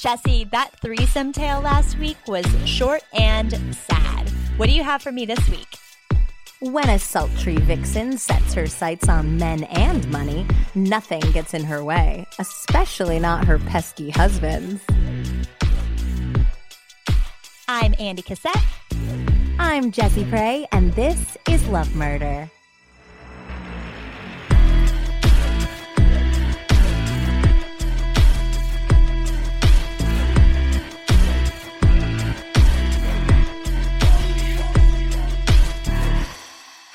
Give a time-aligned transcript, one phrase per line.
[0.00, 4.30] Jesse, that threesome tale last week was short and sad.
[4.56, 5.76] What do you have for me this week?
[6.60, 11.84] When a sultry vixen sets her sights on men and money, nothing gets in her
[11.84, 14.82] way, especially not her pesky husbands.
[17.68, 18.56] I'm Andy Cassette.
[19.58, 22.50] I'm Jessie Prey, and this is Love Murder.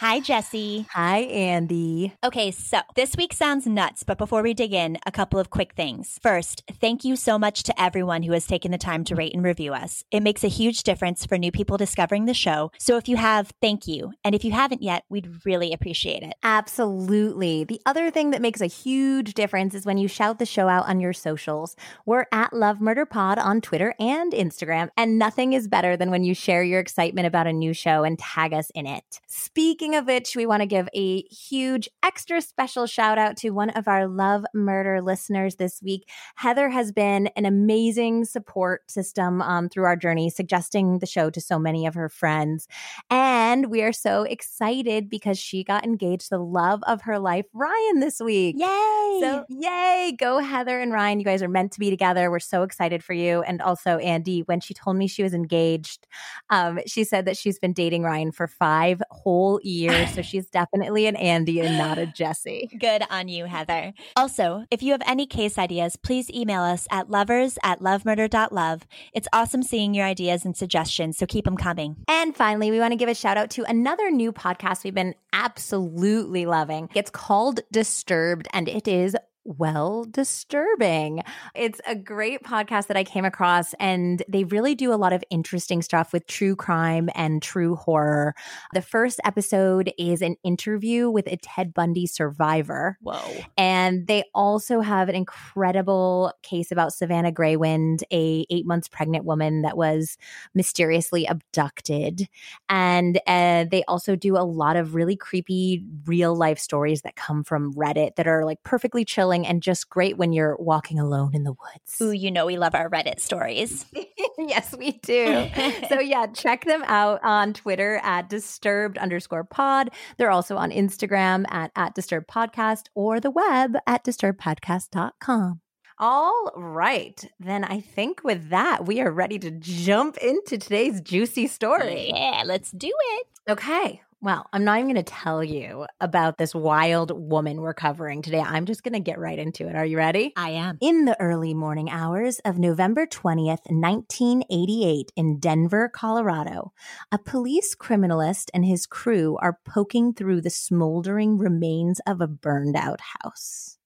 [0.08, 0.86] Hi, Jesse.
[0.92, 2.14] Hi, Andy.
[2.24, 5.74] Okay, so this week sounds nuts, but before we dig in, a couple of quick
[5.74, 6.20] things.
[6.22, 9.44] First, thank you so much to everyone who has taken the time to rate and
[9.44, 10.04] review us.
[10.12, 12.72] It makes a huge difference for new people discovering the show.
[12.78, 14.14] So if you have, thank you.
[14.24, 16.36] And if you haven't yet, we'd really appreciate it.
[16.44, 17.64] Absolutely.
[17.64, 20.88] The other thing that makes a huge difference is when you shout the show out
[20.88, 21.76] on your socials.
[22.06, 26.24] We're at Love Murder Pod on Twitter and Instagram, and nothing is better than when
[26.24, 29.20] you share your excitement about a new show and tag us in it.
[29.26, 33.70] Speaking of which, we want to give a huge, extra special shout out to one
[33.72, 36.10] of our Love Murder listeners this week.
[36.36, 41.40] Heather has been an amazing support system um, through our journey, suggesting the show to
[41.40, 42.68] so many of her friends.
[43.10, 48.00] And we are so excited because she got engaged, the love of her life, Ryan,
[48.00, 48.56] this week.
[48.60, 49.20] Yay!
[49.22, 51.20] So, yay, go Heather and Ryan.
[51.20, 52.30] You guys are meant to be together.
[52.30, 53.42] We're so excited for you.
[53.44, 56.08] And also, Andy, when she told me she was engaged,
[56.50, 59.75] um, she said that she's been dating Ryan for five whole years.
[60.14, 62.70] So she's definitely an Andy and not a Jesse.
[62.80, 63.94] Good on you, Heather.
[64.16, 68.84] Also, if you have any case ideas, please email us at lovers at lovemurder.love.
[69.14, 71.98] It's awesome seeing your ideas and suggestions, so keep them coming.
[72.08, 75.16] And finally, we want to give a shout out to another new podcast we've been
[75.34, 76.90] absolutely loving.
[76.96, 79.16] It's called Disturbed, and it is
[79.46, 81.22] well disturbing.
[81.54, 85.24] It's a great podcast that I came across, and they really do a lot of
[85.30, 88.34] interesting stuff with true crime and true horror.
[88.74, 92.98] The first episode is an interview with a Ted Bundy survivor.
[93.02, 93.22] Whoa.
[93.58, 99.62] And they also have an incredible case about Savanna Greywind, a eight months pregnant woman
[99.62, 100.18] that was
[100.54, 102.28] mysteriously abducted.
[102.68, 107.44] And uh, they also do a lot of really creepy real life stories that come
[107.44, 111.44] from Reddit that are like perfectly chilling and just great when you're walking alone in
[111.44, 112.00] the woods.
[112.00, 113.86] Ooh, you know we love our Reddit stories.
[114.38, 115.50] yes, we do.
[115.90, 119.90] so yeah, check them out on Twitter at disturbed underscore pod.
[120.18, 125.62] They're also on Instagram at, at disturbed podcast or the web at disturbedpodcast.com.
[125.98, 127.24] All right.
[127.40, 132.12] Then I think with that, we are ready to jump into today's juicy story.
[132.14, 133.28] Yeah, let's do it.
[133.50, 134.02] Okay.
[134.26, 138.40] Well, I'm not even going to tell you about this wild woman we're covering today.
[138.40, 139.76] I'm just going to get right into it.
[139.76, 140.34] Are you ready?
[140.36, 140.80] I am.
[140.82, 146.74] In the early morning hours of November 20th, 1988, in Denver, Colorado,
[147.12, 152.76] a police criminalist and his crew are poking through the smoldering remains of a burned
[152.76, 153.78] out house.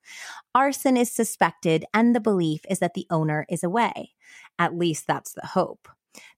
[0.55, 4.13] Arson is suspected, and the belief is that the owner is away.
[4.57, 5.89] At least that's the hope.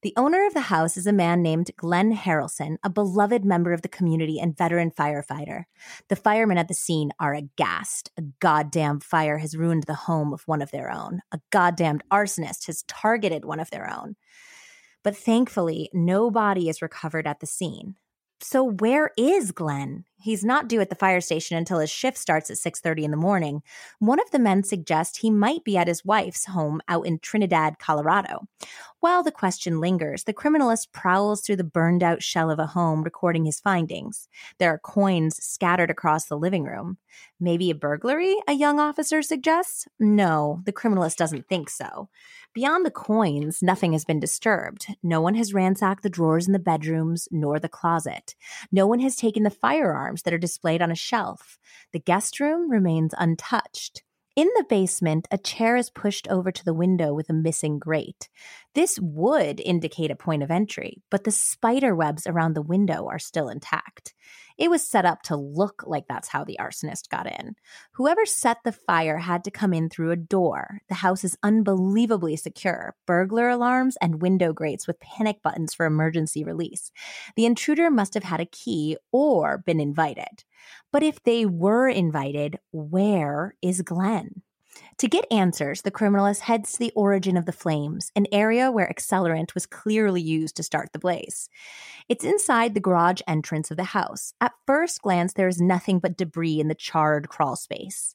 [0.01, 3.81] The owner of the house is a man named Glen Harrelson, a beloved member of
[3.81, 5.65] the community and veteran firefighter.
[6.07, 8.11] The firemen at the scene are aghast.
[8.17, 11.21] A goddamn fire has ruined the home of one of their own.
[11.31, 14.15] A goddamned arsonist has targeted one of their own.
[15.03, 17.95] But thankfully, no body is recovered at the scene.
[18.43, 20.03] So where is Glen?
[20.19, 23.17] He's not due at the fire station until his shift starts at 6:30 in the
[23.17, 23.61] morning.
[23.99, 27.79] One of the men suggests he might be at his wife's home out in Trinidad,
[27.79, 28.47] Colorado.
[28.99, 33.03] While the question lingers, the criminalist prowls through the burned out shell of a home
[33.03, 34.27] recording his findings.
[34.59, 36.97] There are coins scattered across the living room.
[37.39, 39.87] Maybe a burglary, a young officer suggests?
[39.99, 42.09] No, the criminalist doesn't think so.
[42.53, 44.87] Beyond the coins, nothing has been disturbed.
[45.01, 48.35] No one has ransacked the drawers in the bedrooms nor the closet.
[48.73, 51.57] No one has taken the firearms that are displayed on a shelf.
[51.93, 54.03] The guest room remains untouched.
[54.35, 58.27] In the basement, a chair is pushed over to the window with a missing grate.
[58.73, 63.19] This would indicate a point of entry, but the spider webs around the window are
[63.19, 64.13] still intact.
[64.57, 67.55] It was set up to look like that's how the arsonist got in.
[67.93, 70.81] Whoever set the fire had to come in through a door.
[70.87, 76.43] The house is unbelievably secure burglar alarms and window grates with panic buttons for emergency
[76.43, 76.91] release.
[77.35, 80.45] The intruder must have had a key or been invited.
[80.93, 84.43] But if they were invited, where is Glen?
[85.01, 88.87] To get answers, the criminalist heads to the origin of the flames, an area where
[88.87, 91.49] accelerant was clearly used to start the blaze.
[92.07, 94.35] It's inside the garage entrance of the house.
[94.39, 98.13] At first glance, there is nothing but debris in the charred crawl space.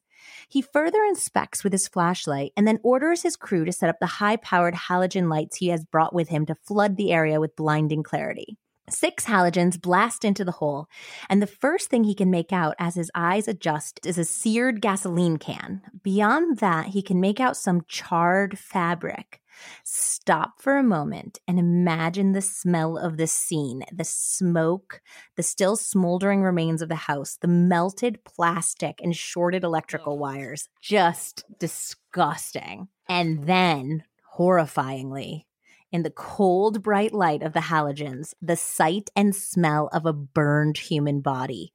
[0.48, 4.06] He further inspects with his flashlight and then orders his crew to set up the
[4.06, 8.04] high powered halogen lights he has brought with him to flood the area with blinding
[8.04, 8.58] clarity.
[8.88, 10.86] Six halogens blast into the hole,
[11.28, 14.80] and the first thing he can make out as his eyes adjust is a seared
[14.80, 15.82] gasoline can.
[16.04, 19.40] Beyond that, he can make out some charred fabric.
[19.82, 25.00] Stop for a moment and imagine the smell of the scene the smoke,
[25.36, 30.68] the still smoldering remains of the house, the melted plastic and shorted electrical wires.
[30.80, 32.88] Just disgusting.
[33.08, 34.04] And then,
[34.36, 35.44] horrifyingly,
[35.96, 40.76] in the cold, bright light of the halogens, the sight and smell of a burned
[40.76, 41.72] human body.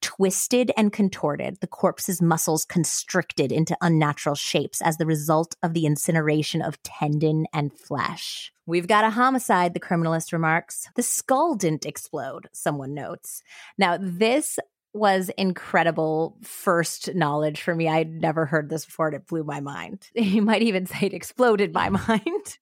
[0.00, 5.86] Twisted and contorted, the corpse's muscles constricted into unnatural shapes as the result of the
[5.86, 8.52] incineration of tendon and flesh.
[8.64, 10.88] We've got a homicide, the criminalist remarks.
[10.94, 13.42] The skull didn't explode, someone notes.
[13.76, 14.60] Now, this
[14.92, 17.88] was incredible first knowledge for me.
[17.88, 20.08] I'd never heard this before and it blew my mind.
[20.14, 22.58] You might even say it exploded my mind.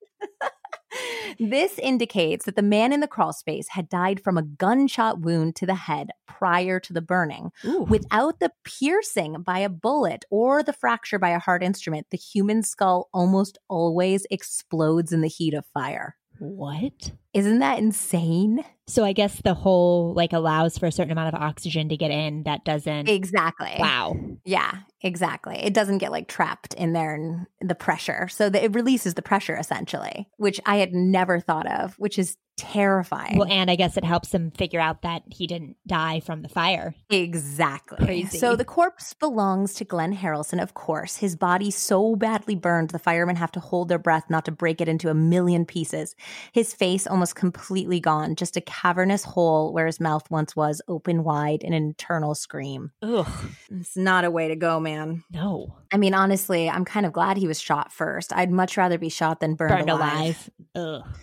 [1.38, 5.56] This indicates that the man in the crawl space had died from a gunshot wound
[5.56, 7.50] to the head prior to the burning.
[7.64, 7.82] Ooh.
[7.82, 12.62] Without the piercing by a bullet or the fracture by a hard instrument, the human
[12.62, 16.16] skull almost always explodes in the heat of fire.
[16.38, 17.12] What?
[17.34, 18.64] Isn't that insane?
[18.86, 22.10] So I guess the hole like allows for a certain amount of oxygen to get
[22.10, 23.08] in that doesn't.
[23.08, 23.74] Exactly.
[23.78, 24.16] Wow.
[24.44, 25.56] Yeah, exactly.
[25.56, 28.28] It doesn't get like trapped in there and the pressure.
[28.28, 32.36] So that it releases the pressure essentially, which I had never thought of, which is
[32.58, 33.38] terrifying.
[33.38, 36.50] Well, and I guess it helps him figure out that he didn't die from the
[36.50, 36.94] fire.
[37.08, 38.04] Exactly.
[38.04, 38.38] Crazy.
[38.38, 41.16] So the corpse belongs to Glen Harrelson, of course.
[41.16, 44.80] His body so badly burned, the firemen have to hold their breath not to break
[44.80, 46.14] it into a million pieces.
[46.52, 51.24] His face almost completely gone, just a cavernous hole where his mouth once was, open
[51.24, 52.90] wide in an eternal scream.
[53.02, 53.28] Ugh.
[53.70, 55.24] It's not a way to go, man.
[55.30, 55.76] No.
[55.92, 58.32] I mean, honestly, I'm kind of glad he was shot first.
[58.32, 60.50] I'd much rather be shot than burned, Burned alive.
[60.74, 61.04] alive.
[61.04, 61.16] Ugh.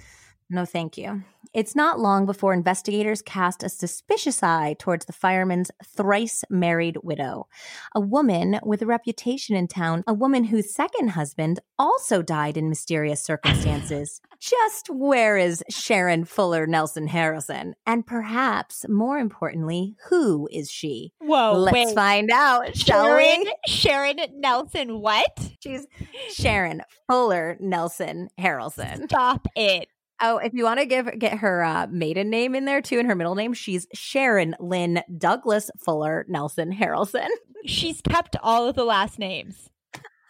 [0.51, 1.24] No, thank you.
[1.54, 7.48] It's not long before investigators cast a suspicious eye towards the fireman's thrice married widow,
[7.96, 12.69] a woman with a reputation in town, a woman whose second husband also died in
[12.69, 14.22] mysterious circumstances.
[14.40, 17.74] Just where is Sharon Fuller Nelson Harrelson?
[17.86, 21.13] And perhaps more importantly, who is she?
[21.19, 21.54] Whoa.
[21.57, 21.95] Let's wait.
[21.95, 23.54] find out, shall Sharon, we?
[23.68, 25.52] Sharon Nelson, what?
[25.62, 25.88] She's
[26.31, 29.06] Sharon Fuller Nelson Harrelson.
[29.06, 29.90] Stop it.
[30.21, 33.07] Oh, if you want to give get her uh, maiden name in there too, and
[33.07, 37.27] her middle name, she's Sharon Lynn Douglas Fuller Nelson Harrelson.
[37.66, 39.69] She's kept all of the last names.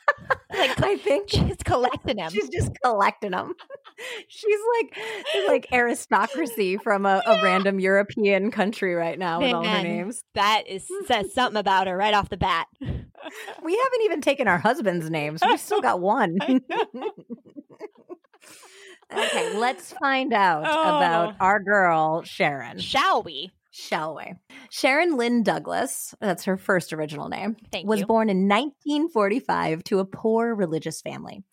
[0.52, 2.32] like I think she's collecting them.
[2.32, 3.54] she's just collecting them.
[4.28, 4.98] She's like
[5.48, 10.24] like aristocracy from a, a random European country right now with all her names.
[10.34, 12.68] That is says something about her right off the bat.
[12.82, 15.42] We haven't even taken our husband's names.
[15.46, 16.38] We've still got one.
[19.12, 20.98] Okay, let's find out Oh.
[20.98, 22.80] about our girl Sharon.
[22.80, 23.52] Shall we?
[23.72, 24.34] Shall we?
[24.72, 28.06] Sharon Lynn Douglas, that's her first original name, Thank was you.
[28.08, 31.44] born in 1945 to a poor religious family.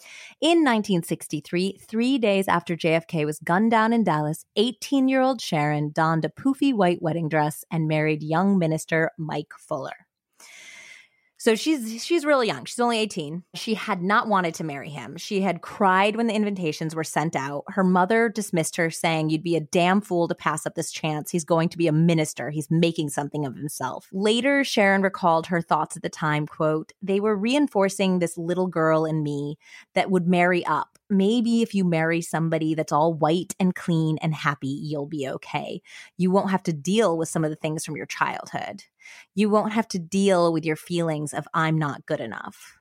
[0.41, 5.93] In 1963, three days after JFK was gunned down in Dallas, 18 year old Sharon
[5.93, 10.06] donned a poofy white wedding dress and married young minister Mike Fuller.
[11.47, 12.65] So she's she's really young.
[12.65, 13.45] She's only 18.
[13.55, 15.17] She had not wanted to marry him.
[15.17, 17.63] She had cried when the invitations were sent out.
[17.69, 21.31] Her mother dismissed her saying you'd be a damn fool to pass up this chance.
[21.31, 22.51] He's going to be a minister.
[22.51, 24.09] He's making something of himself.
[24.13, 29.05] Later Sharon recalled her thoughts at the time, quote, "They were reinforcing this little girl
[29.05, 29.57] in me
[29.95, 30.99] that would marry up.
[31.09, 35.81] Maybe if you marry somebody that's all white and clean and happy, you'll be okay.
[36.17, 38.83] You won't have to deal with some of the things from your childhood."
[39.35, 42.79] You won't have to deal with your feelings of I'm not good enough,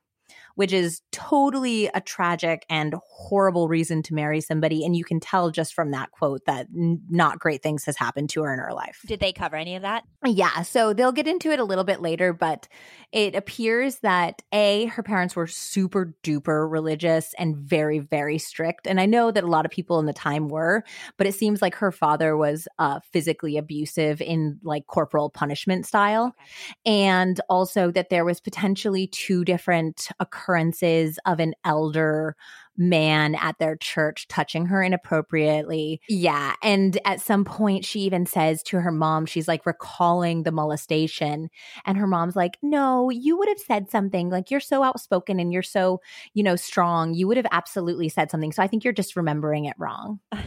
[0.55, 4.83] which is totally a tragic and horrible reason to marry somebody.
[4.85, 8.29] And you can tell just from that quote that n- not great things has happened
[8.31, 9.01] to her in her life.
[9.05, 10.03] Did they cover any of that?
[10.25, 12.67] Yeah, so they'll get into it a little bit later, but
[13.11, 18.87] it appears that A, her parents were super duper religious and very, very strict.
[18.87, 20.83] And I know that a lot of people in the time were,
[21.17, 26.35] but it seems like her father was uh, physically abusive in like corporal punishment style.
[26.85, 30.44] And also that there was potentially two different occurrences
[31.25, 32.35] of an elder
[32.77, 36.01] man at their church touching her inappropriately.
[36.09, 36.53] Yeah.
[36.61, 41.49] And at some point, she even says to her mom, she's like recalling the molestation.
[41.85, 44.29] And her mom's like, no, you would have said something.
[44.29, 46.01] Like, you're so outspoken and you're so,
[46.33, 47.13] you know, strong.
[47.13, 48.51] You would have absolutely said something.
[48.51, 50.19] So I think you're just remembering it wrong.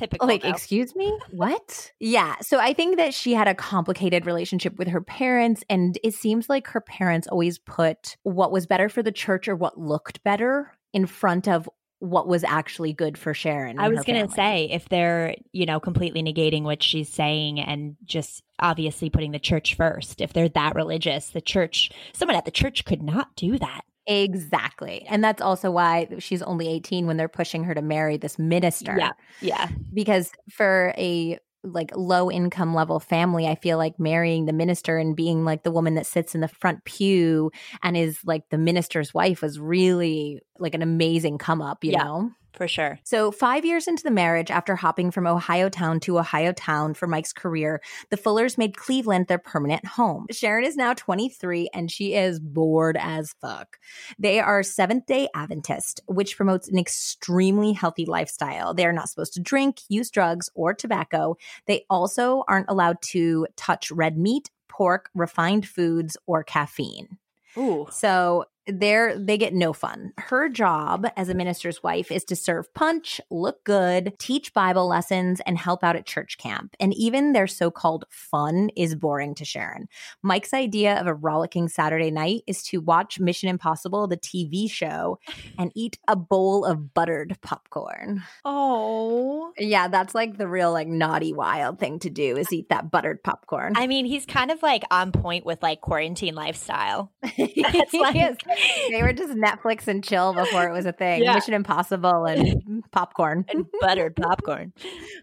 [0.00, 0.26] Typical.
[0.26, 0.48] like, though.
[0.48, 1.18] excuse me?
[1.30, 1.92] What?
[2.00, 2.36] yeah.
[2.40, 5.62] So I think that she had a complicated relationship with her parents.
[5.68, 9.54] And it seems like her parents always put what was better for the church or
[9.54, 13.78] what looked better in front of what was actually good for Sharon.
[13.78, 17.94] I was going to say if they're, you know, completely negating what she's saying and
[18.04, 22.50] just obviously putting the church first, if they're that religious, the church, someone at the
[22.50, 23.82] church could not do that.
[24.10, 25.06] Exactly.
[25.08, 28.96] And that's also why she's only 18 when they're pushing her to marry this minister.
[28.98, 29.12] Yeah.
[29.40, 29.68] Yeah.
[29.94, 35.14] Because for a like low income level family, I feel like marrying the minister and
[35.14, 37.52] being like the woman that sits in the front pew
[37.84, 42.02] and is like the minister's wife was really like an amazing come up, you Yeah.
[42.02, 42.30] know?
[42.52, 42.98] For sure.
[43.04, 47.06] So, five years into the marriage, after hopping from Ohio town to Ohio town for
[47.06, 47.80] Mike's career,
[48.10, 50.26] the Fullers made Cleveland their permanent home.
[50.30, 53.78] Sharon is now 23 and she is bored as fuck.
[54.18, 58.74] They are Seventh day Adventist, which promotes an extremely healthy lifestyle.
[58.74, 61.36] They are not supposed to drink, use drugs, or tobacco.
[61.66, 67.18] They also aren't allowed to touch red meat, pork, refined foods, or caffeine.
[67.56, 67.86] Ooh.
[67.90, 70.12] So they're they get no fun.
[70.18, 75.40] Her job as a minister's wife is to serve punch, look good, teach Bible lessons,
[75.46, 76.76] and help out at church camp.
[76.80, 79.88] And even their so-called fun is boring to Sharon.
[80.22, 85.18] Mike's idea of a rollicking Saturday night is to watch Mission Impossible, the TV show,
[85.58, 88.22] and eat a bowl of buttered popcorn.
[88.44, 89.52] Oh.
[89.58, 93.22] Yeah, that's like the real like naughty wild thing to do is eat that buttered
[93.22, 93.74] popcorn.
[93.76, 97.12] I mean, he's kind of like on point with like quarantine lifestyle.
[97.22, 98.40] That's like-
[98.90, 101.22] they were just Netflix and chill before it was a thing.
[101.22, 101.34] Yeah.
[101.34, 103.44] Mission Impossible and popcorn.
[103.48, 104.72] And buttered popcorn.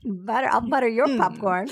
[0.05, 1.17] butter, I'll butter your Mm.
[1.17, 1.67] popcorn.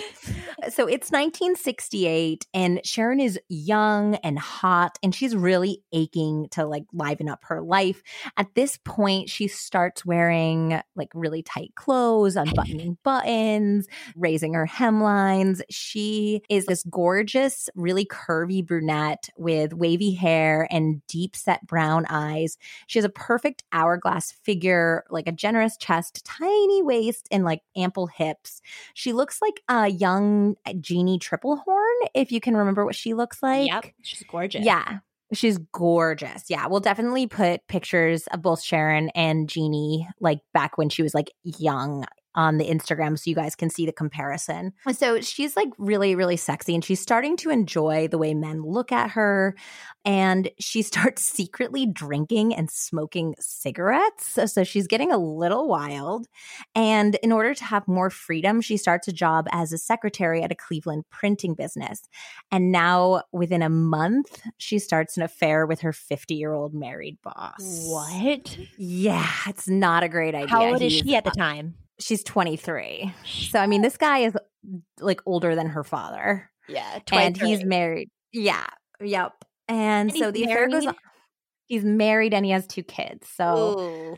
[0.70, 6.84] So it's 1968, and Sharon is young and hot, and she's really aching to like
[6.94, 8.02] liven up her life.
[8.38, 15.62] At this point, she starts wearing like really tight clothes, unbuttoning buttons, raising her hemlines.
[15.70, 22.58] She is this gorgeous, really curvy brunette with wavy hair and deep set brown eyes.
[22.88, 28.08] She has a perfect hourglass figure, like a generous chest, tiny waist, and like ample
[28.08, 28.62] hips.
[28.94, 33.42] She looks like a young uh, Jeanne Tripplehorn, if you can remember what she looks
[33.44, 33.68] like.
[33.68, 33.86] yep.
[34.02, 34.66] She's gorgeous.
[34.66, 35.00] Yeah.
[35.34, 36.50] She's gorgeous.
[36.50, 36.68] Yeah.
[36.68, 41.32] We'll definitely put pictures of both Sharon and Jeannie, like back when she was like
[41.44, 44.74] young on the Instagram so you guys can see the comparison.
[44.92, 48.92] So she's like really, really sexy and she's starting to enjoy the way men look
[48.92, 49.56] at her.
[50.04, 54.28] And she starts secretly drinking and smoking cigarettes.
[54.28, 56.28] So, so she's getting a little wild.
[56.76, 60.52] And in order to have more freedom, she starts a job as a secretary at
[60.52, 62.02] a Cleveland printing business.
[62.52, 67.18] And now, within a month, she starts an affair with her 50 year old married
[67.24, 67.86] boss.
[67.88, 68.58] What?
[68.78, 70.50] Yeah, it's not a great idea.
[70.50, 71.76] How old is she at the time?
[72.00, 73.14] She's 23.
[73.26, 74.36] So, I mean, this guy is
[75.00, 76.50] like older than her father.
[76.68, 77.00] Yeah.
[77.12, 78.10] And he's married.
[78.34, 78.66] Yeah.
[79.00, 79.34] Yep.
[79.68, 80.96] And, And so the affair goes on.
[81.68, 83.28] He's married and he has two kids.
[83.30, 84.18] So, Ooh.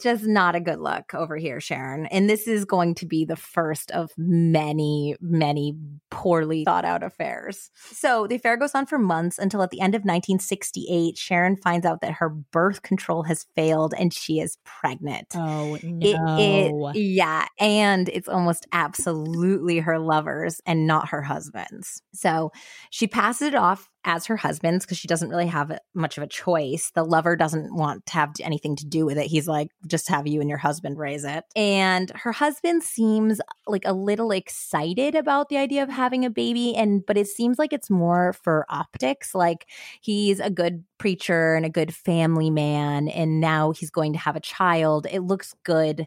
[0.00, 2.06] Just not a good look over here, Sharon.
[2.06, 5.76] And this is going to be the first of many, many
[6.10, 7.70] poorly thought out affairs.
[7.74, 11.86] So the affair goes on for months until at the end of 1968, Sharon finds
[11.86, 15.28] out that her birth control has failed and she is pregnant.
[15.34, 16.88] Oh It- no.
[16.92, 17.46] it- yeah.
[17.58, 22.02] And it's almost absolutely her lover's and not her husband's.
[22.12, 22.50] So
[22.90, 26.28] she passes it off as her husband's because she doesn't really have much of a
[26.28, 26.90] choice.
[26.94, 29.26] The lover doesn't want to have anything to do with it.
[29.26, 31.44] He's like, just have you and your husband raise it.
[31.56, 36.74] And her husband seems like a little excited about the idea of having a baby.
[36.74, 39.34] And, but it seems like it's more for optics.
[39.34, 39.66] Like
[40.00, 43.08] he's a good preacher and a good family man.
[43.08, 45.06] And now he's going to have a child.
[45.10, 46.06] It looks good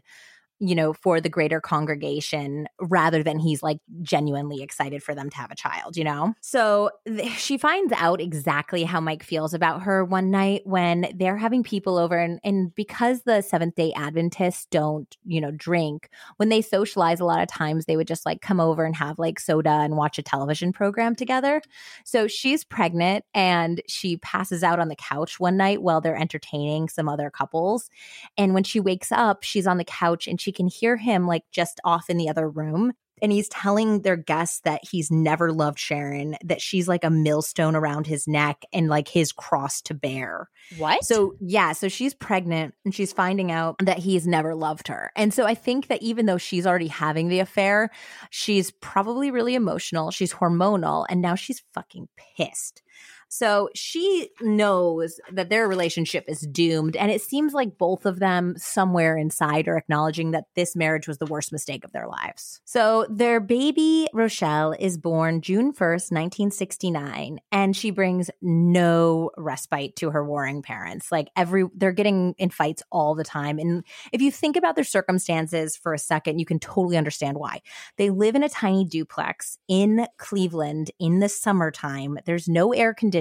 [0.60, 5.36] you know, for the greater congregation rather than he's like genuinely excited for them to
[5.36, 6.34] have a child, you know?
[6.40, 11.36] So th- she finds out exactly how Mike feels about her one night when they're
[11.36, 12.18] having people over.
[12.18, 17.24] And, and because the Seventh day Adventists don't, you know, drink, when they socialize, a
[17.24, 20.18] lot of times they would just like come over and have like soda and watch
[20.18, 21.62] a television program together.
[22.04, 26.88] So she's pregnant and she passes out on the couch one night while they're entertaining
[26.88, 27.88] some other couples.
[28.36, 31.44] And when she wakes up, she's on the couch and she can hear him like
[31.52, 32.92] just off in the other room.
[33.20, 37.74] And he's telling their guests that he's never loved Sharon, that she's like a millstone
[37.74, 40.48] around his neck and like his cross to bear.
[40.76, 41.02] What?
[41.04, 45.10] So, yeah, so she's pregnant and she's finding out that he's never loved her.
[45.16, 47.90] And so I think that even though she's already having the affair,
[48.30, 50.12] she's probably really emotional.
[50.12, 52.82] She's hormonal and now she's fucking pissed.
[53.28, 56.96] So she knows that their relationship is doomed.
[56.96, 61.18] And it seems like both of them, somewhere inside, are acknowledging that this marriage was
[61.18, 62.60] the worst mistake of their lives.
[62.64, 67.38] So their baby, Rochelle, is born June 1st, 1969.
[67.52, 71.12] And she brings no respite to her warring parents.
[71.12, 73.58] Like every, they're getting in fights all the time.
[73.58, 77.60] And if you think about their circumstances for a second, you can totally understand why.
[77.98, 82.18] They live in a tiny duplex in Cleveland in the summertime.
[82.24, 83.17] There's no air conditioning.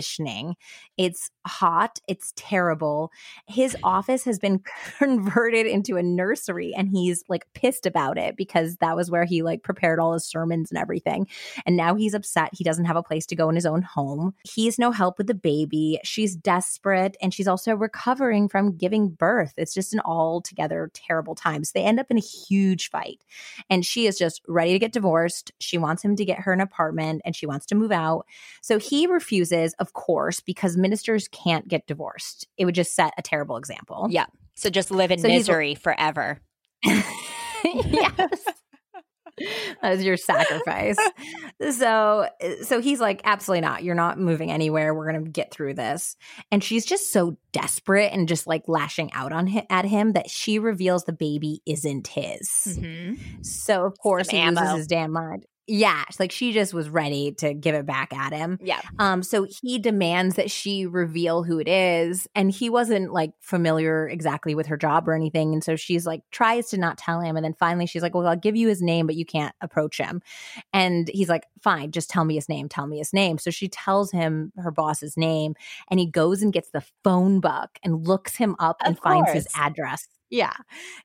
[0.98, 2.00] It's hot.
[2.08, 3.12] It's terrible.
[3.48, 4.62] His office has been
[4.98, 9.44] converted into a nursery and he's like pissed about it because that was where he
[9.44, 11.28] like prepared all his sermons and everything.
[11.66, 12.50] And now he's upset.
[12.54, 14.34] He doesn't have a place to go in his own home.
[14.44, 16.00] He's no help with the baby.
[16.04, 19.54] She's desperate and she's also recovering from giving birth.
[19.58, 21.64] It's just an altogether terrible time.
[21.64, 23.24] So they end up in a huge fight.
[23.70, 25.52] And she is just ready to get divorced.
[25.60, 28.26] She wants him to get her an apartment and she wants to move out.
[28.62, 32.48] So he refuses, of course, because ministers can't get divorced.
[32.58, 34.08] It would just set a terrible example.
[34.10, 34.26] Yeah.
[34.56, 36.40] So just live in so misery forever.
[36.84, 38.44] yes.
[39.82, 40.98] as your sacrifice.
[41.72, 42.28] so
[42.64, 43.84] so he's like absolutely not.
[43.84, 44.94] You're not moving anywhere.
[44.94, 46.16] We're going to get through this.
[46.52, 50.30] And she's just so desperate and just like lashing out on him, at him that
[50.30, 52.50] she reveals the baby isn't his.
[52.68, 53.42] Mm-hmm.
[53.44, 54.62] So of course Some he ammo.
[54.62, 55.46] loses his damn mind.
[55.70, 58.58] Yeah, like she just was ready to give it back at him.
[58.62, 58.80] Yeah.
[59.00, 64.08] Um so he demands that she reveal who it is and he wasn't like familiar
[64.08, 67.36] exactly with her job or anything and so she's like tries to not tell him
[67.36, 69.98] and then finally she's like, "Well, I'll give you his name, but you can't approach
[69.98, 70.22] him."
[70.74, 73.68] And he's like, "Fine, just tell me his name, tell me his name." So she
[73.68, 75.56] tells him her boss's name
[75.92, 79.28] and he goes and gets the phone book and looks him up of and course.
[79.28, 80.08] finds his address.
[80.30, 80.54] Yeah.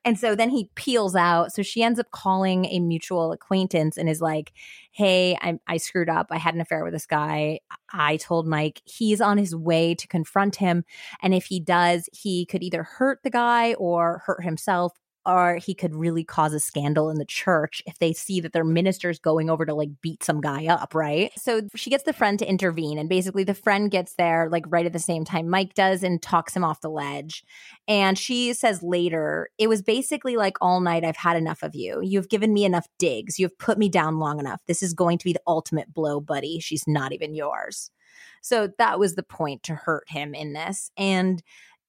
[0.05, 1.52] And so then he peels out.
[1.52, 4.52] So she ends up calling a mutual acquaintance and is like,
[4.91, 6.26] Hey, I, I screwed up.
[6.31, 7.61] I had an affair with this guy.
[7.93, 10.85] I told Mike he's on his way to confront him.
[11.23, 14.93] And if he does, he could either hurt the guy or hurt himself
[15.25, 18.64] or he could really cause a scandal in the church if they see that their
[18.64, 21.33] minister's going over to like beat some guy up, right?
[21.37, 24.87] So she gets the friend to intervene, and basically the friend gets there like right
[24.87, 27.45] at the same time Mike does and talks him off the ledge.
[27.87, 32.00] And she says later, it was basically like all night I've had enough of you.
[32.02, 33.39] You've given me enough digs.
[33.39, 34.61] You've put me down long enough.
[34.67, 36.61] This is going to be the ultimate blow, buddy.
[36.61, 37.91] She's not even yours.
[38.43, 40.91] So that was the point to hurt him in this.
[40.97, 41.43] And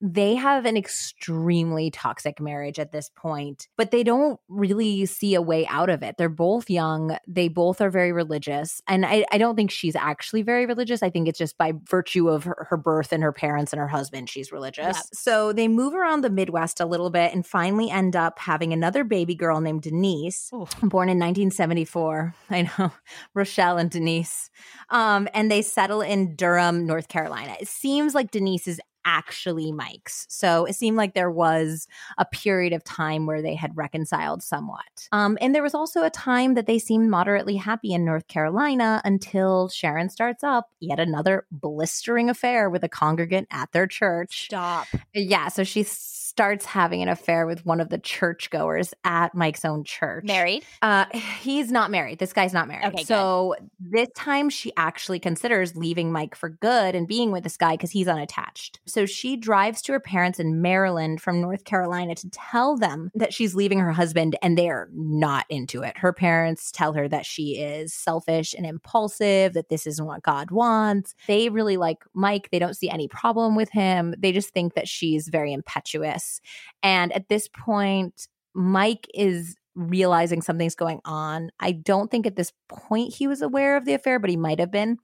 [0.06, 5.42] they have an extremely toxic marriage at this point, but they don't really see a
[5.42, 6.16] way out of it.
[6.18, 7.16] They're both young.
[7.26, 8.82] They both are very religious.
[8.86, 11.04] And I, I don't think she's actually very religious.
[11.04, 13.88] I think it's just by virtue of her, her birth and her parents and her
[13.88, 14.98] husband, she's religious.
[14.98, 15.06] Yep.
[15.13, 19.06] So they move around the Midwest a little bit and finally end up having another
[19.06, 20.68] baby girl named Denise, Ooh.
[20.82, 22.36] born in 1974.
[22.50, 22.92] I know,
[23.34, 24.50] Rochelle and Denise.
[24.89, 27.56] Um, and they settle in Durham, North Carolina.
[27.62, 30.26] It seems like Denise is actually Mike's.
[30.30, 31.88] So it seemed like there was
[32.18, 35.08] a period of time where they had reconciled somewhat.
[35.12, 39.02] Um, and there was also a time that they seemed moderately happy in North Carolina
[39.04, 44.46] until Sharon starts up yet another blistering affair with a congregant at their church.
[44.46, 44.88] Stop.
[45.13, 45.50] Yeah.
[45.50, 45.92] So she's
[46.34, 50.24] starts having an affair with one of the churchgoers at Mike's own church.
[50.26, 50.65] Married?
[50.82, 52.17] Uh, he's not married.
[52.17, 52.88] This guy's not married.
[52.88, 53.69] Okay, so good.
[53.80, 57.91] this time she actually considers leaving Mike for good and being with this guy because
[57.91, 58.80] he's unattached.
[58.88, 63.32] So she drives to her parents in Maryland from North Carolina to tell them that
[63.32, 65.96] she's leaving her husband, and they're not into it.
[65.98, 70.50] Her parents tell her that she is selfish and impulsive, that this isn't what God
[70.50, 71.13] wants.
[71.28, 72.50] They really like Mike.
[72.52, 74.15] They don't see any problem with him.
[74.17, 76.42] They just think that she's very impetuous this.
[76.82, 81.50] And at this point, Mike is realizing something's going on.
[81.60, 84.60] I don't think at this point he was aware of the affair, but he might
[84.60, 84.98] have been.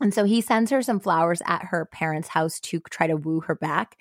[0.00, 3.40] And so he sends her some flowers at her parents' house to try to woo
[3.42, 3.96] her back.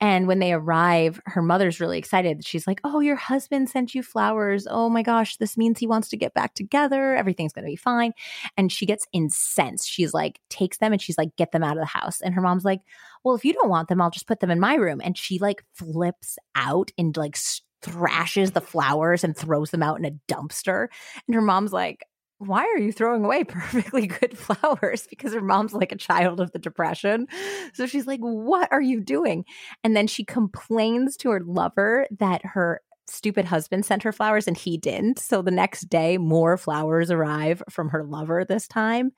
[0.00, 2.46] And when they arrive, her mother's really excited.
[2.46, 4.66] She's like, Oh, your husband sent you flowers.
[4.68, 7.14] Oh my gosh, this means he wants to get back together.
[7.14, 8.12] Everything's going to be fine.
[8.56, 9.86] And she gets incensed.
[9.86, 12.22] She's like, takes them and she's like, Get them out of the house.
[12.22, 12.80] And her mom's like,
[13.24, 15.00] Well, if you don't want them, I'll just put them in my room.
[15.02, 17.36] And she like flips out and like
[17.82, 20.88] thrashes the flowers and throws them out in a dumpster.
[21.26, 22.04] And her mom's like,
[22.38, 25.06] why are you throwing away perfectly good flowers?
[25.08, 27.26] Because her mom's like a child of the depression.
[27.72, 29.44] So she's like, what are you doing?
[29.82, 34.56] And then she complains to her lover that her stupid husband sent her flowers and
[34.56, 35.18] he didn't.
[35.18, 39.12] So the next day, more flowers arrive from her lover this time.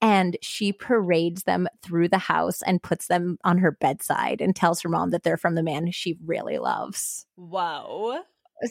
[0.00, 4.80] And she parades them through the house and puts them on her bedside and tells
[4.80, 7.26] her mom that they're from the man she really loves.
[7.36, 8.20] Whoa.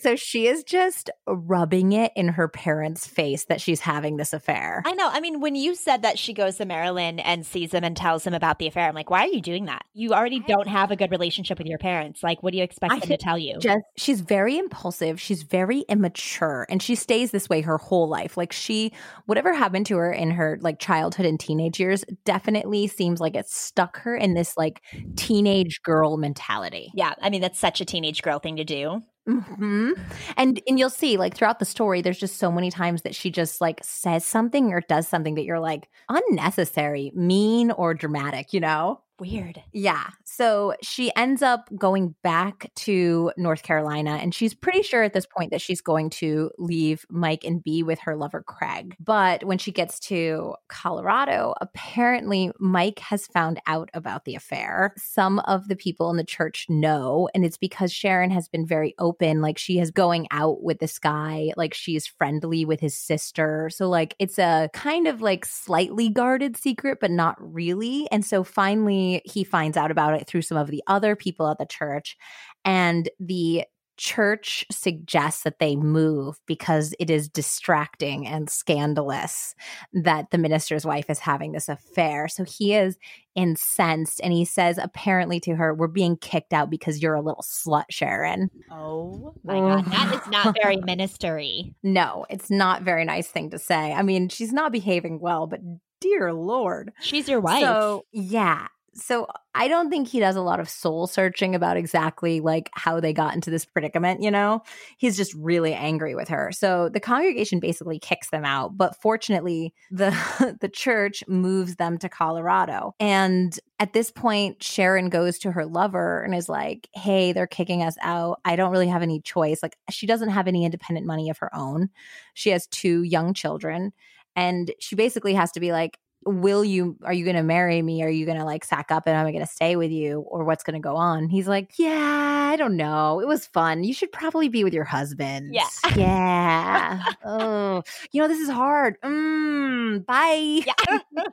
[0.01, 4.81] So she is just rubbing it in her parents' face that she's having this affair.
[4.85, 5.09] I know.
[5.11, 8.25] I mean, when you said that she goes to Maryland and sees him and tells
[8.25, 9.85] him about the affair, I'm like, why are you doing that?
[9.93, 12.23] You already don't have a good relationship with your parents.
[12.23, 13.57] Like, what do you expect I them to tell you?
[13.59, 15.21] Just she's very impulsive.
[15.21, 18.37] She's very immature, and she stays this way her whole life.
[18.37, 18.91] Like she,
[19.25, 23.47] whatever happened to her in her like childhood and teenage years, definitely seems like it
[23.47, 24.81] stuck her in this like
[25.15, 26.91] teenage girl mentality.
[26.95, 27.13] yeah.
[27.21, 29.01] I mean, that's such a teenage girl thing to do.
[29.27, 29.91] Hmm
[30.38, 33.31] And and you'll see like throughout the story, there's just so many times that she
[33.31, 38.59] just like says something or does something that you're like unnecessary, mean or dramatic, you
[38.59, 39.01] know?
[39.17, 39.63] Weird.
[39.71, 40.10] Yeah.
[40.25, 45.25] So she ends up going back to North Carolina, and she's pretty sure at this
[45.25, 48.93] point that she's going to leave Mike and be with her lover, Craig.
[48.99, 54.93] But when she gets to Colorado, apparently Mike has found out about the affair.
[54.97, 58.95] Some of the people in the church know, and it's because Sharon has been very
[58.99, 59.41] open.
[59.41, 63.69] Like she is going out with this guy, like she's friendly with his sister.
[63.69, 68.10] So, like, it's a kind of like slightly guarded secret, but not really.
[68.12, 71.57] And so finally, he finds out about it through some of the other people at
[71.57, 72.17] the church.
[72.63, 73.65] And the
[73.97, 79.55] church suggests that they move because it is distracting and scandalous
[79.93, 82.27] that the minister's wife is having this affair.
[82.27, 82.97] So he is
[83.35, 87.43] incensed and he says apparently to her, We're being kicked out because you're a little
[87.43, 88.49] slut, Sharon.
[88.71, 89.85] Oh my God.
[89.85, 91.73] That is not very ministery.
[91.83, 93.93] No, it's not very nice thing to say.
[93.93, 95.61] I mean, she's not behaving well, but
[96.01, 96.91] dear Lord.
[97.01, 97.61] She's your wife.
[97.61, 98.67] So, yeah.
[98.97, 103.01] So I don't think he does a lot of soul searching about exactly like how
[103.01, 104.63] they got into this predicament, you know?
[104.97, 106.51] He's just really angry with her.
[106.53, 110.12] So the congregation basically kicks them out, but fortunately the
[110.62, 112.93] the church moves them to Colorado.
[112.99, 117.84] And at this point Sharon goes to her lover and is like, "Hey, they're kicking
[117.84, 118.39] us out.
[118.45, 121.53] I don't really have any choice." Like she doesn't have any independent money of her
[121.53, 121.89] own.
[122.34, 123.91] She has two young children
[124.36, 128.03] and she basically has to be like will you are you going to marry me?
[128.03, 130.19] Are you going to like sack up and am i going to stay with you?
[130.21, 131.29] Or what's going to go on?
[131.29, 133.19] He's like yeah i don't know.
[133.19, 133.83] It was fun.
[133.83, 135.67] You should probably be with your husband Yeah.
[135.95, 137.03] yeah.
[137.23, 138.99] Oh you know this is hard.
[139.01, 140.63] Mm, bye.
[140.65, 140.99] Yeah.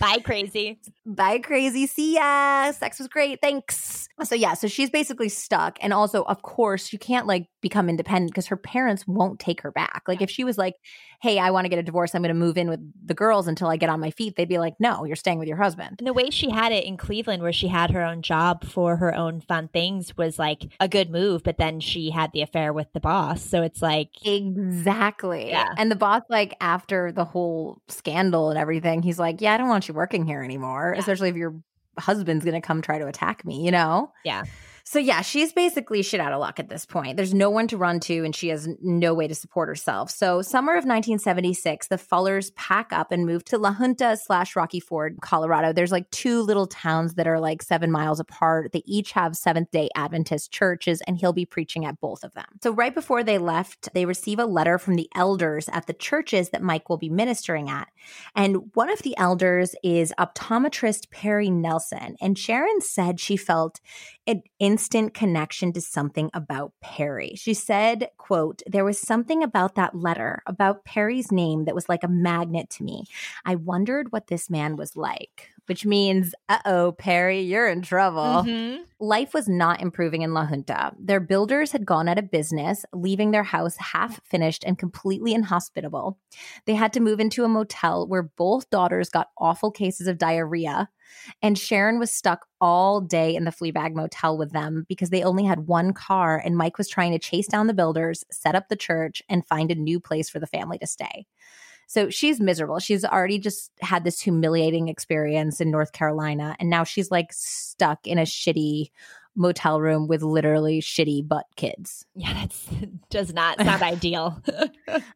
[0.00, 0.80] Bye, crazy.
[1.06, 1.86] bye crazy.
[1.86, 2.72] See ya.
[2.72, 3.40] Sex was great.
[3.40, 4.08] Thanks.
[4.24, 5.78] So yeah so she's basically stuck.
[5.80, 9.70] And also of course you can't like become independent because her parents won't take her
[9.70, 10.74] back like if she was like
[11.20, 13.46] hey i want to get a divorce i'm going to move in with the girls
[13.46, 15.96] until i get on my feet they'd be like no you're staying with your husband
[15.98, 18.96] And the way she had it in Cleveland, where she had her own job for
[18.96, 21.42] her own fun things, was like a good move.
[21.42, 23.42] But then she had the affair with the boss.
[23.42, 25.68] So it's like, exactly Yeah.
[25.76, 29.68] and the boss like after the whole scandal and everything he's like yeah i don't
[29.68, 31.00] want you working here anymore Yeah.
[31.00, 31.54] especially if your
[31.98, 34.44] husband's going to come try to attack me you know yeah.
[34.90, 37.16] So yeah, she's basically shit out of luck at this point.
[37.16, 40.10] There's no one to run to and she has no way to support herself.
[40.10, 44.80] So summer of 1976, the Fullers pack up and move to La Junta slash Rocky
[44.80, 45.72] Ford, Colorado.
[45.72, 48.72] There's like two little towns that are like seven miles apart.
[48.72, 52.46] They each have Seventh day Adventist churches and he'll be preaching at both of them.
[52.60, 56.50] So right before they left, they receive a letter from the elders at the churches
[56.50, 57.86] that Mike will be ministering at.
[58.34, 62.16] And one of the elders is optometrist Perry Nelson.
[62.20, 63.78] And Sharon said she felt
[64.26, 64.42] an
[64.80, 67.34] instant connection to something about Perry.
[67.36, 72.02] She said, quote, there was something about that letter, about Perry's name that was like
[72.02, 73.04] a magnet to me.
[73.44, 75.50] I wondered what this man was like.
[75.70, 78.42] Which means, uh oh, Perry, you're in trouble.
[78.44, 78.80] Mhm.
[78.98, 80.90] Life was not improving in La Junta.
[80.98, 86.18] Their builders had gone out of business, leaving their house half finished and completely inhospitable.
[86.66, 90.88] They had to move into a motel where both daughters got awful cases of diarrhea.
[91.40, 95.44] And Sharon was stuck all day in the Fleabag Motel with them because they only
[95.44, 98.74] had one car, and Mike was trying to chase down the builders, set up the
[98.76, 101.26] church, and find a new place for the family to stay.
[101.90, 102.78] So she's miserable.
[102.78, 108.06] She's already just had this humiliating experience in North Carolina, and now she's like stuck
[108.06, 108.92] in a shitty
[109.34, 112.06] motel room with literally shitty butt kids.
[112.14, 112.68] Yeah, that's
[113.10, 114.40] does not sound ideal.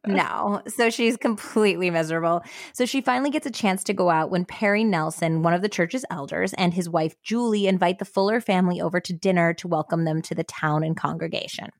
[0.07, 0.61] No.
[0.67, 2.43] So she's completely miserable.
[2.73, 5.69] So she finally gets a chance to go out when Perry Nelson, one of the
[5.69, 10.05] church's elders, and his wife Julie invite the Fuller family over to dinner to welcome
[10.05, 11.71] them to the town and congregation.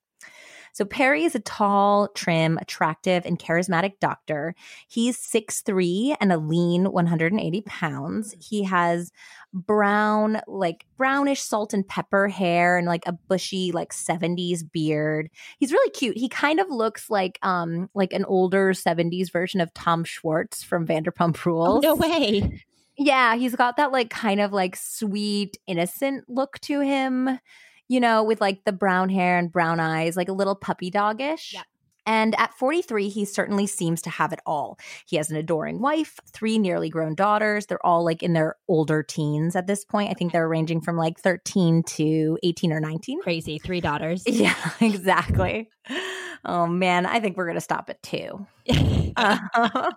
[0.75, 4.55] So Perry is a tall, trim, attractive, and charismatic doctor.
[4.89, 8.35] He's 6'3 and a lean 180 pounds.
[8.41, 9.13] He has
[9.53, 15.29] brown, like brownish salt and pepper hair and like a bushy, like 70s beard.
[15.59, 16.17] He's really cute.
[16.17, 20.85] He kind of looks like um like an older 70s version of Tom Schwartz from
[20.85, 21.85] Vanderpump Rules.
[21.85, 22.65] oh, no way.
[22.97, 27.39] Yeah, he's got that like kind of like sweet, innocent look to him.
[27.87, 31.53] You know, with like the brown hair and brown eyes, like a little puppy dogish.
[31.53, 31.63] Yeah.
[32.07, 34.77] And at 43, he certainly seems to have it all.
[35.07, 37.65] He has an adoring wife, three nearly grown daughters.
[37.65, 40.11] They're all like in their older teens at this point.
[40.11, 43.21] I think they're ranging from like 13 to 18 or 19.
[43.21, 43.59] Crazy.
[43.59, 44.23] Three daughters.
[44.35, 45.69] Yeah, exactly.
[46.45, 48.45] Oh man, I think we're going to stop at two.
[49.17, 49.37] Uh,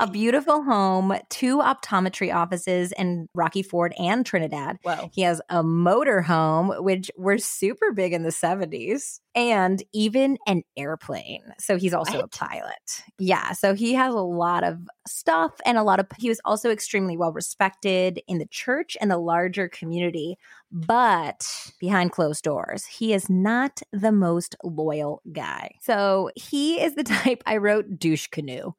[0.00, 4.78] a beautiful home, two optometry offices in Rocky Ford and Trinidad.
[4.82, 5.10] Whoa.
[5.12, 10.64] He has a motor home, which were super big in the 70s, and even an
[10.76, 11.44] airplane.
[11.60, 13.04] So he's also a pilot.
[13.20, 13.52] Yeah.
[13.52, 17.16] So he has a lot of stuff and a lot of, he was also extremely
[17.16, 20.36] well respected in the church and the larger community.
[20.70, 21.46] But
[21.80, 25.76] behind closed doors, he is not the most loyal guy.
[25.80, 28.72] So he is the type I wrote douche canoe.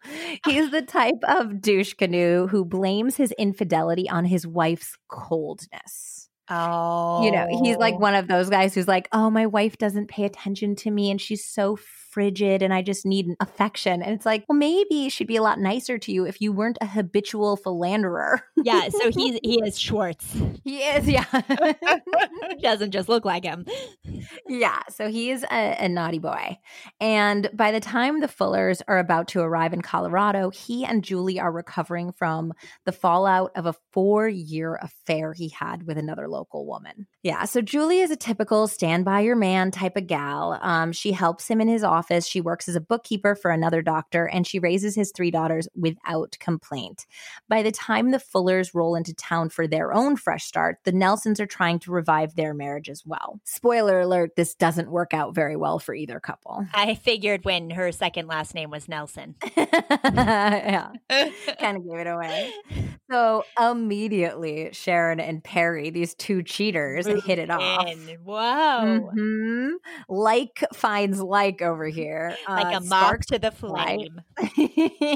[0.46, 6.30] He's the type of douche canoe who blames his infidelity on his wife's coldness.
[6.50, 7.24] Oh.
[7.24, 8.00] You know, he's like oh.
[8.00, 11.22] one of those guys who's like, oh, my wife doesn't pay attention to me and
[11.22, 11.76] she's so
[12.10, 14.02] frigid and I just need an affection.
[14.02, 16.78] And it's like, well, maybe she'd be a lot nicer to you if you weren't
[16.82, 18.42] a habitual philanderer.
[18.58, 18.90] Yeah.
[18.90, 20.26] So he's he is Schwartz.
[20.64, 21.26] he is, yeah.
[22.62, 23.66] Doesn't just look like him.
[24.48, 24.80] yeah.
[24.90, 26.58] So he is a, a naughty boy.
[27.00, 31.40] And by the time the Fullers are about to arrive in Colorado, he and Julie
[31.40, 32.54] are recovering from
[32.86, 37.08] the fallout of a four year affair he had with another local woman.
[37.24, 37.46] Yeah.
[37.46, 40.58] So Julie is a typical stand by your man type of gal.
[40.62, 41.99] Um, she helps him in his office.
[42.28, 46.38] She works as a bookkeeper for another doctor, and she raises his three daughters without
[46.40, 47.06] complaint.
[47.48, 51.40] By the time the Fullers roll into town for their own fresh start, the Nelsons
[51.40, 53.40] are trying to revive their marriage as well.
[53.44, 56.66] Spoiler alert, this doesn't work out very well for either couple.
[56.74, 59.36] I figured when her second last name was Nelson.
[59.58, 60.92] yeah,
[61.60, 62.52] kind of gave it away.
[63.12, 67.88] So immediately, Sharon and Perry, these two cheaters, hit it off.
[68.24, 69.12] Whoa.
[69.16, 69.72] Mhm.
[70.08, 72.36] Like finds like over here.
[72.48, 74.22] Like Uh, a sparks to the flame.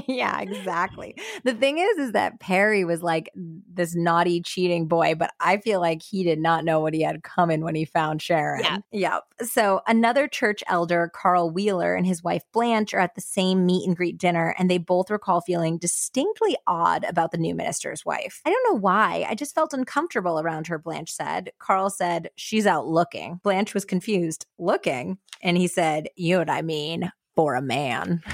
[0.07, 1.15] yeah, exactly.
[1.43, 5.79] The thing is, is that Perry was like this naughty, cheating boy, but I feel
[5.79, 8.61] like he did not know what he had coming when he found Sharon.
[8.63, 8.77] Yeah.
[8.91, 9.23] Yep.
[9.49, 13.85] So another church elder, Carl Wheeler, and his wife Blanche are at the same meet
[13.87, 18.41] and greet dinner, and they both recall feeling distinctly odd about the new minister's wife.
[18.45, 19.25] I don't know why.
[19.29, 21.51] I just felt uncomfortable around her, Blanche said.
[21.59, 23.39] Carl said, She's out looking.
[23.43, 24.45] Blanche was confused.
[24.57, 25.17] Looking?
[25.41, 27.09] And he said, You and I mean?
[27.35, 28.21] For a man.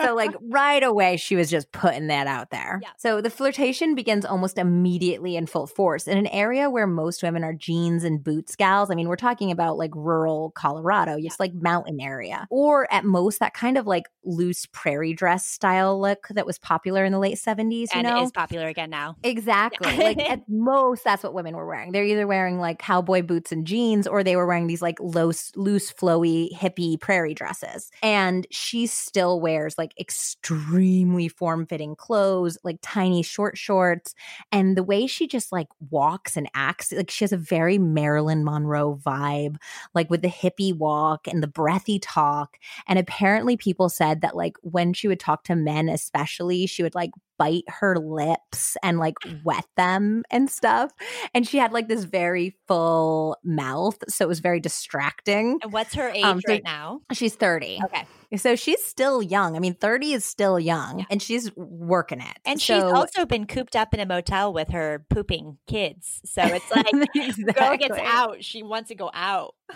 [0.00, 2.90] so like right away she was just putting that out there Yeah.
[2.96, 7.42] so the flirtation begins almost immediately in full force in an area where most women
[7.42, 11.52] are jeans and boots gals i mean we're talking about like rural colorado it's like
[11.54, 16.46] mountain area or at most that kind of like loose prairie dress style look that
[16.46, 19.16] was popular in the late 70s you and know is popular again now.
[19.24, 19.96] Exactly.
[19.96, 21.90] like at most, that's what women were wearing.
[21.90, 25.50] They're either wearing like cowboy boots and jeans, or they were wearing these like loose,
[25.56, 27.90] loose, flowy, hippie prairie dresses.
[28.02, 34.14] And she still wears like extremely form fitting clothes, like tiny short shorts.
[34.50, 38.44] And the way she just like walks and acts, like she has a very Marilyn
[38.44, 39.56] Monroe vibe,
[39.94, 42.56] like with the hippie walk and the breathy talk.
[42.88, 46.94] And apparently, people said that like when she would talk to men, especially, she would
[46.94, 47.10] like
[47.42, 50.92] bite her lips and like wet them and stuff.
[51.34, 53.98] And she had like this very full mouth.
[54.08, 55.58] So it was very distracting.
[55.62, 57.00] And what's her age Um, so- right now?
[57.12, 57.80] She's 30.
[57.84, 58.04] Okay.
[58.36, 59.56] So she's still young.
[59.56, 62.38] I mean, 30 is still young and she's working it.
[62.46, 66.20] And she's also been cooped up in a motel with her pooping kids.
[66.24, 68.42] So it's like girl gets out.
[68.44, 69.54] She wants to go out.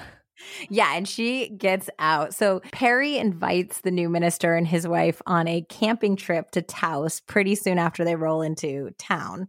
[0.69, 2.35] Yeah, and she gets out.
[2.35, 7.21] So Perry invites the new minister and his wife on a camping trip to Taos
[7.21, 9.49] pretty soon after they roll into town.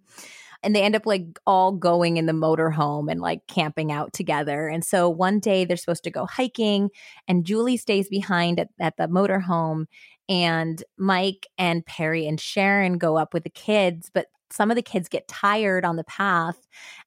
[0.63, 4.67] And they end up like all going in the motorhome and like camping out together.
[4.67, 6.89] And so one day they're supposed to go hiking,
[7.27, 9.85] and Julie stays behind at, at the motorhome.
[10.29, 14.81] And Mike and Perry and Sharon go up with the kids, but some of the
[14.81, 16.57] kids get tired on the path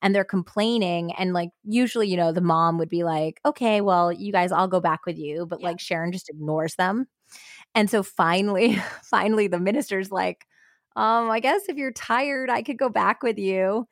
[0.03, 4.13] and they're complaining and like usually you know the mom would be like okay well
[4.13, 5.71] you guys i'll go back with you but Yeah.
[5.71, 7.07] like sharon just ignores them
[7.75, 10.47] and so finally finally the minister's like
[10.97, 13.87] um i guess if you're tired i could go back with you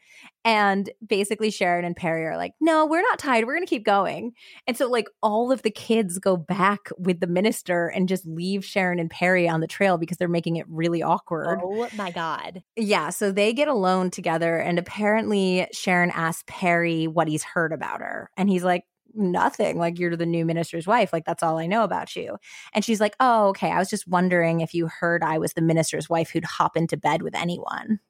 [0.45, 4.33] and basically sharon and perry are like no we're not tired we're gonna keep going
[4.67, 8.65] and so like all of the kids go back with the minister and just leave
[8.65, 12.63] sharon and perry on the trail because they're making it really awkward Oh my God.
[12.77, 18.01] yeah, so they get alone together, and apparently Sharon asks Perry what he's heard about
[18.01, 18.31] her.
[18.37, 19.79] And he's like, Nothing.
[19.79, 21.13] Like, you're the new minister's wife.
[21.13, 22.37] Like, that's all I know about you.
[22.75, 23.71] And she's like, Oh, okay.
[23.71, 26.97] I was just wondering if you heard I was the minister's wife who'd hop into
[26.97, 28.01] bed with anyone.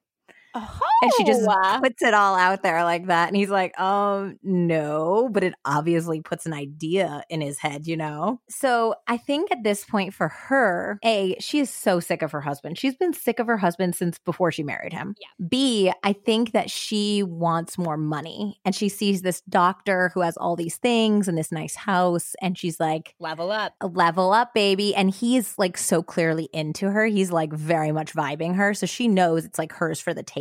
[0.55, 1.47] Oh, and she just
[1.81, 3.29] puts it all out there like that.
[3.29, 7.97] And he's like, um, no, but it obviously puts an idea in his head, you
[7.97, 8.41] know?
[8.49, 12.41] So I think at this point for her, A, she is so sick of her
[12.41, 12.79] husband.
[12.79, 15.15] She's been sick of her husband since before she married him.
[15.21, 15.47] Yeah.
[15.49, 20.37] B, I think that she wants more money and she sees this doctor who has
[20.37, 22.35] all these things and this nice house.
[22.43, 24.95] And she's like, level up, level up, baby.
[24.95, 27.07] And he's like so clearly into her.
[27.07, 28.75] He's like very much vibing her.
[28.75, 30.38] So she knows it's like hers for the taking.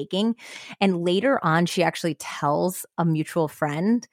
[0.79, 4.07] And later on, she actually tells a mutual friend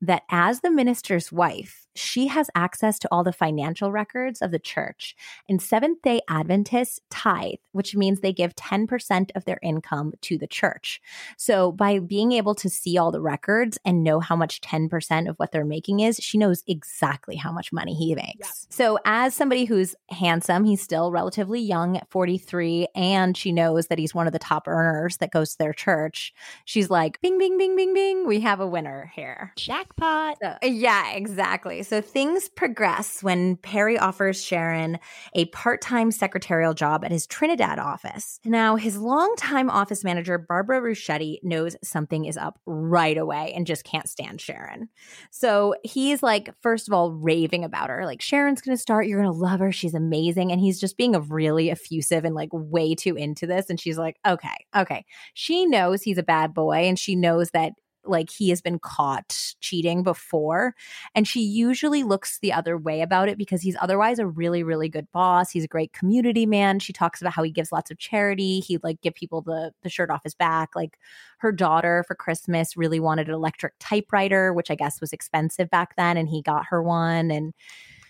[0.00, 4.58] that as the minister's wife, she has access to all the financial records of the
[4.58, 5.16] church.
[5.48, 10.46] And Seventh day Adventists tithe, which means they give 10% of their income to the
[10.46, 11.00] church.
[11.36, 15.36] So by being able to see all the records and know how much 10% of
[15.36, 18.38] what they're making is, she knows exactly how much money he makes.
[18.38, 18.46] Yeah.
[18.70, 23.98] So as somebody who's handsome, he's still relatively young at 43, and she knows that
[23.98, 26.32] he's one of the top earners that goes to their church.
[26.64, 28.26] She's like, bing, bing, bing, bing, bing.
[28.26, 29.52] We have a winner here.
[29.98, 30.38] Jackpot.
[30.42, 31.82] So, yeah, exactly.
[31.82, 34.98] So things progress when Perry offers Sharon
[35.34, 38.40] a part time secretarial job at his Trinidad office.
[38.44, 43.84] Now, his longtime office manager, Barbara Ruschetti, knows something is up right away and just
[43.84, 44.88] can't stand Sharon.
[45.30, 48.04] So he's like, first of all, raving about her.
[48.04, 49.06] Like, Sharon's going to start.
[49.06, 49.72] You're going to love her.
[49.72, 50.52] She's amazing.
[50.52, 53.70] And he's just being a really effusive and like way too into this.
[53.70, 55.04] And she's like, okay, okay.
[55.34, 57.72] She knows he's a bad boy and she knows that
[58.04, 60.74] like he has been caught cheating before
[61.14, 64.88] and she usually looks the other way about it because he's otherwise a really really
[64.88, 67.98] good boss he's a great community man she talks about how he gives lots of
[67.98, 70.98] charity he like give people the the shirt off his back like
[71.38, 75.94] her daughter for christmas really wanted an electric typewriter which i guess was expensive back
[75.96, 77.52] then and he got her one and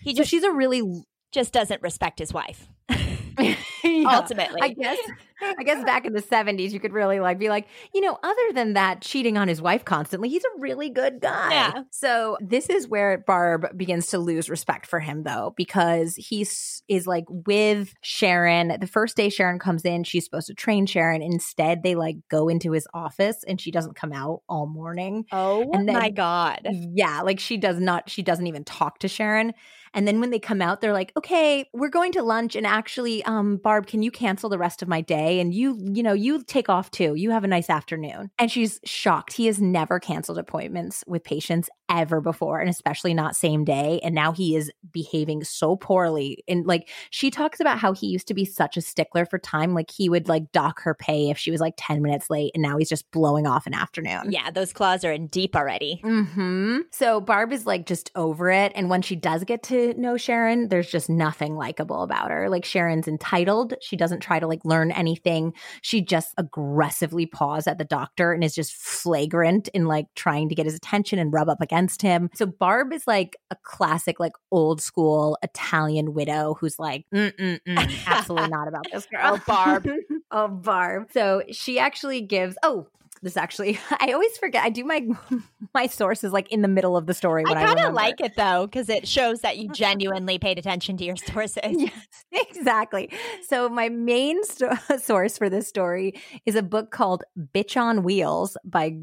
[0.01, 2.67] he just so she's a really just doesn't respect his wife
[4.03, 4.61] yeah, ultimately.
[4.61, 4.97] I guess
[5.41, 8.53] I guess back in the 70s you could really like be like, you know, other
[8.53, 11.51] than that cheating on his wife constantly, he's a really good guy.
[11.51, 11.83] Yeah.
[11.89, 16.47] So this is where Barb begins to lose respect for him though because he
[16.87, 18.77] is like with Sharon.
[18.79, 21.21] The first day Sharon comes in, she's supposed to train Sharon.
[21.21, 25.25] Instead, they like go into his office and she doesn't come out all morning.
[25.31, 26.67] Oh and then, my god.
[26.71, 29.53] Yeah, like she does not she doesn't even talk to Sharon.
[29.93, 32.55] And then when they come out, they're like, okay, we're going to lunch.
[32.55, 35.39] And actually, um, Barb, can you cancel the rest of my day?
[35.39, 37.15] And you, you know, you take off too.
[37.15, 38.31] You have a nice afternoon.
[38.39, 39.33] And she's shocked.
[39.33, 43.99] He has never canceled appointments with patients ever before, and especially not same day.
[44.01, 46.43] And now he is behaving so poorly.
[46.47, 49.73] And like she talks about how he used to be such a stickler for time.
[49.73, 52.51] Like he would like dock her pay if she was like 10 minutes late.
[52.53, 54.31] And now he's just blowing off an afternoon.
[54.31, 55.99] Yeah, those claws are in deep already.
[56.03, 58.71] hmm So Barb is like just over it.
[58.73, 62.49] And when she does get to know Sharon, there's just nothing likable about her.
[62.49, 63.73] Like Sharon's entitled.
[63.81, 65.53] She doesn't try to like learn anything.
[65.81, 70.55] She just aggressively paws at the doctor and is just flagrant in like trying to
[70.55, 72.29] get his attention and rub up against him.
[72.33, 78.67] So Barb is like a classic, like old school Italian widow who's like, absolutely not
[78.67, 79.21] about this girl.
[79.23, 79.89] oh, Barb.
[80.31, 81.09] oh, Barb.
[81.11, 82.87] So she actually gives, oh,
[83.21, 85.05] this actually i always forget i do my
[85.73, 88.67] my sources like in the middle of the story i kind of like it though
[88.67, 91.61] because it shows that you genuinely paid attention to your sources.
[91.71, 91.91] Yes
[92.31, 93.11] exactly.
[93.47, 96.13] So my main source for this story
[96.45, 98.95] is a book called bitch on wheels by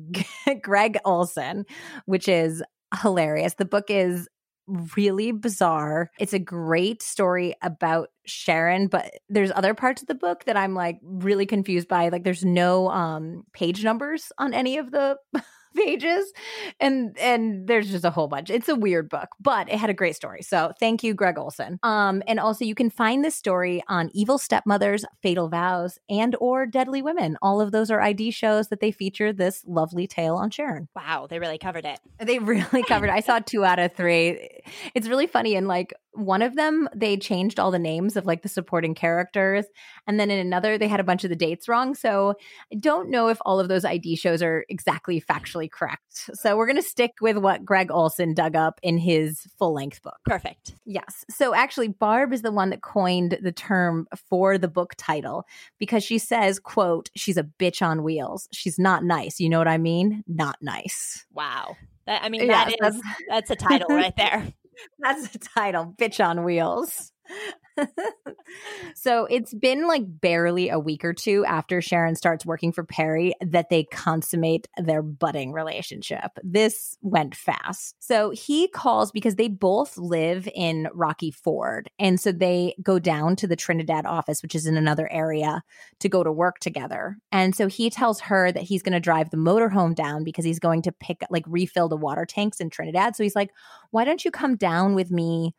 [0.62, 1.64] Gregg Olsen
[2.06, 2.62] which is
[3.02, 3.54] hilarious.
[3.54, 4.28] The book is
[4.68, 6.10] really bizarre.
[6.18, 10.74] It's a great story about Sharon, but there's other parts of the book that I'm
[10.74, 12.08] like really confused by.
[12.10, 15.18] Like there's no um page numbers on any of the
[15.76, 16.32] pages
[16.80, 18.50] and and there's just a whole bunch.
[18.50, 21.78] It's a weird book but it had a great story so thank you Gregg Olsen.
[21.82, 26.66] Um and also you can find this story on evil stepmothers fatal vows and or
[26.66, 27.36] deadly women.
[27.42, 30.88] All of those are id shows that they feature this lovely tale on sharon.
[30.94, 32.00] Wow they really covered it.
[32.18, 34.48] They really covered i saw two out of three.
[34.94, 38.42] It's really funny and like one of them they changed all the names of like
[38.42, 39.66] the supporting characters
[40.06, 42.34] and then in another they had a bunch of the dates wrong so
[42.72, 46.30] i don't know if all of those id shows are exactly factually correct.
[46.34, 50.02] So we're going to stick with what Gregg Olsen dug up in his full length
[50.02, 50.18] book.
[50.24, 50.74] Perfect.
[50.84, 51.24] Yes.
[51.30, 55.44] So actually barb is the one that coined the term for the book title
[55.78, 58.48] because she says quote she's a bitch on wheels.
[58.52, 59.40] She's not nice.
[59.40, 60.24] You know what i mean?
[60.26, 61.26] Not nice.
[61.32, 61.76] Wow.
[62.06, 64.52] I mean, that yeah, is, that's, that's a title right there.
[64.98, 67.12] That's the title, Bitch on Wheels.
[68.94, 73.34] so it's been like barely a week or two after Sharon starts working for Perry
[73.40, 76.30] that they consummate their budding relationship.
[76.42, 77.94] This went fast.
[77.98, 81.90] So he calls because they both live in Rocky Ford.
[81.98, 85.62] And so they go down to the Trinidad office, which is in another area,
[86.00, 87.18] to go to work together.
[87.32, 90.58] And so he tells her that he's going to drive the motorhome down because he's
[90.58, 93.16] going to pick, like, refill the water tanks in Trinidad.
[93.16, 93.50] So he's like,
[93.90, 95.54] why don't you come down with me?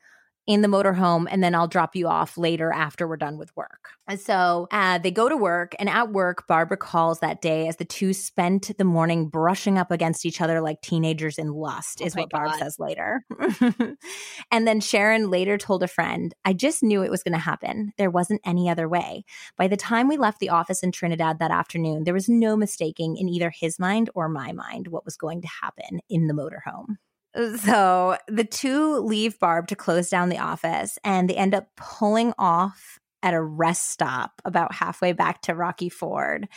[0.50, 3.90] In the motorhome and then I'll drop you off later after we're done with work.
[4.08, 7.76] And so uh, they go to work, and at work, Barbara calls that day as
[7.76, 12.08] the two spent the morning brushing up against each other like teenagers in lust, oh
[12.08, 12.46] is what God.
[12.46, 13.24] Barb says later.
[14.52, 17.94] and then Sharon later told a friend, I just knew it was going to happen.
[18.00, 19.26] There wasn't any other way.
[19.56, 23.18] By the time we left the office in Trinidad that afternoon, there was no mistaking
[23.18, 26.96] in either his mind or my mind what was going to happen in the motorhome.
[27.36, 32.34] So the two leave Barb to close down the office and they end up pulling
[32.38, 36.48] off at a rest stop about halfway back to Rocky Ford.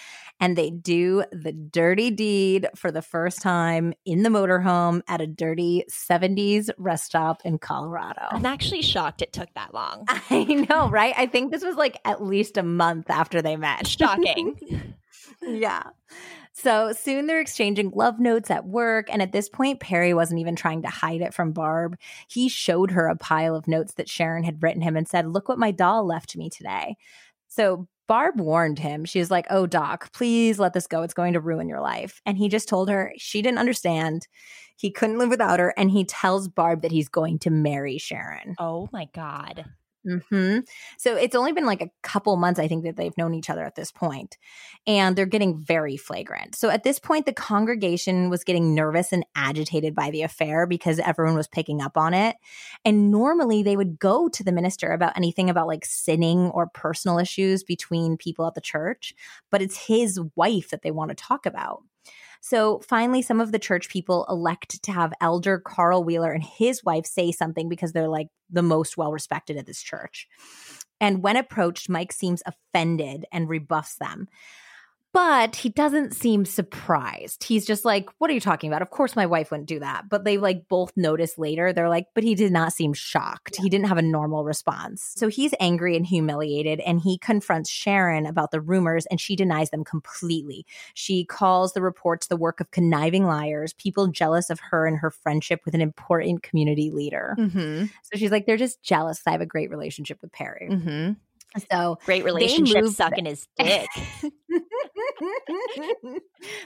[0.41, 5.27] And they do the dirty deed for the first time in the motorhome at a
[5.27, 8.27] dirty 70s rest stop in Colorado.
[8.31, 10.05] I'm actually shocked it took that long.
[10.09, 11.15] I know, right?
[11.17, 13.87] I think this was like at least a month after they met.
[13.87, 14.95] Shocking.
[15.43, 15.83] yeah.
[16.53, 19.09] So soon they're exchanging love notes at work.
[19.11, 21.97] And at this point, Perry wasn't even trying to hide it from Barb.
[22.29, 25.49] He showed her a pile of notes that Sharon had written him and said, Look
[25.49, 26.97] what my doll left me today.
[27.49, 29.05] So Barb warned him.
[29.05, 31.03] She was like, Oh, Doc, please let this go.
[31.03, 32.21] It's going to ruin your life.
[32.27, 34.29] And he just told her she didn't understand.
[34.77, 35.73] He couldn't live without her.
[35.77, 38.57] And he tells Barb that he's going to marry Sharon.
[38.59, 39.65] Oh my God.
[40.05, 40.59] Hmm
[40.99, 43.65] So it's only been like a couple months, I think, that they've known each other
[43.65, 44.37] at this point,
[44.85, 46.57] and they're getting very flagrant.
[46.57, 50.99] So at this point, the congregation was getting nervous and agitated by the affair because
[50.99, 52.35] everyone was picking up on it.
[52.85, 57.19] And normally they would go to the minister about anything about like sinning or personal
[57.19, 59.15] issues between people at the church,
[59.53, 61.83] but it's his wife that they want to talk about.
[62.45, 66.83] So finally, some of the church people elect to have Elder Carl Wheeler and his
[66.83, 70.27] wife say something because they're like the most well respected at this church.
[71.01, 74.27] And when approached, Mike seems offended and rebuffs them
[75.13, 77.45] but he doesn't seem surprised.
[77.45, 78.83] He's just like, What are you talking about?
[78.83, 80.09] Of course, my wife wouldn't do that.
[80.09, 83.57] But they like both notice later, they're like, But he did not seem shocked.
[83.57, 85.13] He didn't have a normal response.
[85.17, 89.71] So he's angry and humiliated, and he confronts Sharon about the rumors, and she denies
[89.71, 90.65] them completely.
[90.95, 95.11] She calls the reports the work of conniving liars, people jealous of her and her
[95.11, 97.37] friendship with an important community leader.
[97.39, 97.85] Mm-hmm.
[98.03, 99.21] So she's like, They're just jealous.
[99.27, 100.69] I have a great relationship with Perry.
[100.71, 101.13] Mm-hmm.
[101.71, 103.89] So great relationship sucking his dick.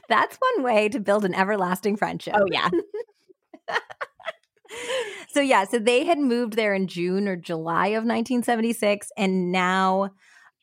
[0.08, 2.34] That's one way to build an everlasting friendship.
[2.36, 2.70] Oh yeah.
[5.28, 10.10] so yeah, so they had moved there in June or July of 1976 and now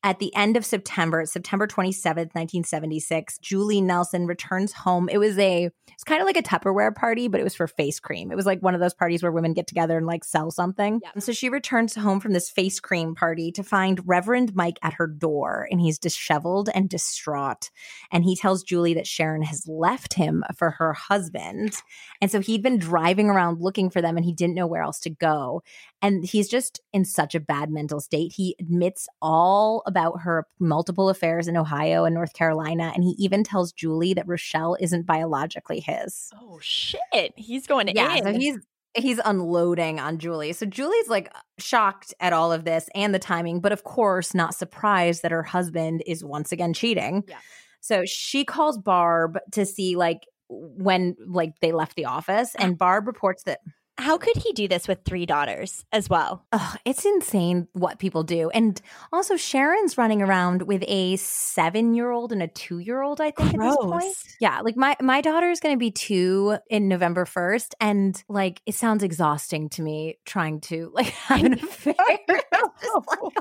[0.04, 5.08] at the end of September, September 27th, 1976, Julie Nelson returns home.
[5.08, 8.01] It was a, it's kind of like a Tupperware party, but it was for face
[8.01, 8.30] cream.
[8.30, 10.99] It was like one of those parties where women get together and like sell something.
[11.01, 11.12] Yeah.
[11.14, 14.95] And so she returns home from this face cream party to find Reverend Mike at
[14.95, 17.70] her door, and he's disheveled and distraught.
[18.12, 21.78] And he tells Julie that Sharon has left him for her husband.
[22.22, 24.99] And so he'd been driving around looking for them and he didn't know where else
[25.01, 25.64] to go.
[26.01, 28.34] And he's just in such a bad mental state.
[28.36, 32.91] He admits all about her multiple affairs in Ohio and North Carolina.
[32.96, 36.32] And he even tells Julie that Rochelle isn't biologically his.
[36.41, 37.34] Oh, shit.
[37.38, 38.24] He's going to yeah, in.
[38.24, 38.58] So he's
[38.96, 40.54] he's unloading on Julie.
[40.54, 44.56] So Julie's like shocked at all of this and the timing, but of course not
[44.56, 47.24] surprised that her husband is once again cheating.
[47.28, 47.38] Yeah.
[47.82, 53.08] So she calls Barb to see like when like they left the office and Barb
[53.08, 53.60] reports that
[53.98, 56.46] how could he do this with three daughters as well?
[56.52, 58.50] Oh, it's insane what people do.
[58.50, 58.82] And
[59.12, 63.32] also, Sharon's running around with a seven year old and a two year old, I
[63.32, 63.74] think, Gross.
[63.74, 64.16] at this point.
[64.39, 64.62] Yeah.
[64.62, 67.74] Like, my, my daughter is going to be two in November 1st.
[67.80, 71.94] And like, it sounds exhausting to me trying to like have an affair.
[72.30, 72.41] like,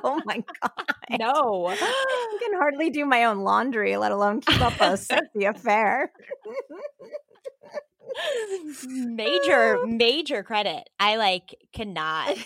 [0.05, 1.19] oh my God.
[1.19, 1.67] No.
[1.69, 6.13] I can hardly do my own laundry, let alone keep up a sexy affair
[8.87, 12.37] major major credit i like cannot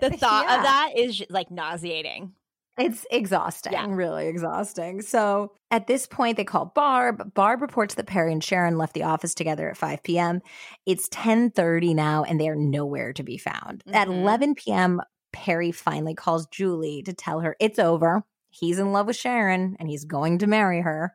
[0.00, 0.56] the thought yeah.
[0.56, 2.32] of that is like nauseating
[2.78, 3.86] it's exhausting, yeah.
[3.86, 5.02] really exhausting.
[5.02, 7.34] So at this point, they call Barb.
[7.34, 10.40] Barb reports that Perry and Sharon left the office together at 5 p.m.
[10.86, 13.84] It's 10:30 now, and they are nowhere to be found.
[13.84, 13.94] Mm-hmm.
[13.94, 18.24] At 11 p.m., Perry finally calls Julie to tell her it's over.
[18.48, 21.12] He's in love with Sharon, and he's going to marry her.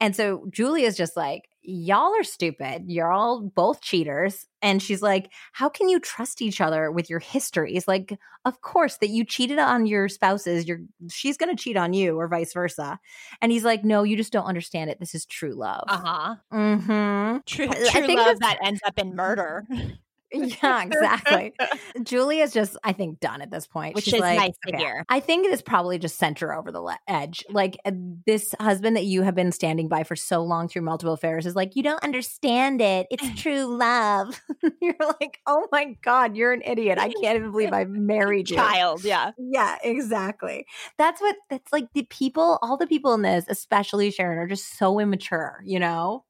[0.00, 2.84] And so Julie is just like, y'all are stupid.
[2.86, 4.46] You're all both cheaters.
[4.62, 7.88] And she's like, How can you trust each other with your histories?
[7.88, 12.18] Like, of course, that you cheated on your spouses, you're she's gonna cheat on you
[12.18, 12.98] or vice versa.
[13.40, 15.00] And he's like, No, you just don't understand it.
[15.00, 15.84] This is true love.
[15.88, 16.36] Uh-huh.
[16.52, 17.38] Mm-hmm.
[17.46, 19.66] True, true love that ends up in murder.
[20.62, 21.54] Yeah, exactly.
[22.02, 23.94] Julia's just, I think, done at this point.
[23.94, 25.04] Which She's is like, nice to "Okay." hear.
[25.08, 27.44] I think it is probably just sent her over the le- edge.
[27.50, 27.76] Like
[28.26, 31.54] this husband that you have been standing by for so long through multiple affairs is
[31.54, 33.06] like, you don't understand it.
[33.10, 34.40] It's true love.
[34.80, 36.98] you're like, oh my god, you're an idiot.
[36.98, 38.56] I can't even believe I married you.
[38.56, 39.32] Child, yeah.
[39.38, 40.66] Yeah, exactly.
[40.98, 44.76] That's what that's like the people, all the people in this, especially Sharon, are just
[44.78, 46.24] so immature, you know?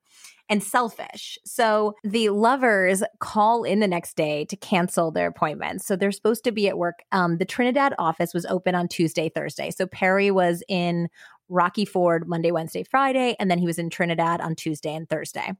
[0.51, 1.38] And selfish.
[1.47, 5.86] So the lovers call in the next day to cancel their appointments.
[5.86, 7.01] So they're supposed to be at work.
[7.12, 9.70] Um, the Trinidad office was open on Tuesday, Thursday.
[9.70, 11.09] So Perry was in
[11.49, 15.53] Rocky Ford Monday, Wednesday, Friday, and then he was in Trinidad on Tuesday and Thursday.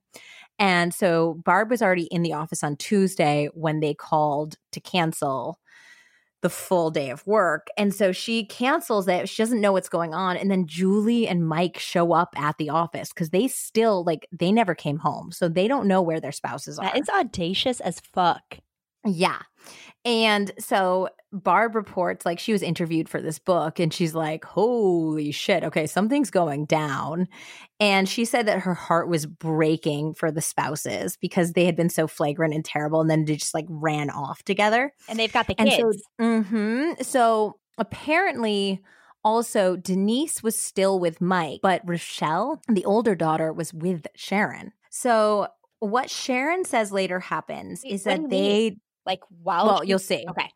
[0.59, 5.59] And so Barb was already in the office on Tuesday when they called to cancel
[6.45, 7.69] the full day of work.
[7.79, 9.31] And so she cancels it.
[9.31, 10.37] She doesn't know what's going on.
[10.37, 14.53] And then Julie and Mike show up at the office because they still, like, they
[14.53, 15.33] never came home.
[15.33, 16.85] So they don't know where their spouses are.
[16.85, 18.59] That is audacious as fuck.
[19.05, 19.39] Yeah.
[20.05, 25.33] And so Barb reports like she was interviewed for this book and she's like, holy
[25.33, 27.27] shit, okay, something's going down.
[27.81, 31.89] And she said that her heart was breaking for the spouses because they had been
[31.89, 34.93] so flagrant and terrible and then they just like ran off together.
[35.09, 36.03] And they've got the And kids.
[36.21, 37.05] so, mhm.
[37.05, 38.83] so apparently,
[39.25, 44.73] also Denise was still with Mike, but Rochelle, the older daughter, was with Sharon.
[44.91, 45.49] So
[45.81, 48.77] what Sharon says later happens Wait, is that they
[49.07, 50.25] like, while well, you'll see.
[50.29, 50.51] Okay.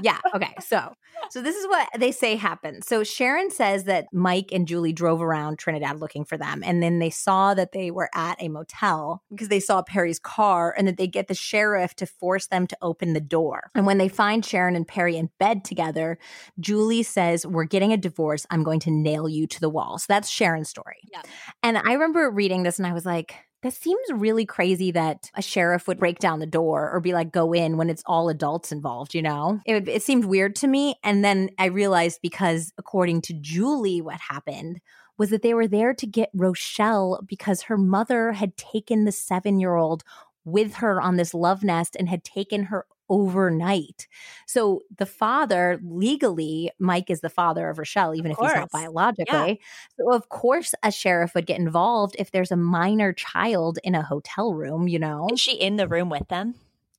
[0.00, 0.18] Yeah.
[0.34, 0.54] Okay.
[0.60, 0.94] So,
[1.30, 2.82] so this is what they say happened.
[2.82, 6.98] So Sharon says that Mike and Julie drove around Trinidad looking for them, and then
[6.98, 10.96] they saw that they were at a motel because they saw Perry's car, and that
[10.96, 13.70] they get the sheriff to force them to open the door.
[13.74, 16.18] And when they find Sharon and Perry in bed together,
[16.58, 18.46] Julie says, "We're getting a divorce.
[18.50, 21.00] I'm going to nail you to the wall." So that's Sharon's story.
[21.12, 21.20] Yeah.
[21.62, 23.34] And I remember reading this, and I was like.
[23.62, 27.30] That seems really crazy that a sheriff would break down the door or be like,
[27.30, 29.60] go in when it's all adults involved, you know?
[29.64, 30.96] It, it seemed weird to me.
[31.04, 34.80] And then I realized because, according to Julie, what happened
[35.16, 39.60] was that they were there to get Rochelle because her mother had taken the seven
[39.60, 40.02] year old
[40.44, 44.06] with her on this love nest and had taken her overnight.
[44.46, 49.60] So the father, legally, Mike is the father of Rochelle, even if he's not biologically.
[49.98, 54.02] So of course a sheriff would get involved if there's a minor child in a
[54.02, 55.28] hotel room, you know?
[55.32, 56.54] Is she in the room with them?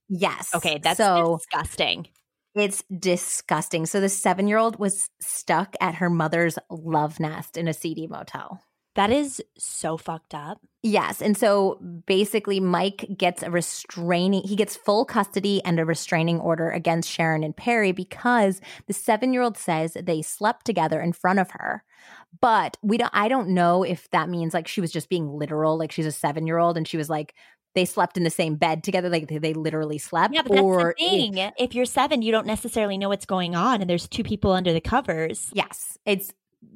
[0.08, 0.54] Yes.
[0.54, 2.08] Okay, that's so disgusting.
[2.54, 3.86] it's disgusting.
[3.86, 8.06] So the seven year old was stuck at her mother's love nest in a seedy
[8.06, 8.60] motel.
[8.94, 10.60] That is so fucked up.
[10.86, 11.22] Yes.
[11.22, 16.70] And so basically, Mike gets a restraining, he gets full custody and a restraining order
[16.70, 21.38] against Sharon and Perry because the seven year old says they slept together in front
[21.38, 21.84] of her.
[22.38, 25.78] But we don't, I don't know if that means like she was just being literal,
[25.78, 27.34] like she's a seven year old and she was like,
[27.74, 30.34] they slept in the same bed together, like they, they literally slept.
[30.34, 31.52] Yeah, but that's or the if- thing.
[31.58, 34.72] If you're seven, you don't necessarily know what's going on, and there's two people under
[34.74, 35.50] the covers.
[35.54, 36.30] Yes, it's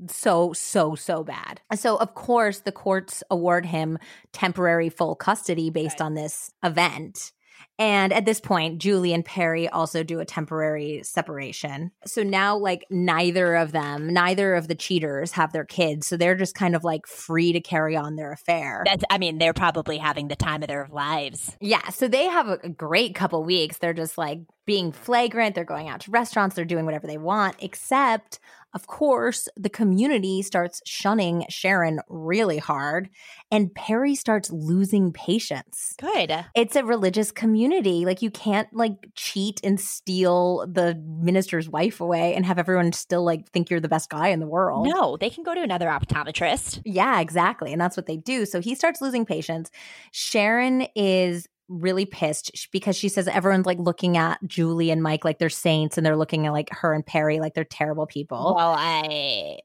[0.09, 1.61] so so so bad.
[1.75, 3.99] So of course the courts award him
[4.33, 6.07] temporary full custody based Right.
[6.07, 7.33] on this event.
[7.81, 11.93] And at this point, Julie and Perry also do a temporary separation.
[12.07, 16.07] So now, like, neither of them, neither of the cheaters have their kids.
[16.09, 18.83] So they're just kind of like free to carry on their affair.
[18.85, 21.57] That's, I mean, they're probably having the time of their lives.
[21.61, 23.79] Yeah, so they have a, a great couple weeks.
[23.79, 25.55] They're just like being flagrant.
[25.55, 26.57] They're going out to restaurants.
[26.57, 27.57] They're doing whatever they want.
[27.61, 28.41] Except,
[28.75, 33.09] of course, the community starts shunning Sharon really hard,
[33.51, 35.95] and Perry starts losing patience.
[35.99, 36.33] Good.
[36.55, 38.05] It's a religious community.
[38.05, 43.25] Like you can't like cheat and steal the minister's wife away and have everyone still
[43.25, 44.87] like think you're the best guy in the world.
[44.87, 46.83] No, they can go to another optometrist.
[46.85, 47.73] Yeah, exactly.
[47.73, 48.45] And that's what they do.
[48.45, 49.71] So he starts losing patience.
[50.13, 55.39] Sharon is really pissed because she says everyone's like looking at Julie and Mike like
[55.39, 58.55] they're saints and they're looking at like her and Perry like they're terrible people.
[58.57, 59.59] Well, I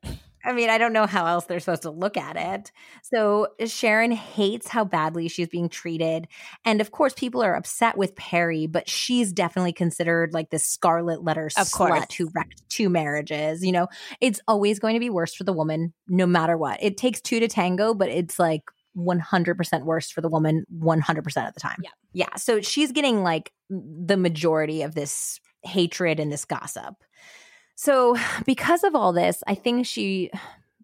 [0.46, 2.72] I mean, I don't know how else they're supposed to look at it.
[3.02, 6.28] So Sharon hates how badly she's being treated.
[6.66, 11.24] And of course, people are upset with Perry, but she's definitely considered like this scarlet
[11.24, 12.14] letter Of slut course.
[12.18, 13.64] who wrecked two marriages.
[13.64, 13.88] You know,
[14.20, 16.84] it's always going to be worse for the woman, no matter what.
[16.84, 18.64] It takes two to tango, but it's like
[18.98, 21.78] 100% worse for the woman 100% of the time.
[21.84, 21.90] Yeah.
[22.14, 22.36] Yeah.
[22.38, 26.96] So she's getting like the majority of this hatred and this gossip.
[27.76, 28.16] So,
[28.46, 30.30] because of all this, I think she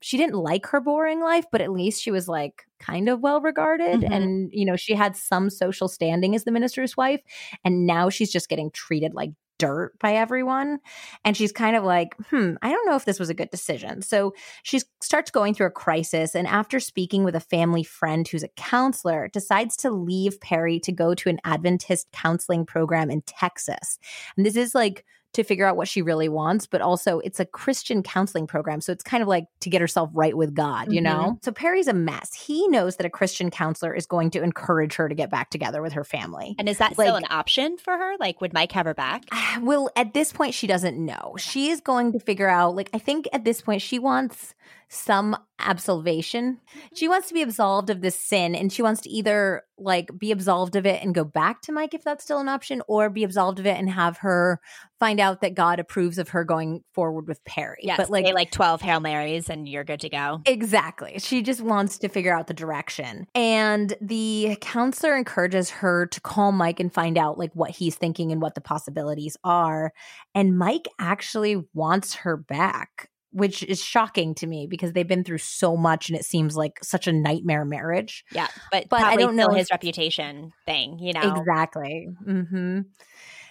[0.01, 3.41] she didn't like her boring life, but at least she was like kind of well
[3.41, 4.11] regarded Mhm.
[4.11, 7.21] and you know, she had some social standing as the minister's wife
[7.65, 10.79] and now she's just getting treated like dirt by everyone
[11.23, 14.01] and she's kind of like, "Hmm, I don't know if this was a good decision."
[14.01, 14.33] So
[14.63, 18.49] she starts going through a crisis and after speaking with a family friend who's a
[18.57, 23.99] counselor decides to leave Perry to go to an Adventist counseling program in Texas.
[24.35, 27.45] And this is like to figure out what she really wants, but also it's a
[27.45, 28.81] Christian counseling program.
[28.81, 31.17] So it's kind of like to get herself right with God, you mm-hmm.
[31.17, 31.39] know?
[31.43, 32.33] So Perry's a mess.
[32.33, 35.81] He knows that a Christian counselor is going to encourage her to get back together
[35.81, 36.55] with her family.
[36.57, 38.15] And is that still an option for her?
[38.19, 39.25] Like, would Mike have her back?
[39.61, 41.35] Well, at this point, she doesn't know.
[41.37, 44.53] She is going to figure out, like, I think at this point, she wants
[44.89, 46.59] some absolvation.
[46.95, 50.31] She wants to be absolved of this sin, and she wants to either, like, be
[50.31, 53.23] absolved of it and go back to Mike if that's still an option, or be
[53.23, 54.59] absolved of it and have her
[54.99, 57.77] find out that God approves of her going forward with Perry.
[57.83, 60.41] Yes, but, like, say like 12 Hail Marys and you're good to go.
[60.45, 61.19] Exactly.
[61.19, 63.27] She just wants to figure out the direction.
[63.35, 68.31] And the counselor encourages her to call Mike and find out like what he's thinking
[68.31, 69.93] and what the possibilities are.
[70.33, 75.37] And Mike actually wants her back, which is shocking to me because they've been through
[75.37, 78.25] so much and it seems like such a nightmare marriage.
[78.31, 81.35] Yeah, but, But I don't know his if- reputation thing, you know?
[81.37, 82.07] Exactly.
[82.25, 82.79] hmm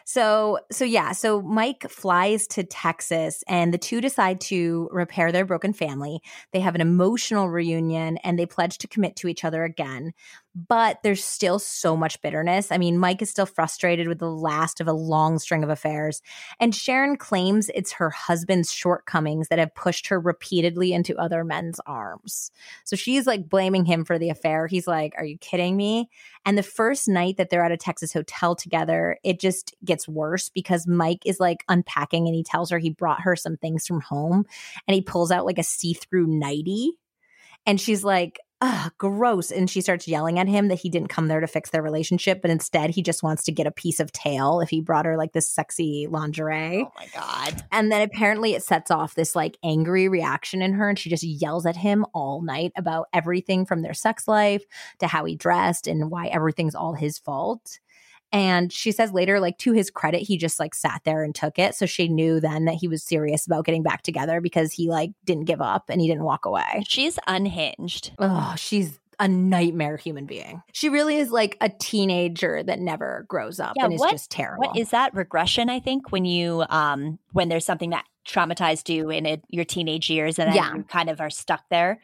[0.04, 5.44] So, so yeah, so Mike flies to Texas and the two decide to repair their
[5.44, 6.22] broken family.
[6.52, 10.12] They have an emotional reunion and they pledge to commit to each other again.
[10.54, 12.72] But there's still so much bitterness.
[12.72, 16.20] I mean, Mike is still frustrated with the last of a long string of affairs.
[16.58, 21.80] And Sharon claims it's her husband's shortcomings that have pushed her repeatedly into other men's
[21.86, 22.50] arms.
[22.84, 24.66] So she's like blaming him for the affair.
[24.66, 26.08] He's like, Are you kidding me?
[26.44, 30.48] And the first night that they're at a Texas hotel together, it just gets worse
[30.48, 34.00] because Mike is like unpacking and he tells her he brought her some things from
[34.00, 34.44] home
[34.86, 36.92] and he pulls out like a see through nightie.
[37.66, 39.52] And she's like, Ugh, gross.
[39.52, 42.42] And she starts yelling at him that he didn't come there to fix their relationship,
[42.42, 45.16] but instead he just wants to get a piece of tail if he brought her
[45.16, 46.84] like this sexy lingerie.
[46.84, 47.64] Oh my God.
[47.70, 50.88] And then apparently it sets off this like angry reaction in her.
[50.88, 54.64] And she just yells at him all night about everything from their sex life
[54.98, 57.78] to how he dressed and why everything's all his fault.
[58.32, 61.58] And she says later, like to his credit, he just like sat there and took
[61.58, 61.74] it.
[61.74, 65.10] So she knew then that he was serious about getting back together because he like
[65.24, 66.82] didn't give up and he didn't walk away.
[66.86, 68.12] She's unhinged.
[68.18, 70.62] Oh, she's a nightmare human being.
[70.72, 74.30] She really is like a teenager that never grows up Yeah, and is what- just
[74.30, 74.68] terrible.
[74.68, 75.68] What is that regression?
[75.70, 80.10] I think when you um when there's something that traumatized you in it, your teenage
[80.10, 80.74] years, and then Yeah.
[80.74, 82.00] you kind of are stuck there.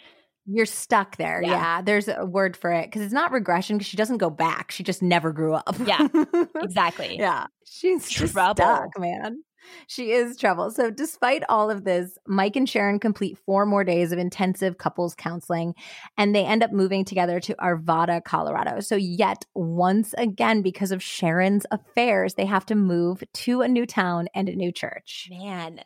[0.46, 1.40] You're stuck there.
[1.42, 1.50] Yeah.
[1.50, 1.82] Yeah.
[1.82, 4.70] There's a word for it because it's not regression because she doesn't go back.
[4.70, 5.76] She just never grew up.
[5.86, 6.06] Yeah.
[6.62, 7.16] Exactly.
[7.18, 7.46] yeah.
[7.66, 8.54] She's Trouble.
[8.54, 9.42] stuck, man.
[9.86, 10.70] She is trouble.
[10.70, 15.14] So, despite all of this, Mike and Sharon complete four more days of intensive couples
[15.14, 15.74] counseling
[16.18, 18.80] and they end up moving together to Arvada, Colorado.
[18.80, 23.86] So, yet once again, because of Sharon's affairs, they have to move to a new
[23.86, 25.28] town and a new church.
[25.30, 25.80] Man.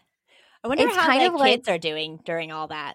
[0.65, 2.95] I wonder It's how kind the of like- kids are doing during all that.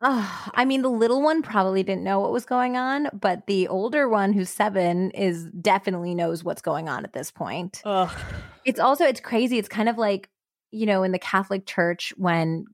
[0.00, 3.66] Oh, I mean, the little one probably didn't know what was going on, but the
[3.66, 7.82] older one, who's seven, is definitely knows what's going on at this point.
[7.84, 8.10] Ugh.
[8.64, 9.58] It's also it's crazy.
[9.58, 10.28] It's kind of like
[10.70, 12.66] you know in the Catholic Church when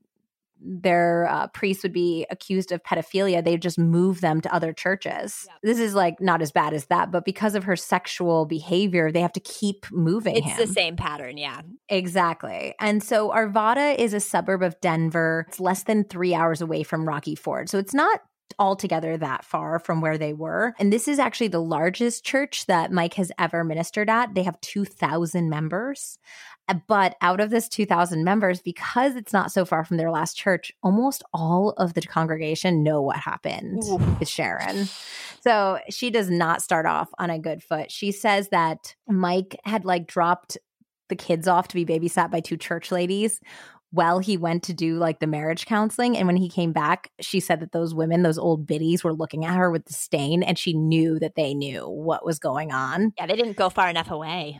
[0.65, 5.45] their uh, priests would be accused of pedophilia, they just move them to other churches.
[5.47, 5.53] Yeah.
[5.63, 9.21] This is like not as bad as that, but because of her sexual behavior, they
[9.21, 10.57] have to keep moving It's him.
[10.57, 11.61] the same pattern, yeah.
[11.89, 12.73] Exactly.
[12.79, 15.45] And so Arvada is a suburb of Denver.
[15.49, 17.69] It's less than three hours away from Rocky Ford.
[17.69, 18.21] So it's not
[18.59, 20.73] altogether that far from where they were.
[20.79, 24.33] And this is actually the largest church that Mike has ever ministered at.
[24.33, 26.19] They have 2,000 members.
[26.87, 30.71] But out of this 2,000 members, because it's not so far from their last church,
[30.81, 34.19] almost all of the congregation know what happened Oof.
[34.19, 34.87] with Sharon.
[35.41, 37.91] So she does not start off on a good foot.
[37.91, 40.57] She says that Mike had like dropped
[41.09, 43.39] the kids off to be babysat by two church ladies
[43.91, 46.17] while he went to do like the marriage counseling.
[46.17, 49.45] And when he came back, she said that those women, those old biddies, were looking
[49.45, 53.13] at her with disdain and she knew that they knew what was going on.
[53.17, 54.59] Yeah, they didn't go far enough away.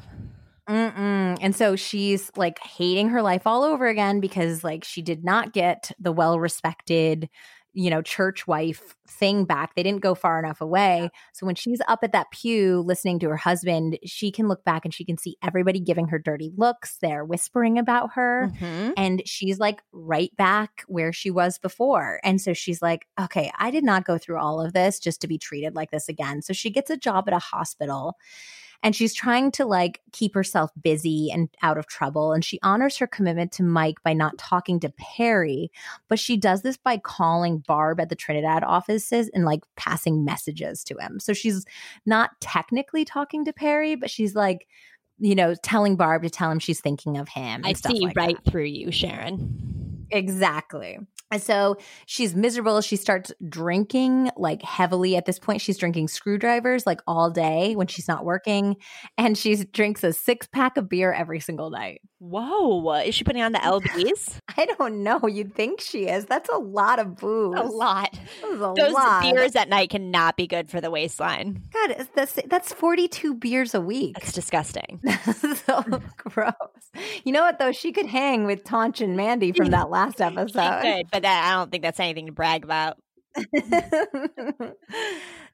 [0.70, 1.38] Mm-mm.
[1.42, 5.54] And so she's like hating her life all over again because like she did not
[5.54, 7.30] get the well respected,
[7.74, 9.76] you know, church wife thing back.
[9.76, 11.12] They didn't go far enough away.
[11.34, 14.86] So when she's up at that pew listening to her husband, she can look back
[14.86, 16.98] and she can see everybody giving her dirty looks.
[17.00, 18.50] They're whispering about her.
[18.60, 18.94] Mhm.
[18.98, 22.20] And she's like right back where she was before.
[22.24, 25.28] And so she's like, okay, I did not go through all of this just to
[25.28, 26.42] be treated like this again.
[26.42, 28.18] So she gets a job at a hospital.
[28.84, 32.34] And she's trying to like keep herself busy and out of trouble.
[32.34, 35.72] And she honors her commitment to Mike by not talking to Perry,
[36.08, 40.84] but she does this by calling Barb at the Trinidad offices and like passing messages
[40.86, 41.20] to him.
[41.20, 41.66] So she's
[42.06, 44.68] not technically talking to Perry, but she's like,
[45.20, 47.62] you know, telling Barb to tell him she's thinking of him.
[47.64, 48.52] I see like right that.
[48.52, 49.85] through you, Sharon.
[50.12, 51.00] Exactly.
[51.32, 52.82] And so she's miserable.
[52.82, 55.60] She starts drinking like heavily at this point.
[55.60, 58.76] She's drinking screwdrivers like all day when she's not working.
[59.18, 62.02] And she drinks a six pack of beer every single night.
[62.20, 62.94] Whoa.
[63.02, 64.38] Is she putting on the LBs?
[64.58, 65.28] I don't know.
[65.28, 66.26] You'd think she is.
[66.26, 67.58] That's a lot of booze.
[67.60, 68.18] a lot.
[68.44, 69.22] A Those lot.
[69.22, 71.62] beers at night cannot be good for the waistline.
[71.74, 74.16] God, that's, that's 42 beers a week.
[74.16, 75.02] That's disgusting.
[75.66, 75.84] so
[76.18, 76.54] gross.
[77.26, 77.72] You know what, though?
[77.74, 80.82] She could hang with Taunch and Mandy from that last She episode.
[80.82, 82.98] could, but that, I don't think that's anything to brag about.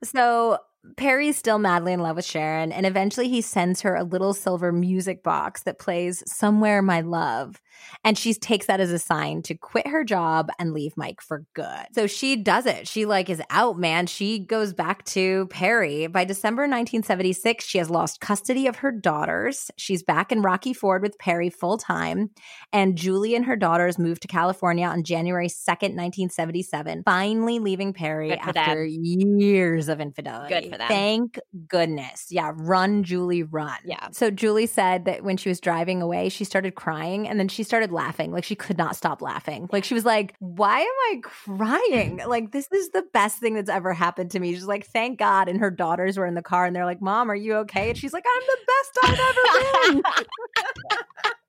[0.04, 0.58] so
[0.98, 4.72] Perry's still madly in love with Sharon, and eventually he sends her a little silver
[4.72, 7.62] music box that plays Somewhere My Love.
[8.04, 11.46] And she takes that as a sign to quit her job and leave Mike for
[11.54, 11.86] good.
[11.94, 12.88] So she does it.
[12.88, 14.08] She like is out, man.
[14.08, 16.08] She goes back to Perry.
[16.08, 19.72] By December 1976, she has lost custody of her daughters.
[19.78, 22.32] She's back in Rocky Ford with Perry full time.
[22.74, 28.34] And Julie and her daughters moved to California on January 2nd, 1977, finally leaving Perry
[28.34, 30.54] after years of infidelity.
[30.54, 30.88] Good for them.
[30.88, 32.28] Thank goodness.
[32.30, 33.78] Yeah, run, Julie, run.
[33.86, 34.10] Yeah.
[34.12, 37.64] So Julie said that when she was driving away, she started crying and then she
[37.72, 38.34] started laughing.
[38.34, 39.70] Like she could not stop laughing.
[39.72, 42.18] Like she was like, Why am I crying?
[42.28, 44.54] like, this is the best thing that's ever happened to me.
[44.54, 45.48] She's like, Thank God.
[45.48, 47.90] And her daughters were in the car and they're like, Mom, are you okay?
[47.90, 51.32] And she's like, I'm the best I've ever been.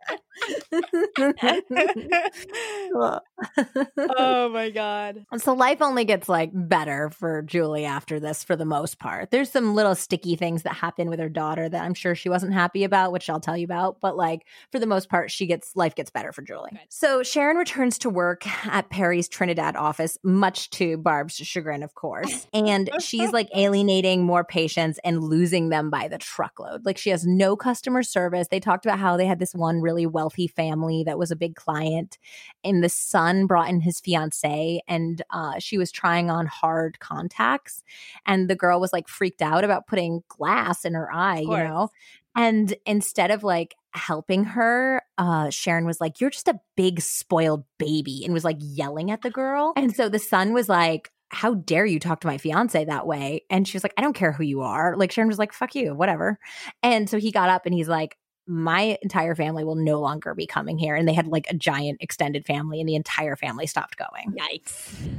[3.99, 5.25] oh my god.
[5.37, 9.31] So life only gets like better for Julie after this for the most part.
[9.31, 12.55] There's some little sticky things that happen with her daughter that I'm sure she wasn't
[12.55, 15.75] happy about, which I'll tell you about, but like for the most part she gets
[15.77, 16.71] life gets better for Julie.
[16.73, 16.81] Good.
[16.89, 22.47] So Sharon returns to work at Perry's Trinidad office much to Barb's chagrin of course.
[22.53, 26.85] And she's like alienating more patients and losing them by the truckload.
[26.85, 28.49] Like she has no customer service.
[28.49, 31.55] They talked about how they had this one really wealthy family that was a big
[31.55, 32.19] client
[32.65, 37.83] and the son brought in his fiance and uh, she was trying on hard contacts
[38.27, 41.89] and the girl was like freaked out about putting glass in her eye you know
[42.35, 47.65] and instead of like helping her uh sharon was like you're just a big spoiled
[47.79, 51.55] baby and was like yelling at the girl and so the son was like how
[51.55, 53.45] dare you talk to my fiance that way?
[53.49, 54.95] And she was like, I don't care who you are.
[54.97, 56.39] Like Sharon was like, fuck you, whatever.
[56.83, 60.47] And so he got up and he's like, my entire family will no longer be
[60.47, 60.95] coming here.
[60.95, 64.37] And they had like a giant extended family, and the entire family stopped going.
[64.37, 65.13] Yikes.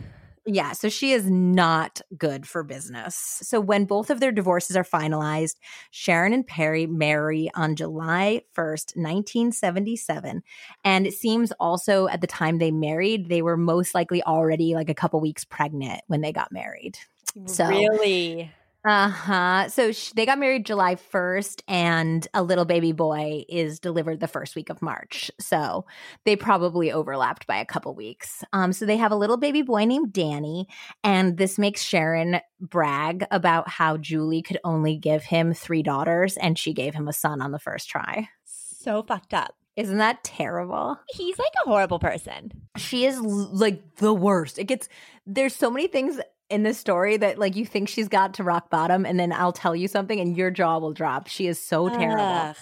[0.45, 3.15] Yeah, so she is not good for business.
[3.15, 5.55] So when both of their divorces are finalized,
[5.89, 10.43] Sharon and Perry marry on July 1st, 1977.
[10.83, 14.89] And it seems also at the time they married, they were most likely already like
[14.89, 16.97] a couple weeks pregnant when they got married.
[17.45, 18.51] So- really?
[18.85, 19.69] Uh huh.
[19.69, 24.27] So sh- they got married July 1st, and a little baby boy is delivered the
[24.27, 25.31] first week of March.
[25.39, 25.85] So
[26.25, 28.43] they probably overlapped by a couple weeks.
[28.51, 30.67] Um, so they have a little baby boy named Danny,
[31.01, 36.59] and this makes Sharon brag about how Julie could only give him three daughters, and
[36.59, 38.27] she gave him a son on the first try.
[38.43, 39.55] So fucked up.
[39.77, 40.99] Isn't that terrible?
[41.09, 42.51] He's like a horrible person.
[42.77, 44.59] She is l- like the worst.
[44.59, 44.87] It gets
[45.25, 46.19] there's so many things
[46.49, 49.53] in this story that like you think she's got to rock bottom and then I'll
[49.53, 51.27] tell you something and your jaw will drop.
[51.27, 52.21] She is so terrible.
[52.21, 52.55] Ugh.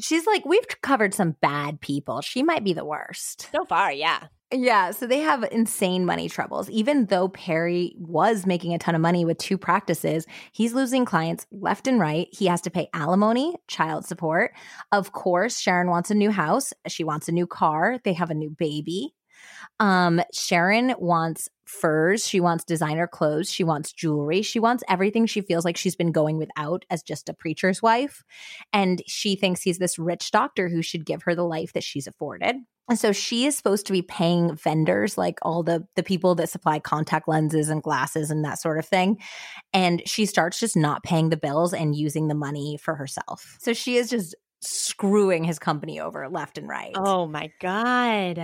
[0.00, 2.20] She's like we've covered some bad people.
[2.20, 3.48] She might be the worst.
[3.52, 4.28] So far, yeah.
[4.52, 6.68] Yeah, so they have insane money troubles.
[6.70, 11.46] Even though Perry was making a ton of money with two practices, he's losing clients
[11.52, 12.26] left and right.
[12.32, 14.52] He has to pay alimony, child support.
[14.90, 16.72] Of course, Sharon wants a new house.
[16.88, 18.00] She wants a new car.
[18.02, 19.14] They have a new baby.
[19.78, 22.26] Um, Sharon wants furs.
[22.26, 23.50] She wants designer clothes.
[23.50, 24.42] She wants jewelry.
[24.42, 28.24] She wants everything she feels like she's been going without as just a preacher's wife.
[28.72, 32.06] And she thinks he's this rich doctor who should give her the life that she's
[32.06, 32.56] afforded.
[32.88, 36.48] And so she is supposed to be paying vendors, like all the the people that
[36.48, 39.18] supply contact lenses and glasses and that sort of thing.
[39.72, 43.58] And she starts just not paying the bills and using the money for herself.
[43.60, 46.92] So she is just screwing his company over left and right.
[46.96, 48.42] Oh my god.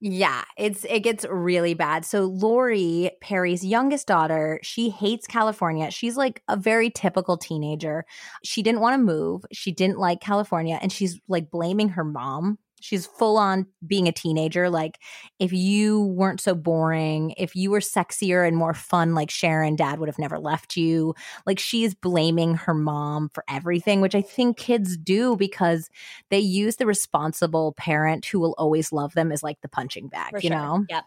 [0.00, 2.04] Yeah, it's it gets really bad.
[2.04, 5.90] So Lori, Perry's youngest daughter, she hates California.
[5.90, 8.04] She's like a very typical teenager.
[8.44, 9.44] She didn't want to move.
[9.52, 14.12] She didn't like California and she's like blaming her mom She's full on being a
[14.12, 14.68] teenager.
[14.68, 14.98] Like,
[15.38, 19.98] if you weren't so boring, if you were sexier and more fun, like Sharon, dad
[19.98, 21.14] would have never left you.
[21.46, 25.88] Like, she's blaming her mom for everything, which I think kids do because
[26.30, 30.32] they use the responsible parent who will always love them as like the punching bag,
[30.32, 30.58] For you sure.
[30.58, 30.84] know?
[30.88, 31.04] Yep.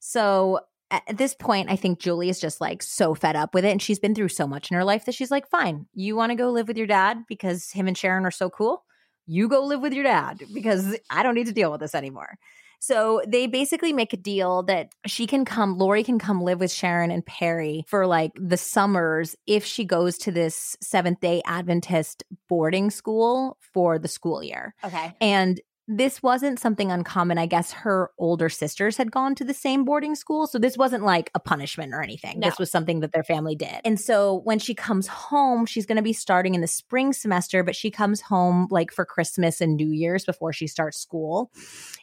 [0.00, 3.64] So at at this point, I think Julie is just like so fed up with
[3.64, 3.70] it.
[3.70, 6.30] And she's been through so much in her life that she's like, fine, you want
[6.30, 8.84] to go live with your dad because him and Sharon are so cool?
[9.28, 12.38] You go live with your dad because I don't need to deal with this anymore.
[12.80, 16.70] So they basically make a deal that she can come, Lori can come live with
[16.70, 22.24] Sharon and Perry for like the summers if she goes to this Seventh day Adventist
[22.48, 24.74] boarding school for the school year.
[24.84, 25.14] Okay.
[25.20, 25.60] And
[25.90, 27.38] this wasn't something uncommon.
[27.38, 30.46] I guess her older sisters had gone to the same boarding school.
[30.46, 32.40] So this wasn't like a punishment or anything.
[32.40, 32.48] No.
[32.48, 33.80] This was something that their family did.
[33.86, 37.62] And so when she comes home, she's going to be starting in the spring semester,
[37.62, 41.50] but she comes home like for Christmas and New Year's before she starts school.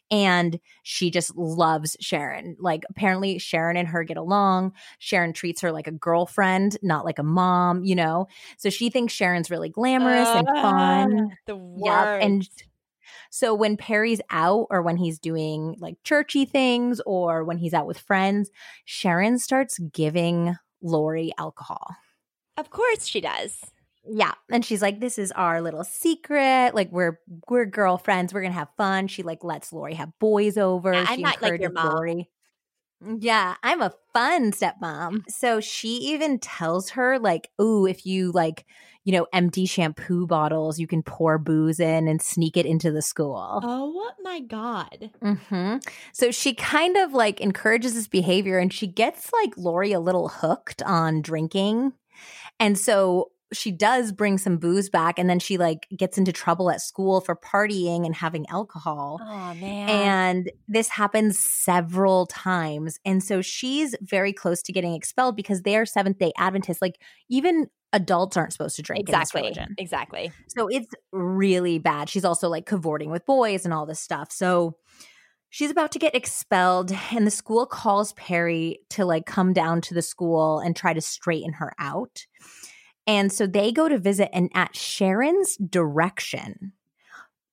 [0.10, 2.58] And she just loves Sharon.
[2.60, 4.74] Like, apparently, Sharon and her get along.
[5.00, 8.28] Sharon treats her like a girlfriend, not like a mom, you know?
[8.58, 11.30] So she thinks Sharon's really glamorous and fun.
[11.32, 11.86] Ah, The worst.
[11.86, 12.22] Yep.
[12.22, 12.50] And
[13.30, 17.88] so when Perry's out or when he's doing like churchy things or when he's out
[17.88, 18.50] with friends,
[18.86, 21.96] Sharon starts giving Lori alcohol.
[22.58, 23.60] of course she does.
[24.08, 24.34] Yeah.
[24.52, 26.76] And she's like, this is our little secret.
[26.76, 28.34] Like we're we're girlfriends.
[28.34, 29.08] We're gonna have fun.
[29.08, 30.94] She like lets Lori have boys over.
[30.94, 31.94] Yeah, I'm she not like your mom.
[31.96, 32.30] Lori.
[33.20, 35.24] Yeah, I'm a fun stepmom.
[35.30, 38.66] So she even tells her, like, oh, if you like,
[39.06, 43.04] you know, empty shampoo bottles, you can pour booze in and sneak it into the
[43.04, 43.62] school.
[43.64, 45.12] Oh my god.
[45.22, 45.78] hmm
[46.12, 50.28] So she kind of like encourages this behavior and she gets like Lori a little
[50.28, 51.94] hooked on drinking.
[52.60, 56.72] And so she does bring some booze back and then she like gets into trouble
[56.72, 59.20] at school for partying and having alcohol.
[59.22, 59.88] Oh man.
[59.88, 63.00] And this happens several times.
[63.06, 66.82] And so she's very close to getting expelled because they are Seventh day Adventists.
[66.82, 67.00] Like,
[67.30, 69.76] even adults aren't supposed to drink in this exactly.
[69.78, 70.32] Exactly.
[70.50, 72.10] So it's really bad.
[72.10, 74.32] She's also like cavorting with boys and all this stuff.
[74.32, 74.76] So
[75.50, 79.94] she's about to get expelled, and the school calls Perry to like come down to
[79.94, 82.26] the school and try to straighten her out.
[83.08, 86.74] And so they go to visit, and at Sharon's direction,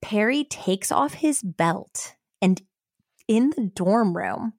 [0.00, 2.60] Perry takes off his belt and
[3.28, 4.54] in the dorm room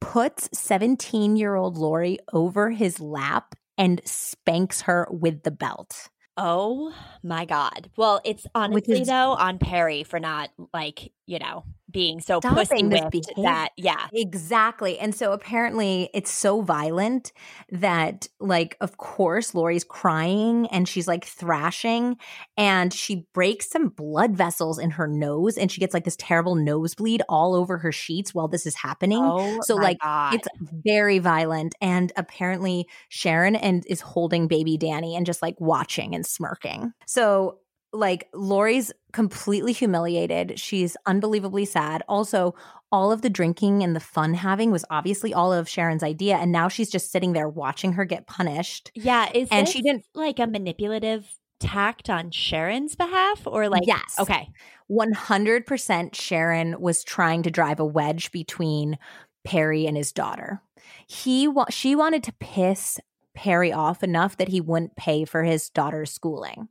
[0.00, 6.08] puts 17 year old Lori over his lap and spanks her with the belt.
[6.36, 7.90] Oh my god.
[7.96, 12.82] Well, it's honestly his- though on Perry for not like, you know, being so pussy
[12.84, 13.42] whipped behavior.
[13.44, 14.08] that yeah.
[14.12, 14.98] Exactly.
[14.98, 17.32] And so apparently it's so violent
[17.70, 22.16] that, like, of course, Lori's crying and she's like thrashing
[22.56, 26.54] and she breaks some blood vessels in her nose and she gets like this terrible
[26.54, 29.22] nosebleed all over her sheets while this is happening.
[29.22, 30.34] Oh So, like, God.
[30.34, 30.48] It's
[30.84, 31.74] very violent.
[31.80, 36.92] And apparently Sharon and is holding baby Danny and just like watching and smirking.
[37.06, 37.58] So
[37.92, 40.58] like Lori's completely humiliated.
[40.58, 42.02] She's unbelievably sad.
[42.08, 42.54] Also,
[42.90, 46.36] all of the drinking and the fun having was obviously all of Sharon's idea.
[46.36, 48.90] And now she's just sitting there watching her get punished.
[48.94, 51.26] yeah, is and she didn't- like a manipulative
[51.60, 54.16] tact on Sharon's behalf or like Yes.
[54.18, 54.48] Okay.
[54.90, 58.98] 100% Sharon was trying to drive a wedge between
[59.44, 60.60] Perry and his daughter.
[61.06, 63.00] He wa- she wanted to piss
[63.34, 66.68] Perry off enough that he wouldn't pay for his daughter's schooling.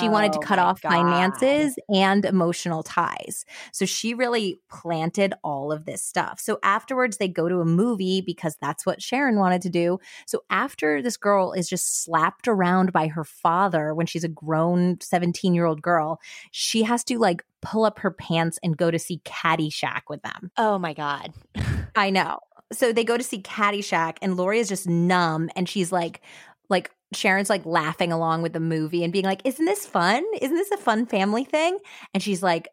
[0.00, 0.90] She wanted to Oh cut off God.
[0.90, 3.44] finances and emotional ties.
[3.72, 6.40] So she really planted all of this stuff.
[6.40, 9.98] So afterwards, they go to a movie because that's what Sharon wanted to do.
[10.26, 15.00] So after this girl is just slapped around by her father when she's a grown
[15.00, 18.98] 17 year old girl, she has to like pull up her pants and go to
[18.98, 20.50] see Caddyshack with them.
[20.56, 21.32] Oh my god.
[21.96, 22.40] I know.
[22.72, 26.20] So they go to see Caddyshack, and Lori is just numb, and she's like,
[26.68, 30.24] like Sharon's like laughing along with the movie and being like, "Isn't this fun?
[30.40, 31.78] Isn't this a fun family thing?"
[32.14, 32.68] And she's like,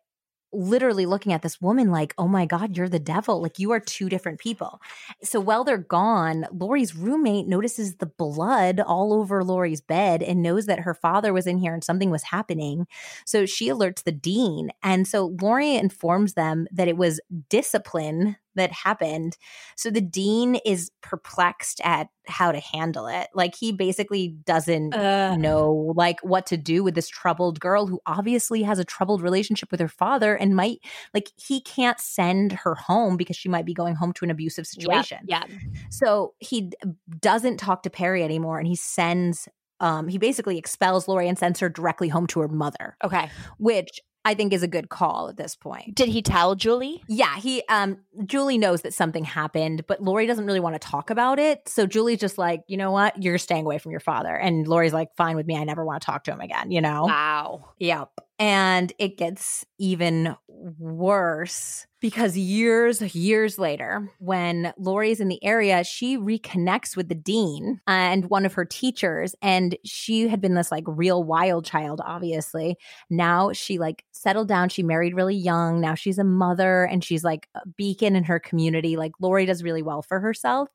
[0.53, 3.41] literally looking at this woman like, "Oh my god, you're the devil!
[3.41, 4.81] Like you are two different people."
[5.23, 10.65] So while they're gone, Lori's roommate notices the blood all over Lori's bed and knows
[10.67, 12.87] that her father was in here and something was happening.
[13.25, 17.19] So she alerts the dean, and so Lori informs them that it was
[17.49, 19.37] discipline that happened.
[19.75, 23.27] So the dean is perplexed at how to handle it.
[23.33, 25.37] Like he basically doesn't Ugh.
[25.39, 29.69] know like what to do with this troubled girl who obviously has a troubled relationship
[29.71, 30.79] with her father and might
[31.13, 34.65] like he can't send her home because she might be going home to an abusive
[34.65, 35.19] situation.
[35.25, 35.43] Yeah.
[35.91, 36.71] So he
[37.19, 39.47] doesn't talk to Perry anymore and he sends
[39.79, 43.29] um he basically expels Lori and sends her directly home to her mother Okay.
[43.57, 45.95] which I think is a good call at this point.
[45.95, 47.03] Did he tell Julie?
[47.07, 51.09] Yeah, he um Julie knows that something happened, but Lori doesn't really want to talk
[51.09, 51.69] about it.
[51.69, 53.21] So Julie's just like, you know what?
[53.21, 54.35] You're staying away from your father.
[54.35, 55.55] And Lori's like, fine with me.
[55.55, 57.05] I never want to talk to him again, you know?
[57.05, 57.69] Wow.
[57.79, 58.09] Yep.
[58.37, 66.17] And it gets even worse because years, years later, when Lori's in the area, she
[66.17, 69.35] reconnects with the dean uh, and one of her teachers.
[69.41, 72.77] And she had been this like real wild child, obviously.
[73.09, 74.69] Now she like settled down.
[74.69, 75.79] She married really young.
[75.79, 78.97] Now she's a mother and she's like a beacon in her community.
[78.97, 80.69] Like Lori does really well for herself.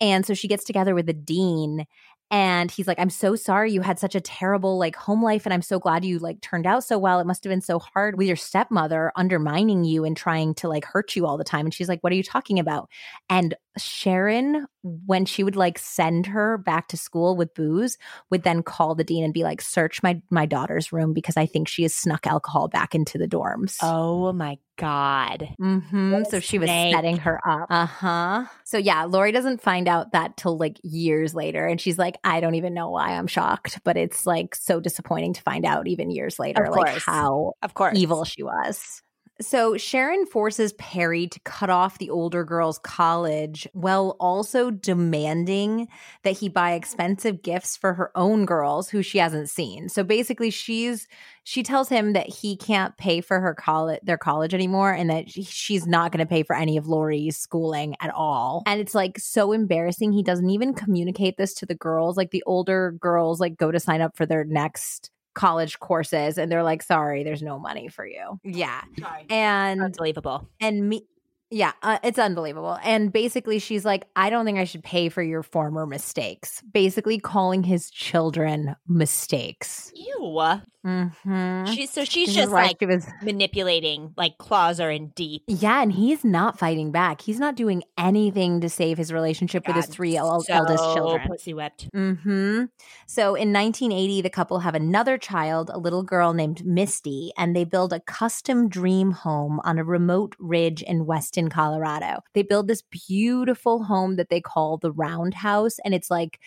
[0.00, 1.86] And so she gets together with the dean
[2.30, 5.52] and he's like i'm so sorry you had such a terrible like home life and
[5.52, 7.20] i'm so glad you like turned out so well.
[7.20, 10.84] It must have been so hard with your stepmother undermining you and trying to like
[10.84, 11.66] hurt you all the time.
[11.66, 12.88] And she's like what are you talking about?
[13.28, 17.98] And sharon when she would like send her back to school with booze
[18.30, 21.44] would then call the dean and be like search my my daughter's room because i
[21.44, 23.76] think she has snuck alcohol back into the dorms.
[23.82, 25.48] Oh my God.
[25.60, 26.22] Mm-hmm.
[26.30, 26.94] So she was Snake.
[26.94, 27.66] setting her up.
[27.70, 28.44] Uh huh.
[28.64, 32.40] So yeah, Lori doesn't find out that till like years later, and she's like, I
[32.40, 36.10] don't even know why I'm shocked, but it's like so disappointing to find out even
[36.10, 37.04] years later, Of like course.
[37.04, 37.96] how Of course.
[37.98, 39.02] evil she was.
[39.38, 45.88] So Sharon forces Perry to cut off the older girl's college while also demanding
[46.22, 49.90] that he buy expensive gifts for her own girls who she hasn't seen.
[49.90, 51.06] So basically she's
[51.44, 55.30] she tells him that he can't pay for her college their college anymore and that
[55.30, 58.62] she's not going to pay for any of Lori's schooling at all.
[58.66, 62.16] And it's like so embarrassing he doesn't even communicate this to the girls.
[62.16, 66.50] Like the older girls like go to sign up for their next college courses and
[66.50, 68.40] they're like sorry there's no money for you.
[68.42, 68.82] Yeah.
[69.30, 70.48] And Unbelievable.
[70.60, 71.06] and me
[71.50, 72.76] yeah uh, it's unbelievable.
[72.82, 76.60] And basically she's like i don't think i should pay for your former mistakes.
[76.72, 79.92] Basically calling his children mistakes.
[79.94, 80.58] Ew.
[80.86, 81.64] Mm-hmm.
[81.72, 85.42] She's so she's This just like she was manipulating, like claws are in deep.
[85.48, 89.76] yeah and he's not fighting back he's not doing anything to save his relationship with
[89.76, 91.88] his three el- so eldest children Pussy whipped.
[91.92, 92.64] hmm
[93.06, 97.64] So in 1980, the couple have another child, a little girl named Misty, and they
[97.64, 102.20] build a custom dream home on a remote ridge in Weston, Colorado.
[102.34, 106.38] They build this beautiful home that they call the Roundhouse, and it's like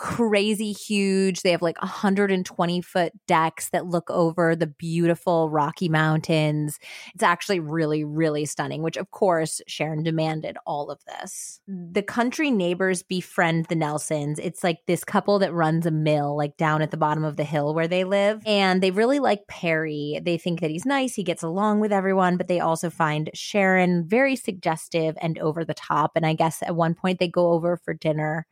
[0.00, 1.42] crazy huge.
[1.42, 6.78] They have like 120 foot decks that look over the beautiful Rocky Mountains.
[7.12, 11.60] It's actually really, really stunning, which of course Sharon demanded all of this.
[11.68, 14.38] The country neighbors befriend the Nelsons.
[14.38, 17.44] It's like this couple that runs a mill, like down at the bottom of the
[17.44, 18.42] hill where they live.
[18.46, 20.18] And they really like Perry.
[20.24, 24.08] They think that he's nice, he gets along with everyone, but they also find Sharon
[24.08, 26.12] very suggestive and over the top.
[26.14, 28.46] And I guess at one point they go over for dinner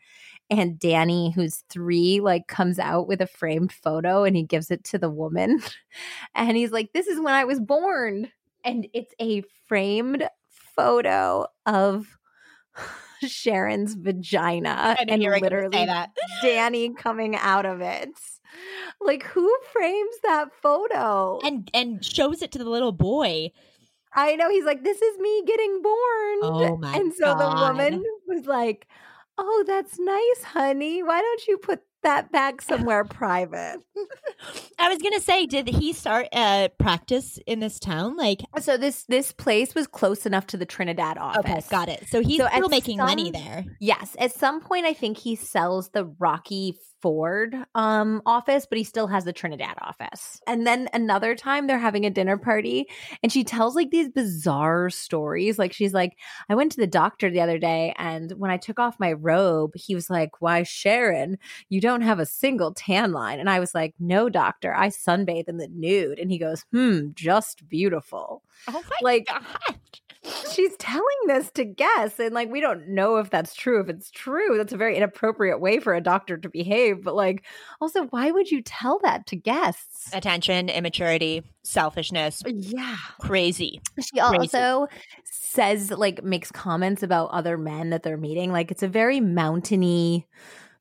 [0.50, 4.84] and Danny, who's three, like comes out with a framed photo and he gives it
[4.84, 5.60] to the woman.
[6.34, 8.30] And he's like, This is when I was born.
[8.64, 10.28] And it's a framed
[10.76, 12.06] photo of
[13.26, 16.10] Sharon's vagina and literally that.
[16.42, 18.10] Danny coming out of it.
[19.00, 21.40] Like, who frames that photo?
[21.42, 23.50] And and shows it to the little boy.
[24.14, 26.38] I know he's like, This is me getting born.
[26.42, 28.86] Oh my and so the woman was like,
[29.38, 31.02] Oh, that's nice, honey.
[31.02, 33.78] Why don't you put that back somewhere private?
[34.78, 38.16] I was gonna say, did he start uh practice in this town?
[38.16, 41.40] Like So this this place was close enough to the Trinidad office.
[41.44, 42.06] okay, got it.
[42.08, 43.64] So he's So still making money there.
[43.80, 48.84] Yes, at some point I think he sells the Rocky Ford um office, but he
[48.84, 50.40] still has the Trinidad office.
[50.46, 52.86] And then another time they're having a dinner party
[53.22, 55.58] and she tells like these bizarre stories.
[55.58, 56.16] Like she's like,
[56.48, 59.72] I went to the doctor the other day and when I took off my robe,
[59.74, 61.38] he was like, "Why, Sharon,
[61.68, 65.48] you don't have a single tan line." And I was like, "No, doctor, I sunbathe
[65.48, 69.44] in the nude." And he goes, "Hmm, just beautiful." Oh my Like, god.
[70.52, 74.10] She's telling this to guests and like we don't know if that's true if it's
[74.10, 77.44] true that's a very inappropriate way for a doctor to behave but like
[77.80, 83.80] also why would you tell that to guests Attention, immaturity, selfishness, uh, yeah crazy.
[84.00, 84.86] she also
[85.24, 90.26] says like makes comments about other men that they're meeting like it's a very mountainy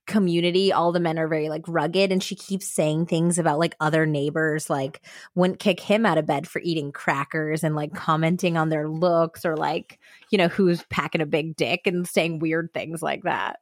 [0.08, 3.76] community all the men are very like rugged and she keeps saying things about like
[3.80, 5.02] other neighbors like
[5.36, 9.46] wouldn't kick him out of bed for eating crackers and like commenting on their looks
[9.46, 10.00] or like
[10.32, 13.60] you know who's packing a big dick and saying weird things like that.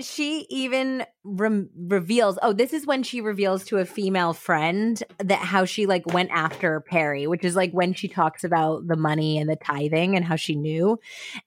[0.00, 5.38] She even re- reveals oh this is when she reveals to a female friend that
[5.38, 9.38] how she like went after perry which is like when she talks about the money
[9.38, 10.98] and the tithing and how she knew.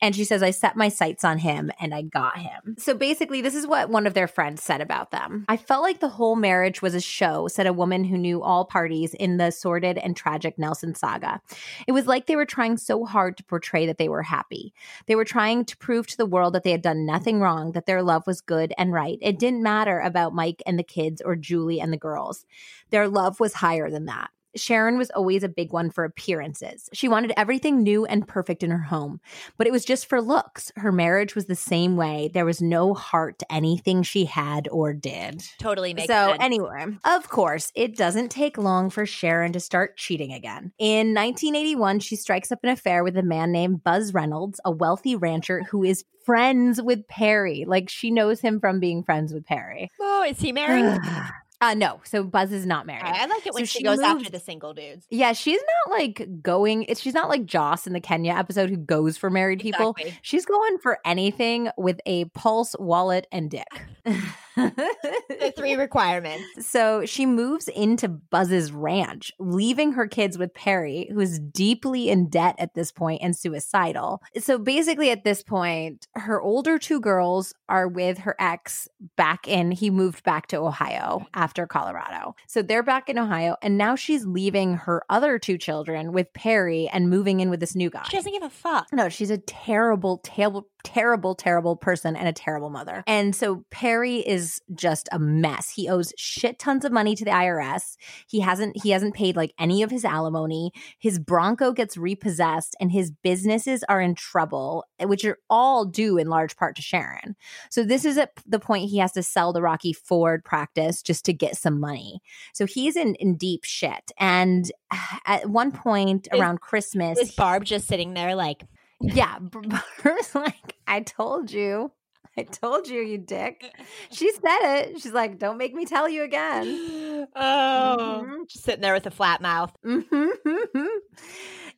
[0.02, 2.76] And she says i set my sights on him and i got him.
[2.78, 5.46] So basically this is what one of their friends said about them.
[5.48, 8.66] I felt like the whole marriage was a show said a woman who knew all
[8.66, 11.40] parties in the sordid and tragic nelson saga.
[11.88, 14.74] It was like they were trying so hard to portray that they were happy.
[15.06, 17.86] They were trying to prove to the world that they had done nothing wrong that
[17.86, 19.20] their love was good and right.
[19.22, 22.46] It didn't matter about Mike and the kids or Julie and the girls.
[22.90, 24.30] Their love was higher than that.
[24.58, 26.90] Sharon was always a big one for appearances.
[26.94, 29.20] She wanted everything new and perfect in her home,
[29.58, 30.72] but it was just for looks.
[30.76, 32.30] Her marriage was the same way.
[32.34, 35.44] There was no heart to anything she had or did.
[35.60, 36.38] Totally makes so, sense.
[36.42, 40.72] anyway, of course, it doesn't take long for Sharon to start cheating again.
[40.78, 45.16] In 1981, she strikes up an affair with a man named Buzz Reynolds, a wealthy
[45.16, 47.64] rancher who is friends with Perry.
[47.66, 49.90] Like she knows him from being friends with Perry.
[50.00, 51.00] Oh, is he married?
[51.60, 52.00] Uh, no.
[52.04, 53.04] So Buzz is not married.
[53.04, 55.06] I like it when So she, she goes after the single dudes.
[55.10, 56.86] Yeah, she's not like going.
[56.96, 59.96] She's not like Joss in the Kenya episode who goes for married people.
[60.22, 63.86] She's going for anything with a pulse, wallet, and dick.
[64.58, 66.68] The three requirements.
[66.68, 72.30] So she moves into Buzz's ranch, leaving her kids with Perry, who is deeply in
[72.30, 74.22] debt at this point and suicidal.
[74.40, 79.72] So basically, at this point, her older two girls are with her ex back in,
[79.72, 82.36] he moved back to Ohio after Colorado.
[82.48, 86.88] So they're back in Ohio, and now she's leaving her other two children with Perry
[86.90, 88.04] and moving in with this new guy.
[88.10, 88.88] She doesn't give a fuck.
[88.92, 93.04] No, she's a terrible, terrible, terrible, terrible person and a terrible mother.
[93.06, 95.70] And so Perry is just a mess.
[95.70, 97.98] He owes shit tons of money to the IRS.
[98.26, 100.72] He hasn't he hasn't paid like any of his alimony.
[100.98, 106.30] His Bronco gets repossessed and his businesses are in trouble, which are all due in
[106.30, 107.36] large part to Sharon.
[107.70, 111.26] So this is at the point he has to sell the Rocky Ford practice just
[111.26, 112.22] to get some money.
[112.54, 114.14] So he's in in deep shit.
[114.18, 114.72] And
[115.26, 118.64] at one point Is- around Christmas, Is Barb just sitting there like,
[119.02, 119.60] yeah, B-
[120.04, 121.92] Barb's like, I told you.
[122.40, 123.64] I told you, you dick.
[124.12, 125.02] She said it.
[125.02, 127.28] She's like, don't make me tell you again.
[127.36, 128.48] oh, Mhm.
[128.48, 129.74] just sitting there with a flat mouth.
[129.84, 130.30] Mhm.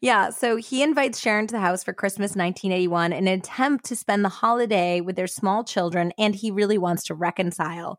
[0.01, 3.95] yeah, so he invites Sharon to the house for Christmas 1981 in an attempt to
[3.95, 7.97] spend the holiday with their small children, and he really wants to reconcile.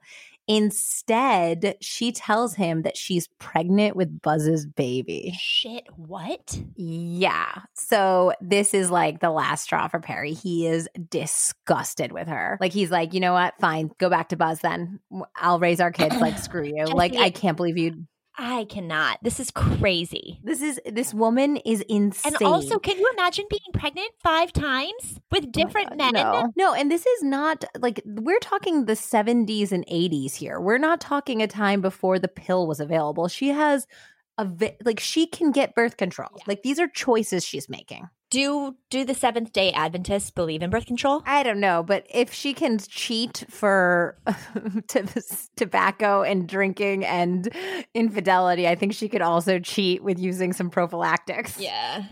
[0.51, 5.33] Instead, she tells him that she's pregnant with Buzz's baby.
[5.39, 6.61] Shit, what?
[6.75, 7.53] Yeah.
[7.75, 10.33] So this is like the last straw for Perry.
[10.33, 12.59] He is disgusted with her.
[12.61, 13.55] Like he's like, you know what?
[13.61, 14.99] Fine, go back to Buzz then.
[15.37, 16.17] I'll raise our kids.
[16.17, 16.85] Like screw you.
[17.01, 18.07] Like I can't believe you.
[18.43, 19.19] I cannot.
[19.23, 20.41] This is crazy.
[20.43, 22.33] This is this woman is insane.
[22.41, 26.13] And also, can you imagine being pregnant five times with Oh different God, men?
[26.15, 26.53] No.
[26.57, 30.59] no, and this is not like we're talking the 70s and 80s here.
[30.59, 33.29] We're not talking a time before the pill was available.
[33.29, 33.87] She has
[34.39, 36.31] a vi- like she can get birth control.
[36.39, 36.45] Yeah.
[36.47, 38.09] Like these are choices she's making.
[38.31, 41.23] Do do the Seventh Day Adventists believe in birth control?
[41.27, 44.17] I don't know, but if she can cheat for
[44.89, 45.03] t-
[45.57, 47.49] tobacco and drinking and
[47.93, 51.59] infidelity, I think she could also cheat with using some prophylactics.
[51.59, 52.05] Yeah.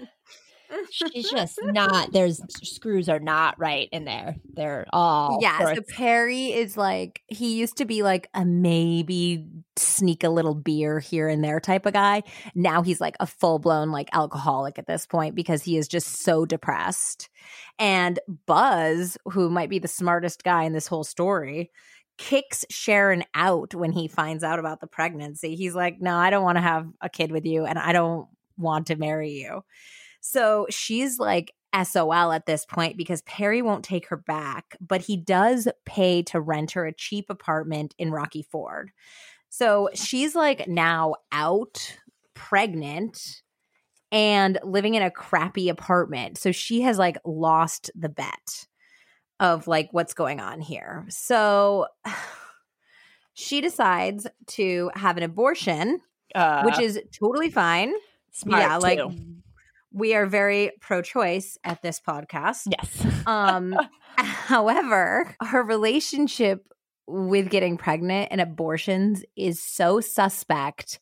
[0.91, 2.13] She's just not.
[2.13, 4.37] There's screws are not right in there.
[4.53, 9.47] They're all Yeah, so Perry is like he used to be like a maybe
[9.77, 12.23] sneak a little beer here and there type of guy.
[12.55, 16.23] Now he's like a full blown like alcoholic at this point because he is just
[16.23, 17.29] so depressed.
[17.79, 21.71] And Buzz, who might be the smartest guy in this whole story,
[22.19, 25.55] kicks Sharon out when he finds out about the pregnancy.
[25.55, 28.29] He's like, "No, I don't want to have a kid with you and I don't
[28.57, 29.63] want to marry you."
[30.31, 35.17] So she's like SOL at this point because Perry won't take her back, but he
[35.17, 38.91] does pay to rent her a cheap apartment in Rocky Ford.
[39.49, 41.99] So she's like now out,
[42.35, 43.41] pregnant,
[44.13, 46.37] and living in a crappy apartment.
[46.37, 48.67] So she has like lost the bet
[49.41, 51.07] of like what's going on here.
[51.09, 51.87] So
[53.33, 56.03] she decides to have an abortion,
[56.35, 57.95] uh, which is totally fine
[58.31, 58.63] smart.
[58.63, 59.38] yeah, like too.
[59.93, 62.63] We are very pro-choice at this podcast.
[62.71, 63.07] yes.
[63.27, 63.77] Um
[64.17, 66.67] however, her relationship
[67.07, 70.99] with getting pregnant and abortions is so suspect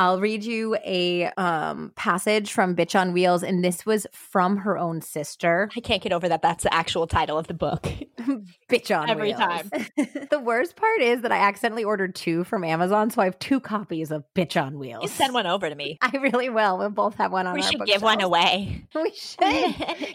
[0.00, 4.78] I'll read you a um, passage from Bitch on Wheels, and this was from her
[4.78, 5.68] own sister.
[5.76, 6.40] I can't get over that.
[6.40, 7.82] That's the actual title of the book.
[8.70, 9.38] Bitch on Wheels Every Wheels.
[9.38, 9.70] time.
[10.30, 13.60] the worst part is that I accidentally ordered two from Amazon, so I have two
[13.60, 15.02] copies of Bitch on Wheels.
[15.02, 15.98] You send one over to me.
[16.02, 16.78] I really will.
[16.78, 18.86] We'll both have one on We our should give one away.
[18.94, 19.38] We should.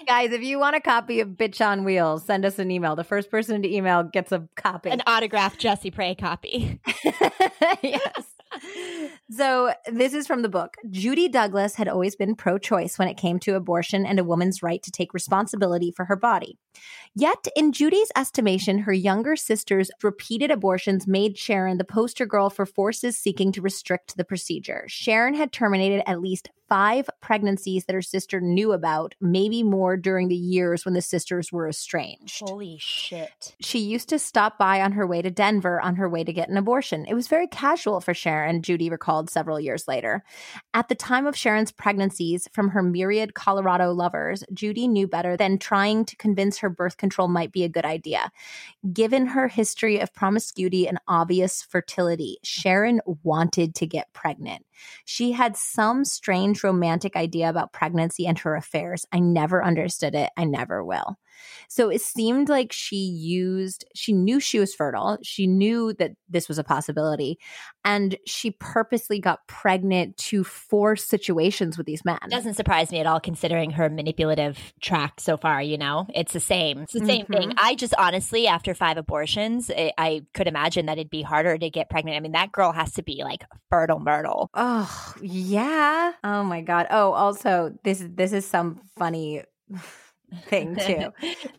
[0.08, 2.96] Guys, if you want a copy of Bitch on Wheels, send us an email.
[2.96, 4.90] The first person to email gets a copy.
[4.90, 6.80] An autographed Jesse Prey copy.
[7.84, 8.35] yes.
[9.32, 10.76] So, this is from the book.
[10.90, 14.62] Judy Douglas had always been pro choice when it came to abortion and a woman's
[14.62, 16.58] right to take responsibility for her body.
[17.16, 22.66] Yet, in Judy's estimation, her younger sister's repeated abortions made Sharon the poster girl for
[22.66, 24.84] forces seeking to restrict the procedure.
[24.88, 30.28] Sharon had terminated at least five pregnancies that her sister knew about, maybe more during
[30.28, 32.42] the years when the sisters were estranged.
[32.48, 33.56] Holy shit.
[33.60, 36.50] She used to stop by on her way to Denver on her way to get
[36.50, 37.06] an abortion.
[37.06, 40.24] It was very casual for Sharon, Judy recalled several years later.
[40.74, 45.58] At the time of Sharon's pregnancies from her myriad Colorado lovers, Judy knew better than
[45.58, 48.32] trying to convince her birth control might be a good idea.
[48.92, 54.66] Given her history of promiscuity and obvious fertility, Sharon wanted to get pregnant.
[55.06, 59.06] She had some strange romantic idea about pregnancy and her affairs.
[59.12, 60.30] I never understood it.
[60.38, 61.18] I never will.
[61.68, 65.18] So it seemed like she used, she knew she was fertile.
[65.24, 67.40] She knew that this was a possibility.
[67.84, 72.18] And she purposely got pregnant to force situations with these men.
[72.30, 76.08] Doesn't surprise me at all considering her manipulative track so far, you know?
[76.14, 76.80] It's the same.
[76.80, 77.50] It's the same thing.
[77.50, 77.58] Mhm.
[77.58, 81.70] I just honestly, after five abortions, I, I could imagine that it'd be harder to
[81.70, 82.18] get pregnant.
[82.18, 84.50] I mean, that girl has to be like fertile myrtle.
[84.54, 86.14] Oh, yeah.
[86.24, 86.88] Oh my god.
[86.90, 89.44] Oh, also this this is some funny
[90.48, 91.12] thing too.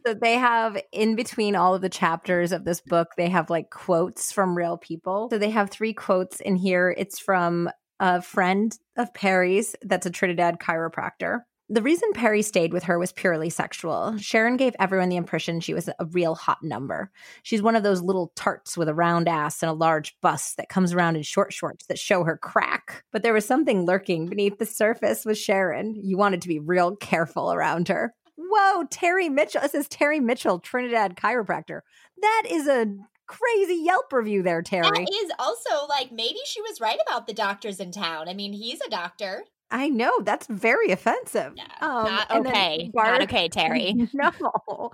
[0.06, 3.70] so they have in between all of the chapters of this book, they have like
[3.70, 5.28] quotes from real people.
[5.30, 6.94] So they have three quotes in here.
[6.96, 7.70] It's from
[8.00, 11.40] a friend of Perry's that's a Trinidad chiropractor.
[11.68, 14.16] The reason Perry stayed with her was purely sexual.
[14.18, 17.10] Sharon gave everyone the impression she was a real hot number.
[17.42, 20.68] She's one of those little tarts with a round ass and a large bust that
[20.68, 23.02] comes around in short shorts that show her crack.
[23.10, 25.96] But there was something lurking beneath the surface with Sharon.
[26.00, 28.14] You wanted to be real careful around her.
[28.36, 29.62] Whoa, Terry Mitchell.
[29.62, 31.80] This is Terry Mitchell, Trinidad chiropractor.
[32.20, 32.86] That is a
[33.26, 34.88] crazy Yelp review there, Terry.
[34.88, 38.28] That is also like maybe she was right about the doctors in town.
[38.28, 39.44] I mean, he's a doctor.
[39.68, 41.52] I know that's very offensive.
[41.80, 42.90] Um, Not and okay.
[42.94, 43.94] Barb- Not okay, Terry.
[44.14, 44.92] no.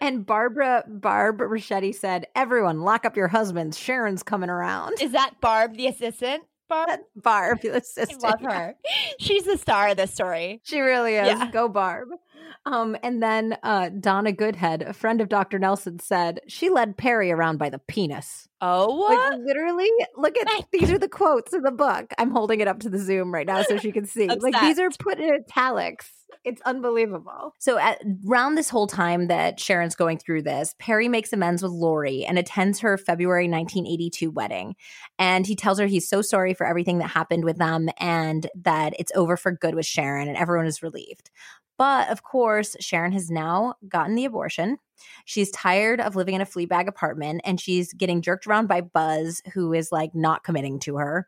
[0.00, 3.78] And Barbara Barb Rachetti said, "Everyone, lock up your husbands.
[3.78, 6.44] Sharon's coming around." Is that Barb, the assistant?
[6.70, 7.00] Barb?
[7.14, 8.22] Barb, the I assistant.
[8.22, 8.74] love her.
[9.20, 10.62] She's the star of this story.
[10.64, 11.26] She really is.
[11.26, 11.50] Yeah.
[11.50, 12.08] Go Barb.
[12.66, 15.58] Um, and then uh, Donna Goodhead, a friend of Dr.
[15.58, 18.48] Nelson, said she led Perry around by the penis.
[18.60, 22.12] Oh, Like literally, look at these are the quotes in the book.
[22.18, 24.28] I'm holding it up to the Zoom right now so she can see.
[24.28, 26.10] Like these are put in italics.
[26.44, 27.54] It's unbelievable.
[27.58, 31.72] So at around this whole time that Sharon's going through this, Perry makes amends with
[31.72, 34.74] Lori and attends her February 1982 wedding.
[35.18, 38.94] And he tells her he's so sorry for everything that happened with them and that
[38.98, 41.30] it's over for good with Sharon and everyone is relieved.
[41.76, 44.78] But of course, Sharon has now gotten the abortion.
[45.24, 48.80] She's tired of living in a flea bag apartment and she's getting jerked around by
[48.80, 51.26] Buzz, who is like not committing to her.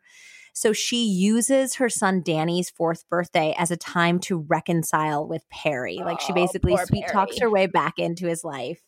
[0.53, 5.97] So she uses her son Danny's fourth birthday as a time to reconcile with Perry.
[5.97, 8.81] Like she Oh, basically sweet talks her way back into his life.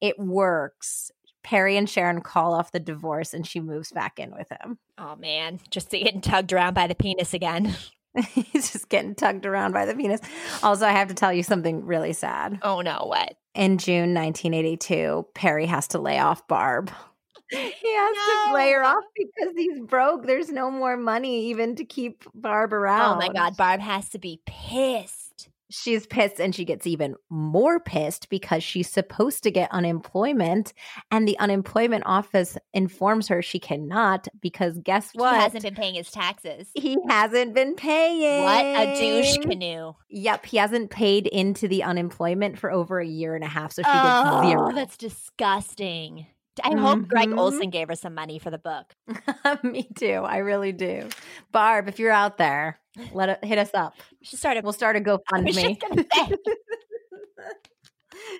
[0.00, 1.10] It works.
[1.42, 4.78] Perry and Sharon call off the divorce and she moves back in with him.
[4.96, 7.74] Oh man, just getting tugged around by the penis again.
[8.32, 10.20] He's just getting tugged around by the penis.
[10.62, 12.58] Also, I have to tell you something really sad.
[12.62, 13.36] Oh no, what?
[13.54, 16.90] In June 1982, Perry has to lay off Barb.
[17.52, 17.56] He
[17.96, 18.16] has
[18.48, 20.24] to lay her off because he's broke.
[20.24, 23.16] There's no more money even to keep Barb around.
[23.16, 25.29] Oh my god, Barb has to be pissed.
[25.70, 30.72] She's pissed and she gets even more pissed because she's supposed to get unemployment
[31.10, 35.34] and the unemployment office informs her she cannot because guess what?
[35.34, 36.68] He hasn't been paying his taxes.
[36.74, 38.44] He hasn't been paying.
[38.44, 39.94] What a douche canoe.
[40.08, 43.82] Yep, he hasn't paid into the unemployment for over a year and a half, so
[43.82, 44.72] she oh, gets zero.
[44.74, 46.26] that's disgusting.
[46.62, 47.38] I hope Gregg Mhm.
[47.38, 48.94] Olsen gave her some money for the book.
[49.62, 50.22] Me too.
[50.26, 51.08] I really do.
[51.52, 52.78] Barb, if you're out there,
[53.12, 53.94] let it hit us up.
[54.24, 54.64] Started.
[54.64, 55.78] We'll start a was GoFundMe.
[55.78, 56.04] just gonna.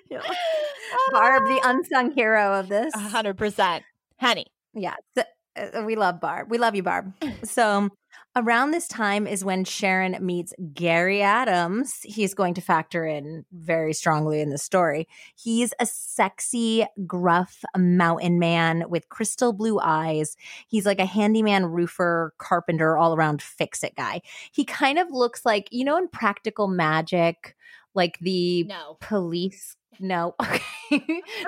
[0.09, 0.21] Yeah.
[1.11, 2.93] Barb, the unsung hero of this.
[2.95, 3.83] Hundred percent,
[4.19, 4.45] honey.
[4.73, 4.95] Yeah.
[5.17, 5.23] so-
[5.57, 6.49] uh, we love Barb.
[6.49, 7.13] We love you, Barb.
[7.43, 7.89] So
[8.33, 11.99] Around this time is when Sharon meets Gary Adams.
[12.01, 15.09] He's going to factor in very strongly in the story.
[15.35, 20.37] He's a sexy, gruff mountain man with crystal blue eyes.
[20.69, 24.21] He's like a handyman, roofer, carpenter, all around fix it guy.
[24.53, 27.57] He kind of looks like, you know, in practical magic,
[27.95, 28.95] like the No.
[29.01, 29.75] police.
[29.99, 31.01] No, okay,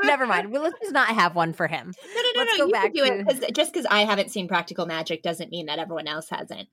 [0.03, 0.51] never mind.
[0.51, 1.93] Well, let's just not have one for him.
[2.15, 2.65] No, no, no, Let's no.
[2.65, 5.79] go back do it 'cause- just because I haven't seen Practical Magic doesn't mean that
[5.79, 6.67] everyone else hasn't.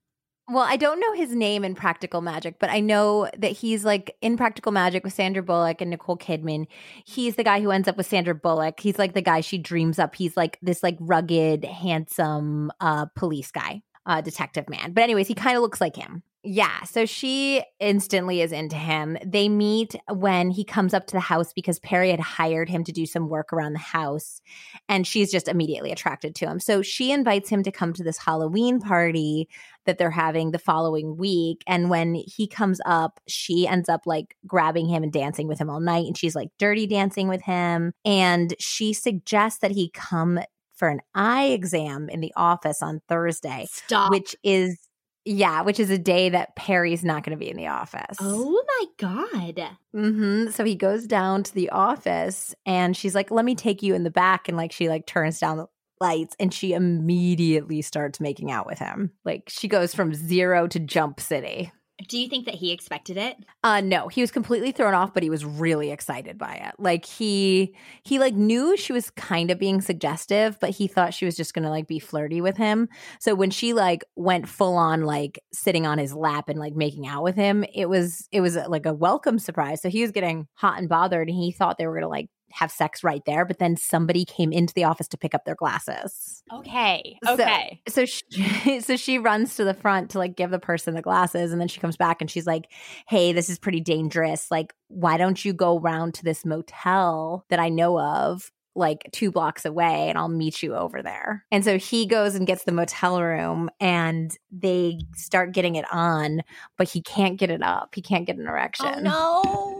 [0.53, 4.17] Well, I don't know his name in Practical Magic, but I know that he's like
[4.21, 6.67] in Practical Magic with Sandra Bullock and Nicole Kidman.
[7.07, 8.81] He's the guy who ends up with Sandra Bullock.
[8.81, 10.17] He's like the guy she dreams up.
[10.17, 14.93] He's like this like rugged, handsome uh police guy, uh detective man.
[14.93, 16.23] But anyways, he kind of looks like him.
[16.43, 19.19] Yeah, so she instantly is into him.
[19.27, 22.93] They meet when he comes up to the house because Perry had hired him to
[22.93, 24.41] do some work around the house
[24.89, 26.59] and she's just immediately attracted to him.
[26.59, 29.51] So she invites him to come to this Halloween party
[29.85, 31.63] that they're having the following week.
[31.67, 35.69] And when he comes up, she ends up like grabbing him and dancing with him
[35.69, 36.07] all night.
[36.07, 37.93] And she's like dirty dancing with him.
[38.07, 40.41] And she suggests that he come
[40.81, 44.11] for an eye exam in the office on Thursday, Stop.
[44.11, 44.77] which is,
[45.25, 48.17] yeah, which is a day that Perry's not going to be in the office.
[48.19, 49.69] oh my god.
[49.95, 53.95] hmm So he goes down to the office and she's like, let me take you
[53.95, 54.49] in the back.
[54.49, 55.67] And like, she like turns down the
[56.01, 59.13] lights and she immediately starts making out with him.
[59.25, 61.71] Like, she goes from zero to jump city.
[62.09, 63.37] Do you think that he expected it?
[63.63, 66.75] Uh no, he was completely thrown off, but he was really excited by it.
[66.79, 71.25] Like he he like knew she was kind of being suggestive, but he thought she
[71.25, 72.89] was just going to like be flirty with him.
[73.19, 77.07] So when she like went full on like sitting on his lap and like making
[77.07, 79.83] out with him, it was it was like a welcome surprise.
[79.83, 82.31] So he was getting hot and bothered and he thought they were going to like
[82.53, 85.55] have sex right there, but then somebody came into the office to pick up their
[85.55, 86.43] glasses.
[86.53, 87.19] Okay.
[87.25, 87.81] So- Okay.
[87.89, 91.53] So she, so she runs to the front to like give the person the glasses,
[91.53, 92.65] and then she comes back and she's like,
[93.09, 94.51] "Hey, this is pretty dangerous.
[94.51, 99.33] Like, why don't you go round to this motel that I know of?" Like two
[99.33, 101.45] blocks away, and I'll meet you over there.
[101.51, 106.43] And so he goes and gets the motel room, and they start getting it on,
[106.79, 107.97] but he can't get it up.
[107.97, 108.87] He can't get an erection.
[108.87, 109.80] oh no.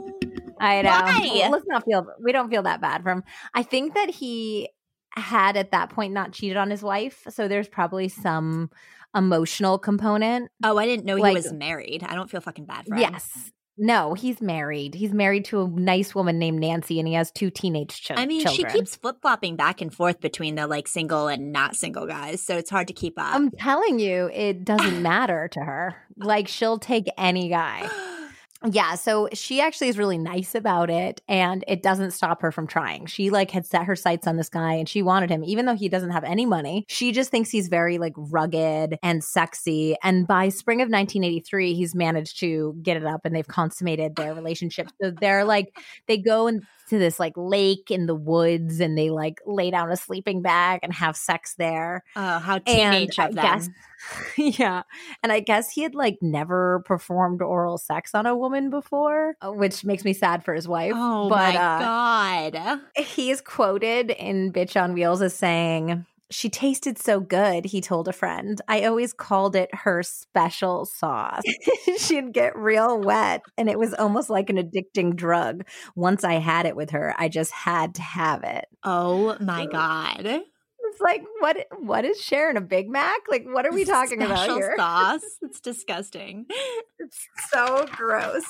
[0.61, 0.91] I know.
[0.91, 1.31] Why?
[1.35, 3.25] Well, let's not feel we don't feel that bad for him.
[3.55, 4.69] I think that he
[5.11, 8.71] had at that point not cheated on his wife, so there's probably some
[9.15, 10.51] emotional component.
[10.63, 12.05] Oh, I didn't know he was married.
[12.05, 13.01] I don't feel fucking bad for him.
[13.01, 13.53] Yes.
[13.83, 14.95] No, he's married.
[14.95, 18.27] He's married to a nice woman named Nancy and he has two teenage chil- I
[18.27, 18.71] mean, children.
[18.71, 22.43] she keeps flip flopping back and forth between the like single and not single guys,
[22.43, 23.35] so it's hard to keep up.
[23.35, 25.97] I'm telling you, it doesn't matter to her.
[26.19, 27.89] Like she'll take any guy.
[28.67, 32.67] Yeah, so she actually is really nice about it and it doesn't stop her from
[32.67, 33.07] trying.
[33.07, 35.75] She like had set her sights on this guy and she wanted him even though
[35.75, 36.85] he doesn't have any money.
[36.87, 41.95] She just thinks he's very like rugged and sexy and by spring of 1983 he's
[41.95, 44.89] managed to get it up and they've consummated their relationship.
[45.01, 45.75] So they're like
[46.07, 46.47] they go
[46.91, 50.81] into this like lake in the woods and they like lay down a sleeping bag
[50.83, 53.45] and have sex there oh, how and teenage I of them.
[53.45, 53.69] guess,
[54.59, 54.83] yeah,
[55.23, 59.53] and I guess he had like never performed oral sex on a woman before, uh,
[59.53, 60.93] which makes me sad for his wife.
[60.95, 62.81] oh but my uh, god.
[62.97, 66.07] he is quoted in Bitch on Wheels as saying.
[66.31, 68.61] She tasted so good, he told a friend.
[68.69, 71.43] I always called it her special sauce.
[71.99, 75.65] She'd get real wet, and it was almost like an addicting drug.
[75.97, 78.67] Once I had it with her, I just had to have it.
[78.85, 79.73] Oh my mm.
[79.73, 80.43] god.
[81.01, 81.67] Like, what?
[81.79, 83.21] What is Sharon a Big Mac?
[83.29, 84.75] Like, what are we talking about Special here?
[84.77, 85.23] sauce.
[85.43, 86.47] It's disgusting.
[87.01, 88.45] It's so gross.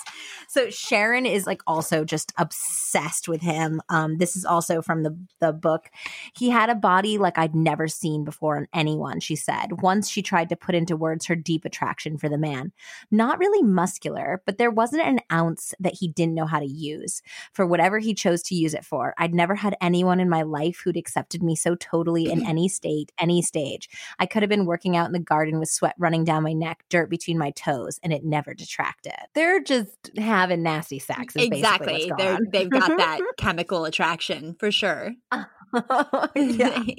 [0.48, 3.80] So Sharon is like also just obsessed with him.
[3.88, 5.88] Um, this is also from the the book.
[6.36, 9.20] He had a body like I'd never seen before on anyone.
[9.20, 12.72] She said once she tried to put into words her deep attraction for the man.
[13.10, 17.22] Not really muscular, but there wasn't an ounce that he didn't know how to use
[17.52, 19.14] for whatever he chose to use it for.
[19.16, 23.12] I'd never had anyone in my life who'd accepted me so totally in any state,
[23.18, 23.88] any stage.
[24.18, 26.84] I could have been working out in the garden with sweat running down my neck,
[26.88, 29.12] dirt between my toes, and it never detracted.
[29.34, 31.34] They're just having nasty sex.
[31.36, 31.92] is basically exactly.
[31.92, 32.50] what's They're, going on.
[32.52, 35.12] they've got that chemical attraction for sure.
[36.34, 36.82] yeah.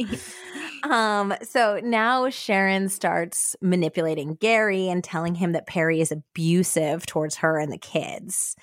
[0.84, 7.35] Um, so now Sharon starts manipulating Gary and telling him that Perry is abusive towards
[7.35, 8.55] her and the kids.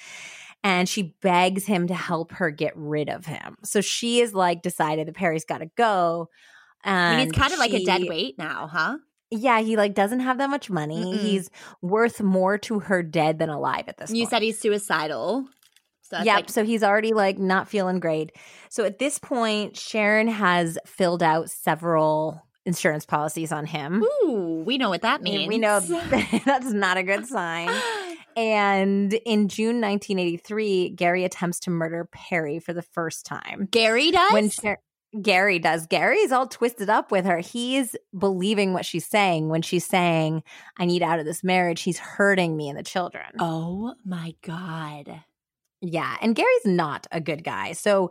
[0.64, 3.56] And she begs him to help her get rid of him.
[3.62, 6.28] So she is like decided that Perry's got to go.
[6.89, 8.98] And it's kind of like a dead weight now, huh?
[9.31, 11.05] Yeah, he like doesn't have that much money.
[11.05, 11.19] Mm-mm.
[11.20, 11.51] He's
[11.82, 14.16] worth more to her dead than alive at this point.
[14.19, 14.31] You point.
[14.31, 15.47] said he's suicidal.
[16.02, 16.35] So Yep.
[16.36, 18.32] like, so he's already like not feeling great.
[18.70, 24.02] So at this point, Sharon has filled out several insurance policies on him.
[24.24, 25.48] Ooh, we know what that means.
[25.48, 25.81] We know
[26.47, 27.69] that's not a good sign.
[28.36, 33.66] And in June 1983, Gary attempts to murder Perry for the first time.
[33.69, 34.32] Gary does?
[34.32, 34.78] When Sher-
[35.22, 35.86] Gary does.
[35.86, 37.39] Gary's all twisted up with her.
[37.39, 40.43] He's believing what she's saying when she's saying,
[40.76, 41.82] I need out of this marriage.
[41.82, 43.26] He's hurting me and the children.
[43.39, 45.22] Oh my God.
[45.80, 47.72] Yeah, and Gary's not a good guy.
[47.72, 48.10] So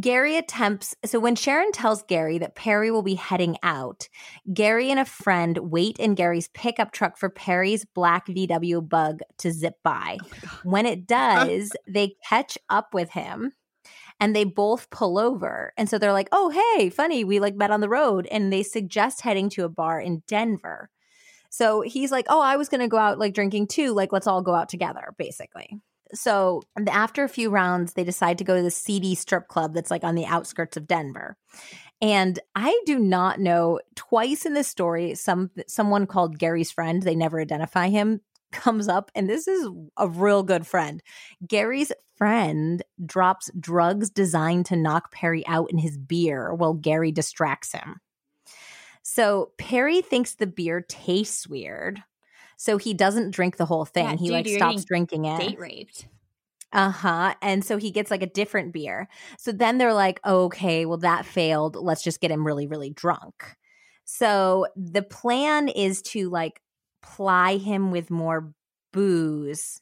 [0.00, 4.08] Gary attempts so when Sharon tells Gary that Perry will be heading out,
[4.52, 9.50] Gary and a friend wait in Gary's pickup truck for Perry's black VW bug to
[9.50, 10.18] zip by.
[10.20, 13.54] Oh when it does, they catch up with him
[14.20, 15.72] and they both pull over.
[15.76, 18.62] And so they're like, "Oh, hey, funny, we like met on the road." And they
[18.62, 20.90] suggest heading to a bar in Denver.
[21.50, 23.92] So he's like, "Oh, I was going to go out like drinking too.
[23.92, 25.80] Like let's all go out together, basically."
[26.14, 29.90] So after a few rounds, they decide to go to the seedy strip club that's
[29.90, 31.36] like on the outskirts of Denver.
[32.00, 33.80] And I do not know.
[33.94, 38.20] Twice in this story, some someone called Gary's friend, they never identify him,
[38.52, 41.02] comes up, and this is a real good friend.
[41.46, 47.72] Gary's friend drops drugs designed to knock Perry out in his beer while Gary distracts
[47.72, 48.00] him.
[49.02, 52.02] So Perry thinks the beer tastes weird,
[52.56, 54.04] so he doesn't drink the whole thing.
[54.04, 55.38] Yeah, he dude, like stops drinking it.
[55.38, 56.08] Date raped.
[56.72, 57.34] Uh huh.
[57.40, 59.08] And so he gets like a different beer.
[59.38, 61.76] So then they're like, okay, well, that failed.
[61.76, 63.56] Let's just get him really, really drunk.
[64.04, 66.60] So the plan is to like
[67.06, 68.52] ply him with more
[68.92, 69.80] booze.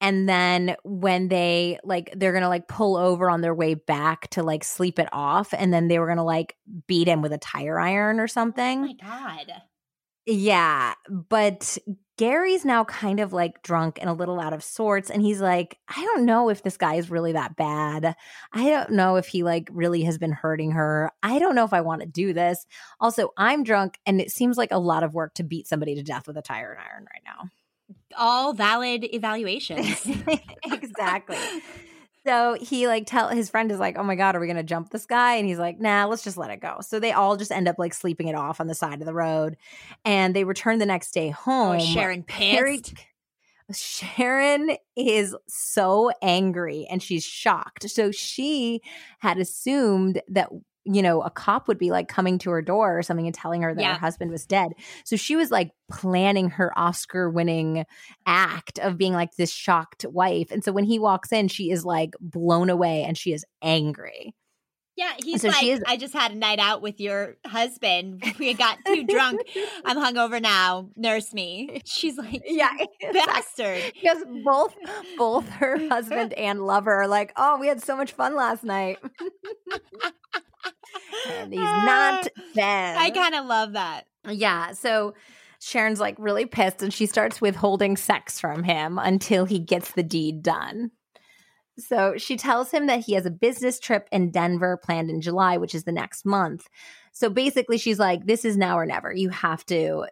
[0.00, 4.28] And then when they like, they're going to like pull over on their way back
[4.30, 5.54] to like sleep it off.
[5.56, 6.56] And then they were going to like
[6.86, 8.78] beat him with a tire iron or oh something.
[8.78, 9.52] Oh my God.
[10.26, 11.78] Yeah, but
[12.16, 15.10] Gary's now kind of like drunk and a little out of sorts.
[15.10, 18.14] And he's like, I don't know if this guy is really that bad.
[18.52, 21.10] I don't know if he like really has been hurting her.
[21.22, 22.66] I don't know if I want to do this.
[23.00, 26.02] Also, I'm drunk and it seems like a lot of work to beat somebody to
[26.02, 27.48] death with a tire and iron right now.
[28.16, 30.06] All valid evaluations.
[30.64, 31.38] exactly.
[32.24, 34.90] So he like tell his friend is like, "Oh my god, are we gonna jump
[34.90, 37.50] this guy?" And he's like, "Nah, let's just let it go." So they all just
[37.50, 39.56] end up like sleeping it off on the side of the road,
[40.04, 41.76] and they return the next day oh, home.
[41.76, 42.94] Oh, Sharon pissed.
[43.72, 47.88] Sharon is so angry and she's shocked.
[47.88, 48.82] So she
[49.18, 50.50] had assumed that
[50.84, 53.62] you know, a cop would be like coming to her door or something and telling
[53.62, 53.92] her that yeah.
[53.94, 54.72] her husband was dead.
[55.04, 57.84] So she was like planning her Oscar winning
[58.26, 60.50] act of being like this shocked wife.
[60.50, 64.34] And so when he walks in, she is like blown away and she is angry.
[64.94, 68.22] Yeah, he's so like, is, I just had a night out with your husband.
[68.38, 69.40] We got too drunk.
[69.86, 70.90] I'm hungover now.
[70.96, 71.80] Nurse me.
[71.86, 72.72] She's like, yeah,
[73.12, 73.80] bastard.
[73.94, 74.74] Because both
[75.16, 78.98] both her husband and lover are like, oh, we had so much fun last night
[81.28, 82.96] and he's not ah, Ben.
[82.96, 84.06] I kind of love that.
[84.28, 84.72] Yeah.
[84.72, 85.14] So
[85.60, 90.02] Sharon's like really pissed and she starts withholding sex from him until he gets the
[90.02, 90.90] deed done.
[91.78, 95.56] So she tells him that he has a business trip in Denver planned in July,
[95.56, 96.68] which is the next month.
[97.12, 99.12] So basically, she's like, This is now or never.
[99.12, 100.06] You have to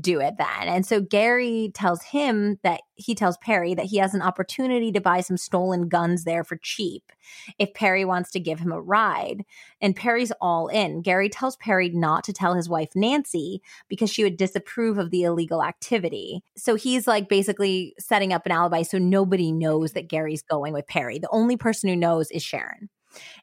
[0.00, 0.68] do it then.
[0.68, 5.00] And so Gary tells him that he tells Perry that he has an opportunity to
[5.00, 7.12] buy some stolen guns there for cheap
[7.58, 9.44] if Perry wants to give him a ride.
[9.80, 11.02] And Perry's all in.
[11.02, 15.24] Gary tells Perry not to tell his wife Nancy because she would disapprove of the
[15.24, 16.42] illegal activity.
[16.56, 20.86] So he's like basically setting up an alibi so nobody knows that Gary's going with
[20.86, 21.18] Perry.
[21.18, 22.88] The only person who knows is Sharon.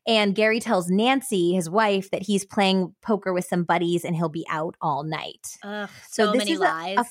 [0.08, 4.30] And Gary tells Nancy, his wife, that he's playing poker with some buddies and he'll
[4.30, 5.58] be out all night.
[5.64, 6.98] Ugh, so, so many lies.
[6.98, 7.06] A, a,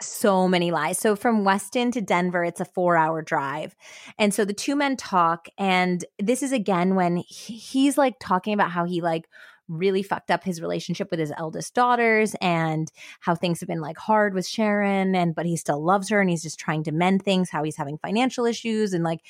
[0.00, 0.98] so many lies.
[0.98, 3.74] So from Weston to Denver, it's a four hour drive.
[4.18, 5.48] And so the two men talk.
[5.58, 9.28] And this is again when he's like talking about how he like
[9.68, 12.90] really fucked up his relationship with his eldest daughters and
[13.20, 16.28] how things have been like hard with Sharon and but he still loves her and
[16.28, 19.20] he's just trying to mend things, how he's having financial issues and like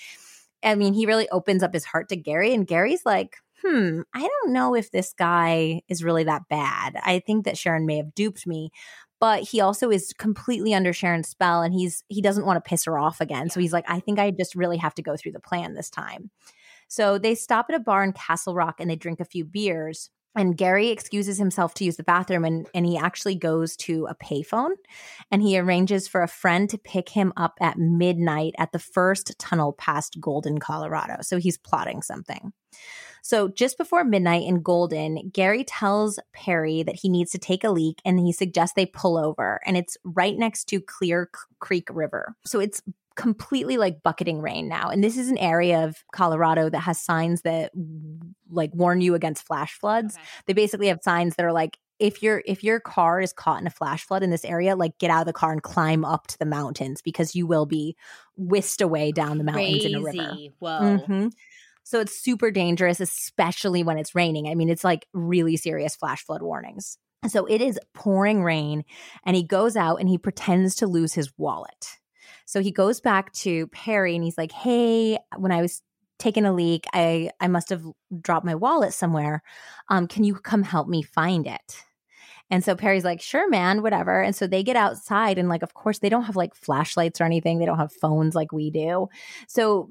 [0.63, 4.21] I mean, he really opens up his heart to Gary, and Gary's like, hmm, I
[4.21, 6.97] don't know if this guy is really that bad.
[7.03, 8.71] I think that Sharon may have duped me,
[9.21, 12.85] but he also is completely under Sharon's spell and he's he doesn't want to piss
[12.87, 13.51] her off again.
[13.51, 15.91] So he's like, I think I just really have to go through the plan this
[15.91, 16.31] time.
[16.89, 20.11] So they stop at a bar in Castle Rock and they drink a few beers
[20.35, 24.15] and Gary excuses himself to use the bathroom and, and he actually goes to a
[24.15, 24.73] payphone
[25.31, 29.39] and he arranges for a friend to pick him up at midnight at the first
[29.39, 31.17] tunnel past Golden, Colorado.
[31.21, 32.53] So he's plotting something.
[33.23, 37.71] So just before midnight in Golden, Gary tells Perry that he needs to take a
[37.71, 41.31] leak and he suggests they pull over and it's right next to Clear
[41.61, 42.35] Creek River.
[42.45, 42.83] So it's
[43.17, 44.91] completely like bucketing rain now.
[44.91, 47.73] And this is an area of Colorado that has signs that
[48.51, 50.15] like warn you against flash floods.
[50.15, 50.25] Okay.
[50.47, 53.67] They basically have signs that are like if your if your car is caught in
[53.67, 56.27] a flash flood in this area, like get out of the car and climb up
[56.29, 57.97] to the mountains because you will be
[58.37, 59.93] whisked away down the mountains Crazy.
[59.93, 60.37] in a river.
[60.59, 60.99] Whoa.
[61.07, 61.33] Mhm.
[61.85, 64.49] So it's super dangerous, especially when it's raining.
[64.49, 66.99] I mean, it's like really serious flash flood warnings.
[67.29, 68.85] So it is pouring rain,
[69.25, 71.99] and he goes out and he pretends to lose his wallet.
[72.53, 75.81] So he goes back to Perry and he's like, Hey, when I was
[76.19, 77.83] taking a leak, I, I must have
[78.21, 79.43] dropped my wallet somewhere.
[79.89, 81.83] Um, can you come help me find it?
[82.51, 84.21] And so Perry's like, sure, man, whatever.
[84.21, 87.25] And so they get outside, and like, of course, they don't have like flashlights or
[87.25, 87.59] anything.
[87.59, 89.09] They don't have phones like we do.
[89.49, 89.89] So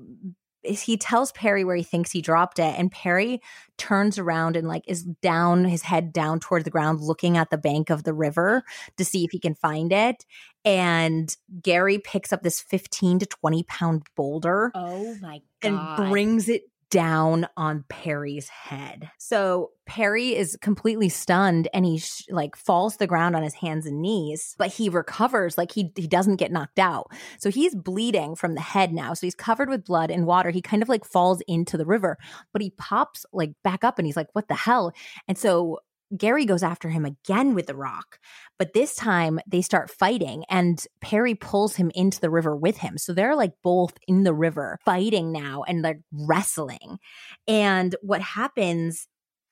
[0.64, 3.42] he tells Perry where he thinks he dropped it, and Perry
[3.78, 7.58] turns around and like is down, his head down toward the ground, looking at the
[7.58, 8.64] bank of the river
[8.98, 10.24] to see if he can find it.
[10.66, 15.98] And Gary picks up this 15 to 20 pound boulder Oh my God.
[16.00, 19.10] and brings it down on Perry's head.
[19.18, 23.54] So Perry is completely stunned and he sh- like falls to the ground on his
[23.54, 27.08] hands and knees, but he recovers like he he doesn't get knocked out.
[27.40, 29.14] So he's bleeding from the head now.
[29.14, 30.50] So he's covered with blood and water.
[30.50, 32.18] He kind of like falls into the river,
[32.52, 34.92] but he pops like back up and he's like what the hell?
[35.30, 35.80] And so
[36.18, 38.20] Gary goes after him again with the rock,
[38.60, 42.98] but this time they start fighting and Perry pulls him into the river with him.
[42.98, 47.00] So they're like both in the river fighting now and like wrestling.
[47.48, 49.08] And what happens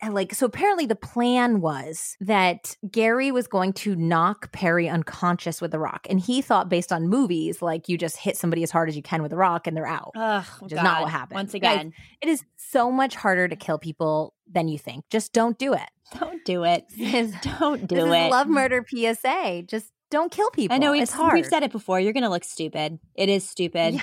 [0.07, 5.71] like so apparently the plan was that Gary was going to knock Perry unconscious with
[5.71, 8.87] the rock and he thought based on movies like you just hit somebody as hard
[8.87, 10.11] as you can with a rock and they're out.
[10.15, 11.35] Ugh, oh which is not what happened.
[11.35, 15.03] Once Guys, again, It is so much harder to kill people than you think.
[15.09, 15.89] Just don't do it.
[16.17, 16.85] don't do it.
[17.59, 18.25] Don't do it.
[18.27, 19.63] is love murder PSA.
[19.67, 20.73] Just don't kill people.
[20.75, 21.33] I know we've, it's hard.
[21.33, 21.99] we've said it before.
[21.99, 22.99] You're gonna look stupid.
[23.15, 23.95] It is stupid.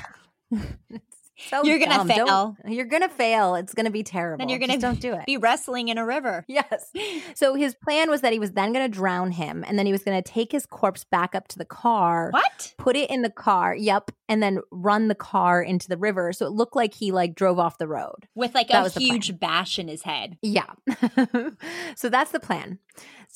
[0.50, 0.62] Yeah.
[1.48, 2.08] So You're gonna dumb.
[2.08, 2.56] Don't- fail.
[2.66, 3.54] You're gonna fail.
[3.56, 4.42] It's gonna be terrible.
[4.42, 5.26] And you're gonna don't do it.
[5.26, 6.44] Be wrestling in a river.
[6.56, 6.90] Yes.
[7.34, 10.02] So his plan was that he was then to drown him and then he was
[10.22, 12.74] to take his corpse back up to the car, What?
[12.78, 16.32] put it in the car, yep, and then run the car into the river.
[16.32, 18.26] So it looked like he like drove off the road.
[18.34, 20.38] With like That a huge bash in his head.
[20.40, 20.64] Yeah.
[21.96, 22.78] so that's the plan.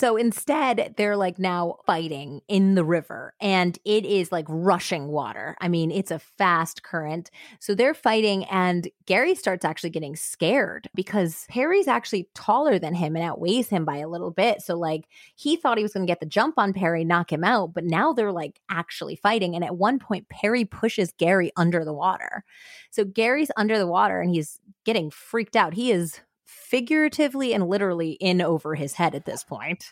[0.00, 5.58] So instead, they're like now fighting in the river and it is like rushing water.
[5.60, 7.30] I mean, it's a fast current.
[7.58, 13.14] So they're fighting and Gary starts actually getting scared because Perry's actually taller than him
[13.14, 14.62] and outweighs him by a little bit.
[14.62, 15.04] So like
[15.36, 17.84] he thought he was going to get the jump on Perry, knock him out, but
[17.84, 19.54] now they're like actually fighting.
[19.54, 22.42] And at one point, Perry pushes Gary under the water.
[22.88, 25.74] So Gary's under the water and he's getting freaked out.
[25.74, 26.22] He is
[26.70, 29.90] figuratively and literally in over his head at this point.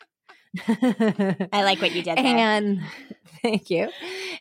[0.69, 2.25] I like what you did there.
[2.25, 2.81] And
[3.43, 3.91] thank you.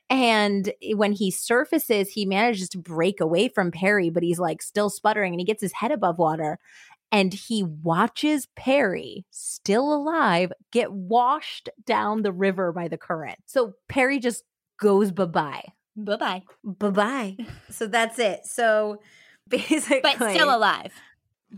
[0.10, 4.90] And when he surfaces, he manages to break away from Perry, but he's like still
[4.90, 6.60] sputtering and he gets his head above water.
[7.12, 13.40] And he watches Perry, still alive, get washed down the river by the current.
[13.46, 14.44] So Perry just
[14.80, 15.64] goes bye bye.
[15.96, 16.44] bye bye.
[16.64, 17.38] Bye bye.
[17.70, 18.46] so that's it.
[18.46, 19.00] So
[19.48, 20.94] basically, But still alive.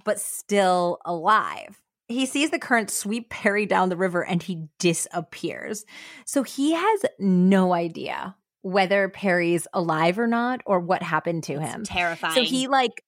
[0.03, 1.79] But still alive.
[2.07, 5.85] He sees the current sweep Perry down the river and he disappears.
[6.25, 11.81] So he has no idea whether Perry's alive or not or what happened to him.
[11.81, 12.33] It's terrifying.
[12.33, 13.03] So he like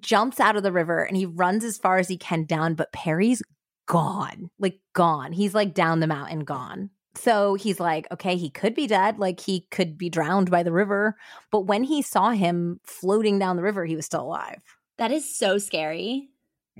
[0.00, 2.92] jumps out of the river and he runs as far as he can down, but
[2.92, 3.42] Perry's
[3.86, 4.50] gone.
[4.58, 5.32] Like gone.
[5.32, 6.90] He's like down the mountain gone.
[7.16, 9.18] So he's like, okay, he could be dead.
[9.18, 11.16] Like he could be drowned by the river.
[11.50, 14.62] But when he saw him floating down the river, he was still alive.
[14.98, 16.30] That is so scary.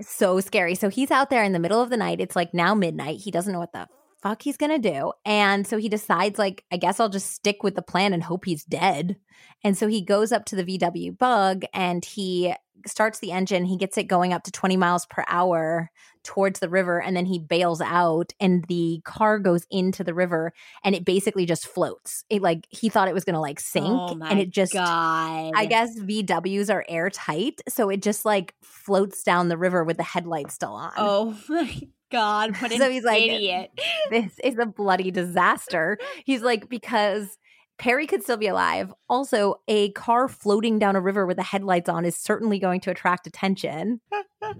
[0.00, 0.74] So scary.
[0.74, 2.20] So he's out there in the middle of the night.
[2.20, 3.20] It's like now midnight.
[3.20, 3.88] He doesn't know what the
[4.24, 5.12] fuck he's going to do.
[5.24, 8.46] And so he decides like I guess I'll just stick with the plan and hope
[8.46, 9.16] he's dead.
[9.62, 12.54] And so he goes up to the VW bug and he
[12.86, 13.64] starts the engine.
[13.64, 15.90] He gets it going up to 20 miles per hour
[16.22, 20.52] towards the river and then he bails out and the car goes into the river
[20.82, 22.24] and it basically just floats.
[22.30, 25.52] It like he thought it was going to like sink oh and it just God.
[25.54, 30.02] I guess VWs are airtight, so it just like floats down the river with the
[30.02, 30.92] headlights still on.
[30.96, 32.56] Oh my God.
[32.62, 33.70] What an So he's like- idiot.
[34.10, 35.98] This is a bloody disaster.
[36.24, 37.38] He's like, because
[37.78, 38.92] Perry could still be alive.
[39.08, 42.90] Also, a car floating down a river with the headlights on is certainly going to
[42.90, 44.00] attract attention.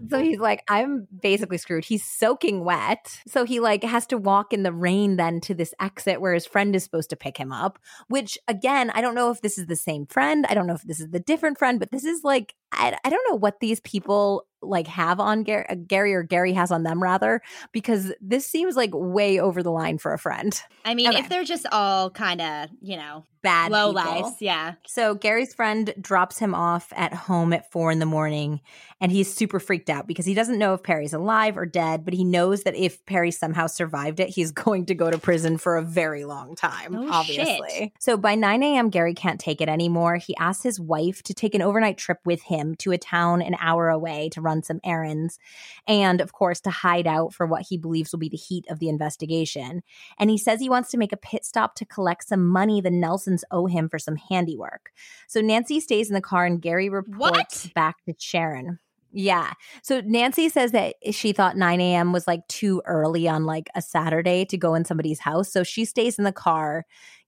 [0.09, 1.85] so he's like, I'm basically screwed.
[1.85, 3.21] He's soaking wet.
[3.29, 6.47] So he like has to walk in the rain then to this exit where his
[6.47, 7.79] friend is supposed to pick him up,
[8.09, 10.45] which again, I don't know if this is the same friend.
[10.49, 13.11] I don't know if this is the different friend, but this is like, I, I
[13.11, 16.83] don't know what these people like have on Gary, uh, Gary or Gary has on
[16.83, 17.43] them rather,
[17.73, 20.61] because this seems like way over the line for a friend.
[20.85, 21.19] I mean, Okay.
[21.19, 24.23] if they're just all kind of, you know, Bad low people.
[24.23, 24.75] lives, yeah.
[24.87, 28.63] So Gary's friend drops him off at home at four in the morning,
[29.03, 32.05] and he's super freaked freaked out because he doesn't know if Perry's alive or dead,
[32.05, 35.59] but he knows that if Perry somehow survived it, he's going to go to prison
[35.59, 37.69] for a very long time, Oh, obviously.
[37.71, 37.93] shit.
[37.99, 40.15] So by 9 a.m., Gary can't take it anymore.
[40.17, 43.57] He asks his wife to take an overnight trip with him to a town an
[43.59, 45.39] hour away to run some errands
[45.87, 48.79] and, of course, to hide out for what he believes will be the heat of
[48.79, 49.83] the investigation.
[50.19, 52.91] And he says he wants to make a pit stop to collect some money the
[52.91, 54.91] Nelsons owe him for some handiwork.
[55.29, 57.71] So Nancy stays in the car and Gary reports What?
[57.75, 58.79] back to Sharon.
[59.17, 59.53] Yeah.
[59.83, 62.13] So Nancy says that she thought 9 a.m.
[62.13, 65.53] was like too early on like a Saturday to go in somebody's house.
[65.53, 66.85] So she stays in the car.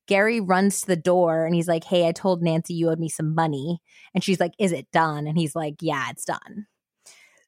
[0.08, 3.08] Gary runs to the door and he's like, Hey, I told Nancy you owed me
[3.08, 3.80] some money.
[4.14, 5.28] And she's like, Is it done?
[5.28, 6.66] And he's like, Yeah, it's done.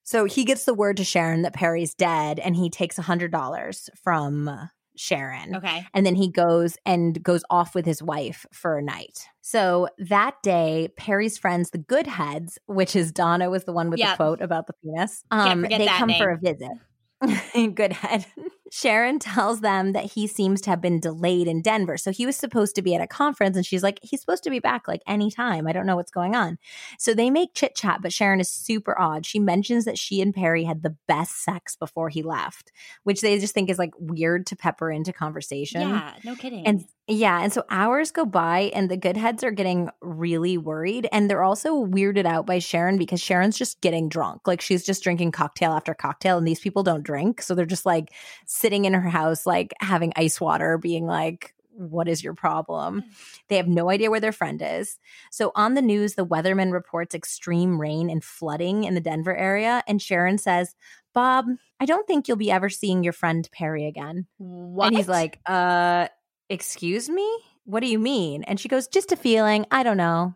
[0.09, 4.70] So he gets the word to Sharon that Perry's dead and he takes $100 from
[4.97, 5.56] Sharon.
[5.56, 5.86] Okay.
[5.93, 9.26] And then he goes and goes off with his wife for a night.
[9.43, 14.12] So that day, Perry's friends, the Goodheads, which is Donna was the one with Yep.
[14.12, 15.24] the quote about the penis.
[15.30, 16.72] Um, they come for a visit.
[17.74, 18.24] Goodhead.
[18.70, 21.97] Sharon tells them that he seems to have been delayed in Denver.
[21.97, 24.51] So he was supposed to be at a conference, and she's like, he's supposed to
[24.51, 25.66] be back like anytime.
[25.66, 26.59] I don't know what's going on.
[26.99, 29.27] So they make chit chat, but Sharon is super odd.
[29.27, 32.73] She mentions that she and Perry had the best sex before he left,
[33.05, 35.81] which they just think is like weird to pepper into conversation.
[35.81, 36.66] Yeah, no kidding.
[36.66, 41.31] And yeah, and so hours go by and the Goodheads are getting really worried and
[41.31, 44.47] they're also weirded out by Sharon because Sharon's just getting drunk.
[44.47, 47.40] Like she's just drinking cocktail after cocktail and these people don't drink.
[47.40, 48.12] So they're just like
[48.59, 53.05] sitting in her house like having ice water being like what is your problem?
[53.48, 54.98] They have no idea where their friend is.
[55.30, 59.85] So on the news, the weatherman reports extreme rain and flooding in the Denver area.
[59.86, 60.74] And Sharon says,
[61.14, 61.44] Bob,
[61.78, 64.26] I don't think you'll be ever seeing your friend Perry again.
[64.39, 64.89] what?
[64.89, 66.09] And he's like, uh,
[66.48, 67.28] excuse me?
[67.64, 68.43] What do you mean?
[68.43, 69.64] And she goes, just a feeling.
[69.70, 70.35] I don't know.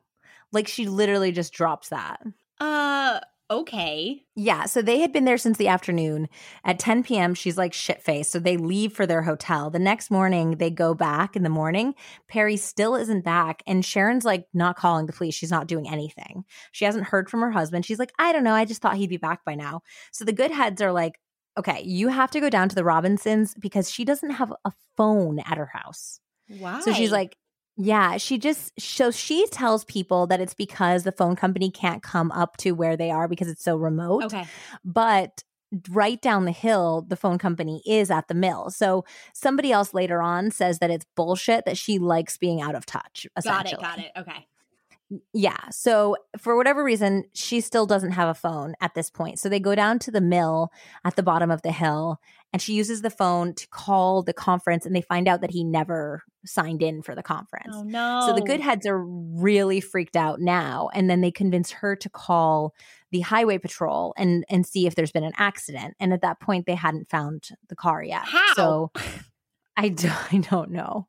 [0.52, 2.20] Like she literally just drops that.
[2.60, 3.18] uh,
[3.51, 4.24] okay.
[4.35, 4.64] Yeah.
[4.64, 6.28] So they had been there since the afternoon.
[6.64, 8.32] At 10 p.m., she's like shit faced.
[8.32, 9.70] So they leave for their hotel.
[9.70, 11.94] The next morning, they go back in the morning.
[12.28, 13.62] Perry still isn't back.
[13.66, 15.35] And Sharon's like not calling the police.
[15.35, 16.44] She's not doing anything.
[16.73, 17.85] She hasn't heard from her husband.
[17.85, 18.55] She's like, I don't know.
[18.55, 19.82] I just thought he'd be back by now.
[20.12, 21.19] So the Goodheads are like,
[21.59, 25.39] okay, you have to go down to the Robinsons because she doesn't have a phone
[25.40, 26.20] at her house.
[26.59, 26.81] Why?
[26.81, 27.36] So she's like,
[27.76, 32.30] yeah, she just so she tells people that it's because the phone company can't come
[32.32, 34.24] up to where they are because it's so remote.
[34.24, 34.46] okay.
[34.84, 35.42] But
[35.90, 38.70] right down the hill, the phone company is at the mill.
[38.70, 42.84] So somebody else later on says that it's bullshit that she likes being out of
[42.84, 43.26] touch.
[43.42, 43.80] Got it.
[43.80, 44.12] Got it.
[44.16, 44.46] Okay.
[45.32, 45.68] Yeah.
[45.70, 49.39] So for whatever reason, she still doesn't have a phone at this point.
[49.39, 50.70] So they go down to the mill
[51.05, 52.20] at the bottom of the hill
[52.52, 55.64] and she uses the phone to call the conference and they find out that he
[55.64, 57.74] never signed in for the conference.
[57.74, 58.24] Oh no.
[58.26, 60.90] So the Goodheads are really freaked out now.
[60.94, 62.74] And then they convince her to call
[63.10, 65.94] the highway patrol and and see if there's been an accident.
[66.01, 68.22] And at that point they hadn't found the car yet.
[68.24, 68.55] How?
[68.55, 68.93] So
[69.76, 71.08] I, don't, I don't know.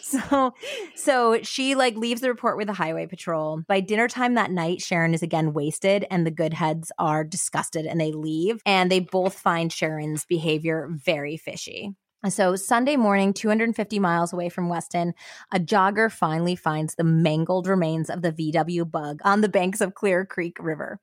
[0.00, 0.54] So
[0.94, 3.62] so she like leaves the report with the highway patrol.
[3.68, 8.00] By dinner time that night, Sharon is again wasted and the Goodheads are disgusted and
[8.00, 8.60] they leave.
[8.64, 11.92] And they both find Sharon's behavior very fishy.
[12.28, 15.14] So Sunday morning, 250 miles away from Weston,
[15.52, 19.94] a jogger finally finds the mangled remains of the VW bug on the banks of
[19.94, 20.98] Clear Creek River.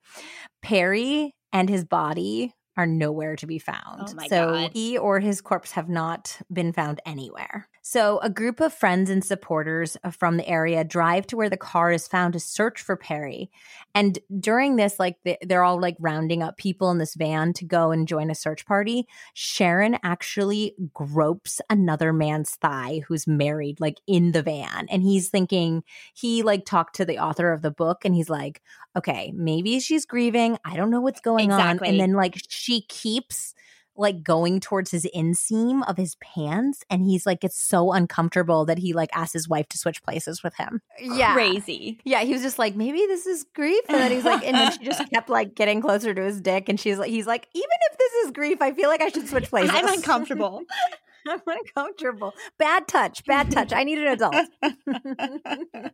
[0.61, 4.13] Perry and his body are nowhere to be found.
[4.19, 4.71] Oh so God.
[4.73, 7.67] he or his corpse have not been found anywhere.
[7.87, 11.55] So a group of friends and supporters uh, from the area drive to where the
[11.55, 13.51] car is found to search for Perry.
[13.93, 17.63] And during this, like they- they're all like rounding up people in this van to
[17.63, 19.05] go and join a search party.
[19.35, 24.87] Sharon actually gropes another man's thigh who's married, like in the van.
[24.89, 25.83] And he's thinking,
[26.15, 28.63] he like talked to the author of the book and he's like,
[28.97, 30.57] okay, maybe she's grieving.
[30.65, 31.77] I don't know what's going on.
[31.89, 33.53] And then like she keeps
[33.97, 38.77] like going towards his inseam of his pants and he's like it's so uncomfortable that
[38.77, 40.81] he like asks his wife to switch places with him.
[40.99, 41.33] Yeah.
[41.33, 41.99] Crazy.
[42.03, 43.81] Yeah, he was just like, maybe this is grief.
[43.87, 46.69] And then he's like, and then she just kept like getting closer to his dick.
[46.69, 49.27] And she's like, he's like, even if this is grief, I feel like I should
[49.27, 49.71] switch places.
[49.73, 50.63] I'm uncomfortable.
[51.29, 52.33] I'm uncomfortable.
[52.57, 53.73] Bad touch, bad touch.
[53.73, 54.35] I need an adult.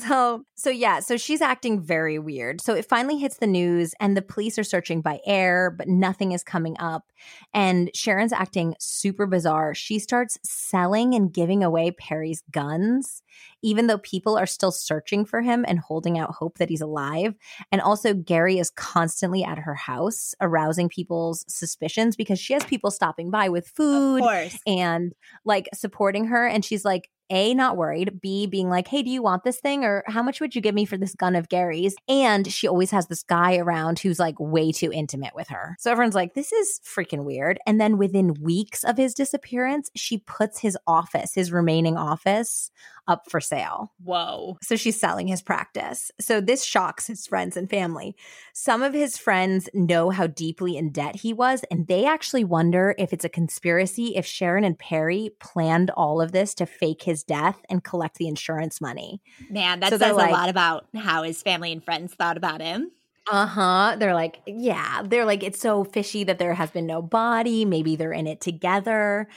[0.00, 4.16] so so yeah so she's acting very weird so it finally hits the news and
[4.16, 7.04] the police are searching by air but nothing is coming up
[7.52, 13.22] and sharon's acting super bizarre she starts selling and giving away perry's guns
[13.62, 17.34] even though people are still searching for him and holding out hope that he's alive
[17.72, 22.90] and also gary is constantly at her house arousing people's suspicions because she has people
[22.90, 24.22] stopping by with food
[24.66, 25.14] and
[25.44, 29.22] like supporting her and she's like A, not worried, B, being like, hey, do you
[29.22, 29.84] want this thing?
[29.84, 31.94] Or how much would you give me for this gun of Gary's?
[32.08, 35.76] And she always has this guy around who's like way too intimate with her.
[35.78, 37.58] So everyone's like, this is freaking weird.
[37.66, 42.70] And then within weeks of his disappearance, she puts his office, his remaining office,
[43.08, 43.92] up for sale.
[44.04, 44.58] Whoa.
[44.62, 46.12] So she's selling his practice.
[46.20, 48.14] So this shocks his friends and family.
[48.52, 52.94] Some of his friends know how deeply in debt he was, and they actually wonder
[52.98, 57.24] if it's a conspiracy, if Sharon and Perry planned all of this to fake his
[57.24, 59.20] death and collect the insurance money.
[59.50, 62.60] Man, that so says like, a lot about how his family and friends thought about
[62.60, 62.92] him.
[63.30, 63.96] Uh huh.
[63.98, 67.64] They're like, yeah, they're like, it's so fishy that there has been no body.
[67.64, 69.28] Maybe they're in it together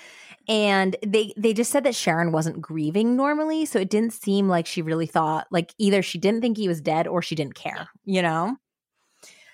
[0.52, 4.68] and they they just said that Sharon wasn't grieving normally, so it didn't seem like
[4.68, 7.88] she really thought like either she didn't think he was dead or she didn't care,
[8.04, 8.58] you know?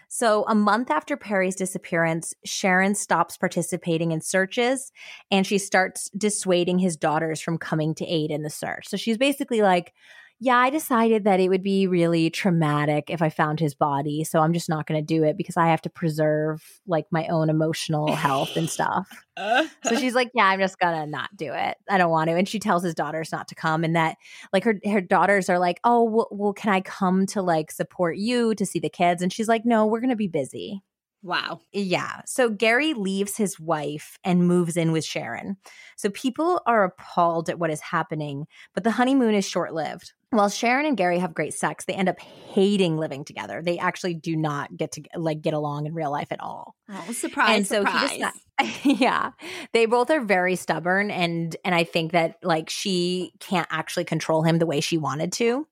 [0.09, 4.91] So, a month after Perry's disappearance, Sharon stops participating in searches
[5.29, 8.87] and she starts dissuading his daughters from coming to aid in the search.
[8.87, 9.93] So, she's basically like,
[10.39, 14.23] yeah, I decided that it would be really traumatic if I found his body.
[14.23, 17.27] So I'm just not going to do it because I have to preserve like my
[17.27, 19.07] own emotional health and stuff.
[19.37, 19.67] Uh-huh.
[19.83, 21.77] so she's like, yeah, I'm just going to not do it.
[21.87, 22.35] I don't want to.
[22.35, 24.17] And she tells his daughters not to come and that
[24.51, 28.17] like her, her daughters are like, oh, well, well can I come to like support
[28.17, 29.21] you to see the kids?
[29.21, 30.81] And she's like, no, we're going to be busy.
[31.21, 31.61] Wow.
[31.71, 32.21] Yeah.
[32.25, 35.57] So Gary leaves his wife and moves in with Sharon.
[35.97, 40.13] So people are appalled at what is happening, but the honeymoon is short lived.
[40.31, 43.61] While Sharon and Gary have great sex, they end up hating living together.
[43.63, 46.75] They actually do not get to like get along in real life at all.
[46.89, 47.55] Oh, surprise!
[47.55, 48.11] And so surprise.
[48.11, 48.39] he just
[49.01, 49.31] yeah,
[49.73, 54.43] they both are very stubborn, and and I think that like she can't actually control
[54.43, 55.65] him the way she wanted to.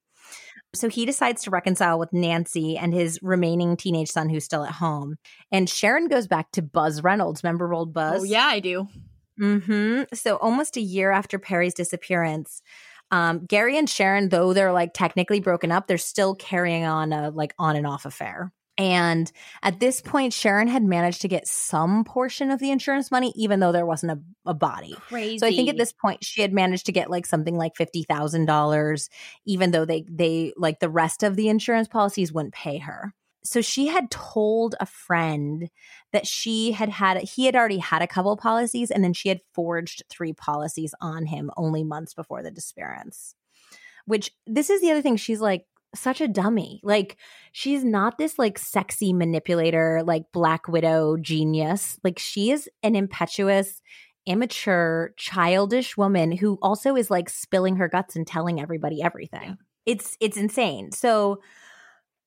[0.74, 4.74] So he decides to reconcile with Nancy and his remaining teenage son who's still at
[4.74, 5.16] home.
[5.52, 7.44] And Sharon goes back to Buzz Reynolds.
[7.44, 8.22] Remember old Buzz?
[8.22, 8.88] Oh, yeah, I do.
[9.40, 10.04] Mm-hmm.
[10.14, 12.62] So almost a year after Perry's disappearance,
[13.12, 17.30] um, Gary and Sharon, though they're like technically broken up, they're still carrying on a
[17.30, 18.52] like on and off affair.
[18.78, 19.32] And
[19.64, 23.62] at this point, Sharon had managed to get some portion of the insurance money, even
[23.62, 24.96] though there wasn't a, a body.
[25.08, 25.38] Crazy.
[25.38, 28.04] So I think at this point, she had managed to get like something like fifty
[28.04, 29.10] thousand dollars,
[29.46, 33.14] even though they they like the rest of the insurance policies wouldn't pay her.
[33.46, 35.70] So she had told a friend
[36.12, 39.42] that she had had he had already had a couple policies, and then she had
[39.54, 43.36] forged three policies on him only months before the disappearance.
[44.06, 45.16] Which this is the other thing.
[45.16, 45.66] She's like,
[45.96, 46.80] such a dummy.
[46.84, 47.18] Like
[47.52, 52.00] she's not this like sexy manipulator, like Black Widow genius.
[52.04, 53.82] Like she is an impetuous,
[54.26, 59.42] immature, childish woman who also is like spilling her guts and telling everybody everything.
[59.44, 59.54] Yeah.
[59.86, 60.92] It's it's insane.
[60.92, 61.42] So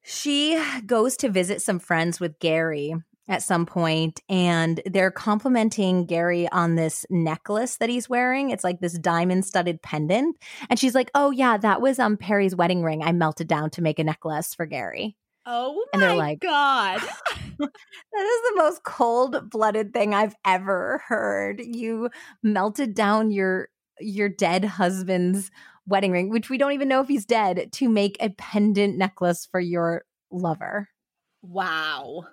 [0.09, 2.95] she goes to visit some friends with Gary
[3.29, 8.49] at some point and they're complimenting Gary on this necklace that he's wearing.
[8.49, 10.37] It's like this diamond studded pendant.
[10.71, 13.83] And she's like, Oh yeah, that was um Perry's wedding ring I melted down to
[13.83, 15.15] make a necklace for Gary.
[15.45, 17.01] Oh and they're like, God.
[17.59, 21.61] that is the most cold blooded thing I've ever heard.
[21.61, 22.09] You
[22.43, 23.69] melted down your
[24.01, 25.51] your dead husband's
[25.89, 29.47] wedding ring, which we don't even know if he's dead, to make a pendant necklace
[29.51, 30.89] for your lover.
[31.43, 32.27] Wow.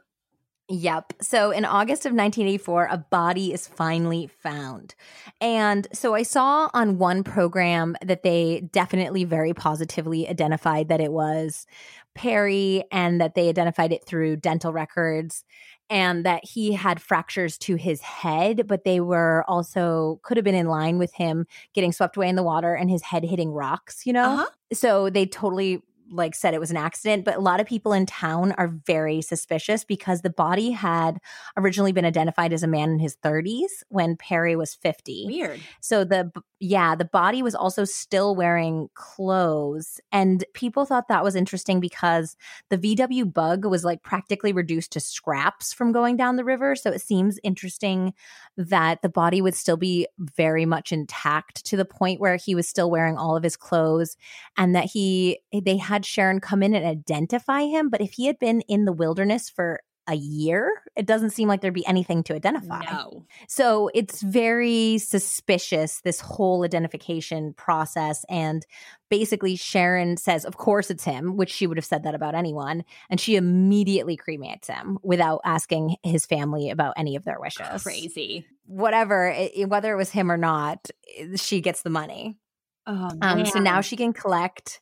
[0.67, 1.13] Yep.
[1.21, 4.95] So in August of 1984, a body is finally found.
[5.39, 11.11] And so I saw on one program that they definitely very positively identified that it
[11.11, 11.67] was
[12.15, 15.43] Perry and that they identified it through dental records
[15.89, 20.55] and that he had fractures to his head, but they were also could have been
[20.55, 24.05] in line with him getting swept away in the water and his head hitting rocks,
[24.05, 24.33] you know?
[24.33, 24.45] Uh-huh.
[24.73, 28.05] So they totally like said it was an accident, but a lot of people in
[28.05, 31.19] town are very suspicious because the body had
[31.57, 35.25] originally been identified as a man in his 30s when Perry was 50.
[35.27, 35.59] Weird.
[35.81, 41.35] So the yeah, the body was also still wearing clothes and people thought that was
[41.35, 42.35] interesting because
[42.69, 46.91] the VW bug was like practically reduced to scraps from going down the river, so
[46.91, 48.13] it seems interesting
[48.57, 52.67] that the body would still be very much intact to the point where he was
[52.67, 54.15] still wearing all of his clothes
[54.57, 58.25] and that he they had had Sharon come in and identify him, but if he
[58.25, 62.21] had been in the wilderness for a year, it doesn't seem like there'd be anything
[62.23, 62.83] to identify.
[62.91, 63.25] No.
[63.47, 68.25] So it's very suspicious, this whole identification process.
[68.29, 68.65] And
[69.09, 72.83] basically, Sharon says, Of course it's him, which she would have said that about anyone.
[73.09, 77.83] And she immediately cremates him without asking his family about any of their wishes.
[77.83, 78.45] Crazy.
[78.65, 80.89] Whatever, it, whether it was him or not,
[81.35, 82.37] she gets the money.
[82.85, 84.81] Oh, um, so now she can collect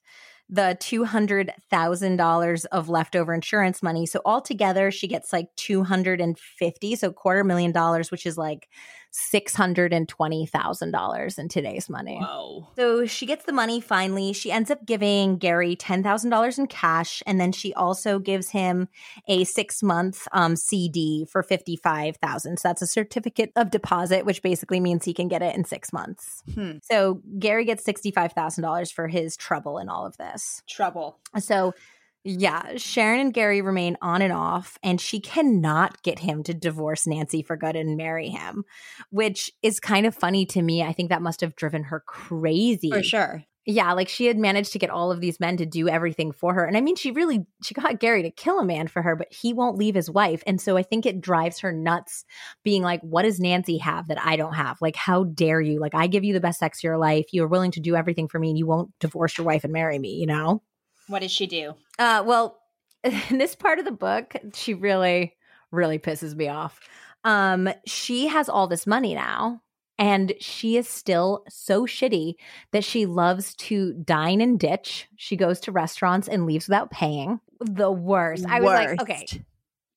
[0.53, 4.05] the $200,000 of leftover insurance money.
[4.05, 8.69] So altogether, she gets like 250, so quarter million dollars, which is like
[9.14, 12.18] $620,000 in today's money.
[12.18, 12.68] Whoa.
[12.76, 14.34] So she gets the money finally.
[14.34, 17.22] She ends up giving Gary $10,000 in cash.
[17.27, 18.88] And then she also gives him
[19.27, 24.80] a six month um, CD for 55000 So that's a certificate of deposit, which basically
[24.80, 26.41] means he can get it in six months.
[26.56, 26.77] Hmm.
[26.81, 30.64] So Gary gets $65,000 for his trouble in all of this.
[30.68, 31.19] Trouble.
[31.38, 31.76] So
[32.23, 37.05] yeah, Sharon and Gary remain on and off, and she cannot get him to divorce
[37.05, 38.63] Nancy for good and marry him,
[39.09, 40.83] which is kind of funny to me.
[40.83, 42.89] I think that must have driven her crazy.
[42.89, 43.43] For sure.
[43.65, 46.53] Yeah, like she had managed to get all of these men to do everything for
[46.53, 46.65] her.
[46.65, 49.31] And I mean, she really she got Gary to kill a man for her, but
[49.31, 50.43] he won't leave his wife.
[50.45, 52.25] And so I think it drives her nuts
[52.63, 54.81] being like, what does Nancy have that I don't have?
[54.81, 55.79] Like, how dare you?
[55.79, 57.27] Like I give you the best sex of your life.
[57.31, 59.97] You're willing to do everything for me and you won't divorce your wife and marry
[59.97, 60.61] me, you know?
[61.07, 61.75] What does she do?
[61.99, 62.59] Uh, well,
[63.03, 65.35] in this part of the book, she really,
[65.71, 66.79] really pisses me off.
[67.23, 69.61] Um, she has all this money now,
[69.97, 72.35] and she is still so shitty
[72.71, 75.07] that she loves to dine and ditch.
[75.15, 77.39] She goes to restaurants and leaves without paying.
[77.61, 78.45] The worst.
[78.45, 79.25] I was like, okay,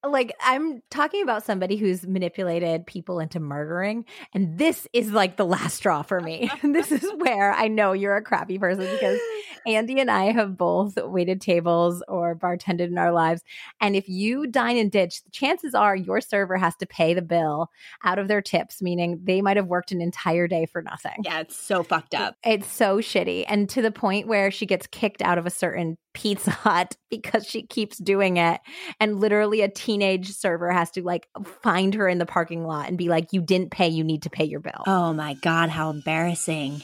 [0.05, 5.47] like I'm talking about somebody who's manipulated people into murdering, and this is like the
[5.47, 6.51] last straw for me.
[6.63, 9.19] this is where I know you're a crappy person because
[9.67, 13.43] Andy and I have both waited tables or bartended in our lives.
[13.81, 17.71] And if you dine and ditch, chances are your server has to pay the bill
[18.05, 21.23] out of their tips, meaning they might have worked an entire day for nothing.
[21.25, 22.37] Yeah, it's so fucked up.
[22.45, 23.45] It's so shitty.
[23.49, 27.47] And to the point where she gets kicked out of a certain Pizza Hut because
[27.47, 28.61] she keeps doing it.
[28.99, 31.29] And literally a teenage server has to like
[31.63, 34.31] find her in the parking lot and be like, You didn't pay, you need to
[34.31, 34.83] pay your bill.
[34.87, 36.83] Oh my God, how embarrassing.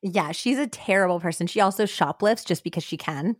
[0.00, 1.48] Yeah, she's a terrible person.
[1.48, 3.34] She also shoplifts just because she can.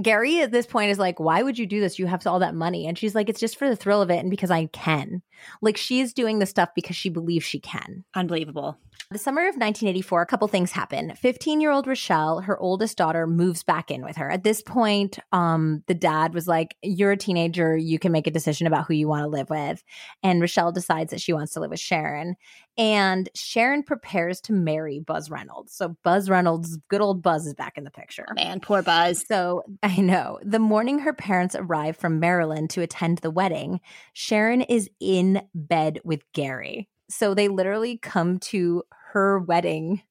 [0.00, 1.98] Gary at this point is like, Why would you do this?
[1.98, 2.86] You have all that money.
[2.86, 5.22] And she's like, It's just for the thrill of it and because I can.
[5.62, 8.04] Like, she's doing the stuff because she believes she can.
[8.14, 8.78] Unbelievable.
[9.10, 11.14] The summer of 1984, a couple things happen.
[11.16, 14.30] 15 year old Rochelle, her oldest daughter, moves back in with her.
[14.30, 17.74] At this point, um, the dad was like, You're a teenager.
[17.76, 19.82] You can make a decision about who you want to live with.
[20.22, 22.36] And Rochelle decides that she wants to live with Sharon.
[22.76, 25.74] And Sharon prepares to marry Buzz Reynolds.
[25.74, 28.26] So Buzz Reynolds, good old Buzz, is back in the picture.
[28.36, 29.26] Man, poor Buzz.
[29.26, 30.38] So I know.
[30.44, 33.80] The morning her parents arrive from Maryland to attend the wedding,
[34.12, 36.88] Sharon is in bed with Gary.
[37.10, 38.82] So they literally come to
[39.12, 40.02] her wedding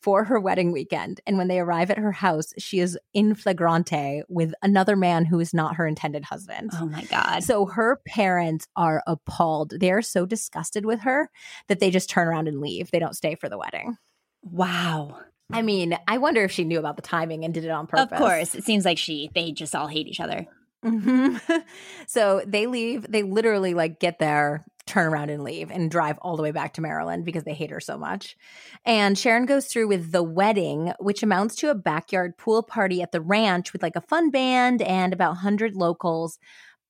[0.00, 1.20] for her wedding weekend.
[1.26, 5.40] And when they arrive at her house, she is in flagrante with another man who
[5.40, 6.70] is not her intended husband.
[6.74, 7.42] Oh my God.
[7.42, 9.74] So her parents are appalled.
[9.80, 11.30] They are so disgusted with her
[11.68, 12.90] that they just turn around and leave.
[12.90, 13.96] They don't stay for the wedding.
[14.42, 15.18] Wow.
[15.52, 18.12] I mean, I wonder if she knew about the timing and did it on purpose.
[18.12, 18.54] Of course.
[18.54, 20.46] It seems like she, they just all hate each other.
[20.84, 21.36] Mm-hmm.
[22.06, 26.36] so they leave, they literally like get there turn around and leave and drive all
[26.36, 28.36] the way back to Maryland because they hate her so much.
[28.84, 33.12] And Sharon goes through with the wedding, which amounts to a backyard pool party at
[33.12, 36.38] the ranch with like a fun band and about 100 locals.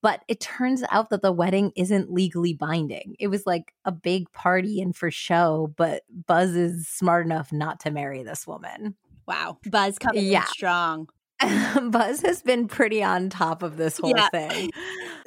[0.02, 3.14] But it turns out that the wedding isn't legally binding.
[3.18, 7.80] It was like a big party and for show, but Buzz is smart enough not
[7.80, 8.96] to marry this woman.
[9.26, 9.58] Wow.
[9.64, 10.44] Buzz coming yeah.
[10.44, 11.08] strong.
[11.90, 14.28] Buzz has been pretty on top of this whole yeah.
[14.28, 14.70] thing.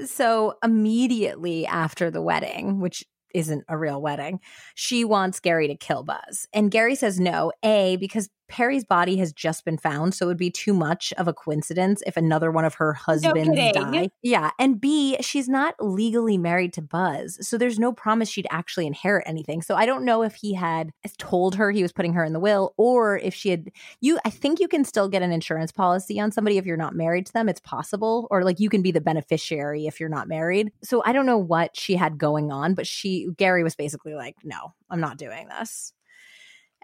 [0.06, 3.03] So immediately after the wedding, which
[3.34, 4.39] isn't a real wedding,
[4.76, 6.48] she wants Gary to kill Buzz.
[6.53, 10.38] And Gary says no, A, because Perry's body has just been found, so it would
[10.38, 14.11] be too much of a coincidence if another one of her husbands no died.
[14.22, 18.88] Yeah, and B, she's not legally married to Buzz, so there's no promise she'd actually
[18.88, 19.61] inherit anything.
[19.61, 22.40] So I don't know if he had told her he was putting her in the
[22.40, 23.69] will, or if she had.
[24.02, 26.95] You, I think you can still get an insurance policy on somebody if you're not
[26.95, 27.49] married to them.
[27.49, 30.72] It's possible, or like you can be the beneficiary if you're not married.
[30.84, 34.36] So I don't know what she had going on, but she Gary was basically like,
[34.44, 35.94] "No, I'm not doing this."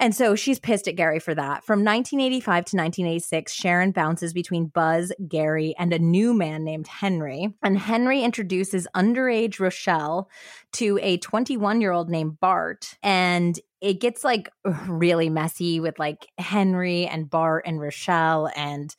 [0.04, 1.64] And so she's pissed at Gary for that.
[1.64, 7.54] From 1985 to 1986, Sharon bounces between Buzz, Gary, and a new man named Henry.
[7.64, 10.30] And Henry introduces underage Rochelle
[10.74, 12.98] to a 21 year old named Bart.
[13.02, 14.50] And it gets like
[14.90, 18.94] really messy with like Henry and Bart and Rochelle and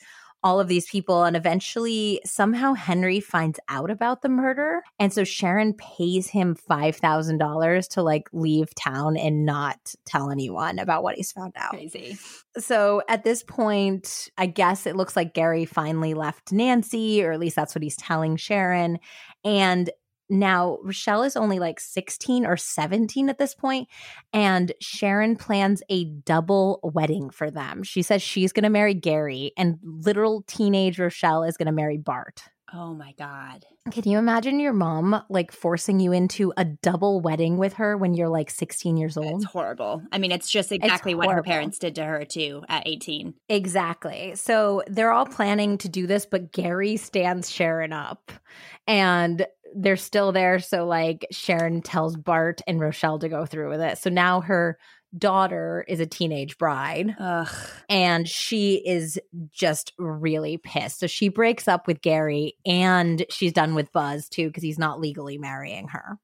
[0.44, 1.24] all of these people.
[1.24, 4.82] And eventually, somehow, Henry finds out about the murder.
[5.00, 11.02] And so Sharon pays him $5,000 to like leave town and not tell anyone about
[11.02, 11.70] what he's found out.
[11.70, 12.16] Crazy.
[12.58, 17.40] So at this point, I guess it looks like Gary finally left Nancy, or at
[17.40, 19.00] least that's what he's telling Sharon.
[19.44, 19.90] And
[20.35, 23.89] now, Rochelle is only like 16 or 17 at this point,
[24.32, 27.82] and Sharon plans a double wedding for them.
[27.82, 31.98] She says she's going to marry Gary, and literal teenage Rochelle is going to marry
[31.98, 32.43] Bart.
[32.77, 33.65] Oh my God.
[33.93, 38.15] Can you imagine your mom like forcing you into a double wedding with her when
[38.15, 39.43] you're like 16 years old?
[39.43, 40.02] It's horrible.
[40.11, 43.35] I mean, it's just exactly it's what her parents did to her too at 18.
[43.48, 44.35] Exactly.
[44.35, 48.32] So they're all planning to do this, but Gary stands Sharon up
[48.89, 50.59] and they're still there.
[50.59, 53.98] So like Sharon tells Bart and Rochelle to go through with it.
[53.98, 54.78] So now her
[55.16, 57.48] daughter is a teenage bride Ugh.
[57.88, 59.18] and she is
[59.52, 60.98] just really pissed.
[61.01, 65.01] So she breaks up with Gary and she's done with Buzz too because he's not
[65.01, 66.18] legally marrying her.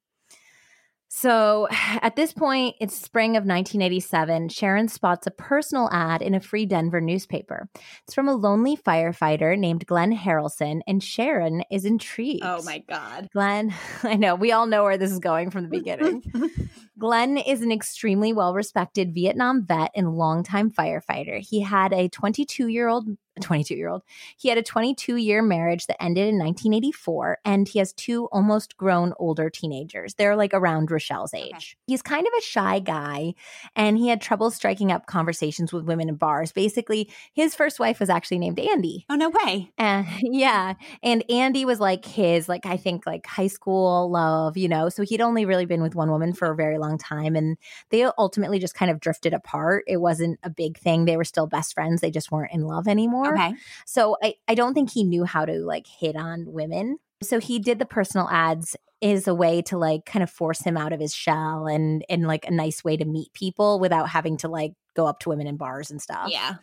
[1.11, 1.67] So
[2.01, 4.49] at this point, it's spring of 1987.
[4.49, 7.69] Sharon spots a personal ad in a free Denver newspaper.
[8.05, 12.45] It's from a lonely firefighter named Glen Harrelson, and Sharon is intrigued.
[12.45, 13.29] Oh my God.
[13.33, 16.23] Glen, I know, we all know where this is going from the beginning.
[16.99, 21.41] Glen is an extremely well respected Vietnam vet and longtime firefighter.
[21.41, 23.09] He had a 22 year old
[23.41, 24.03] 22 year old.
[24.37, 28.77] He had a 22 year marriage that ended in 1984, and he has two almost
[28.77, 30.15] grown older teenagers.
[30.15, 31.51] They're like around Rochelle's age.
[31.51, 31.65] Okay.
[31.87, 33.35] He's kind of a shy guy,
[33.75, 36.53] and he had trouble striking up conversations with women in bars.
[36.53, 39.07] Basically, his first wife was actually named Andy.
[39.09, 39.73] Oh, no way.
[40.23, 40.75] Yeah.
[41.03, 44.89] And Andy was like his, like, I think like high school love, you know?
[44.89, 47.37] So he'd only really been with one woman for a very long time.
[47.37, 47.57] And
[47.91, 49.85] they ultimately just kind of drifted apart.
[49.87, 51.05] It wasn't a big thing.
[51.05, 52.01] They were still best friends.
[52.01, 53.30] They just weren't in love anymore.
[53.35, 53.55] Okay.
[53.87, 56.99] So I, I don't think he knew how to like hit on women.
[57.23, 60.77] So he did the personal ads is a way to like kind of force him
[60.77, 64.37] out of his shell and and like a nice way to meet people without having
[64.39, 66.29] to like go up to women in bars and stuff.
[66.31, 66.57] Yeah.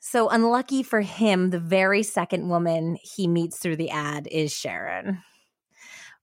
[0.00, 5.22] So unlucky for him, the very second woman he meets through the ad is Sharon.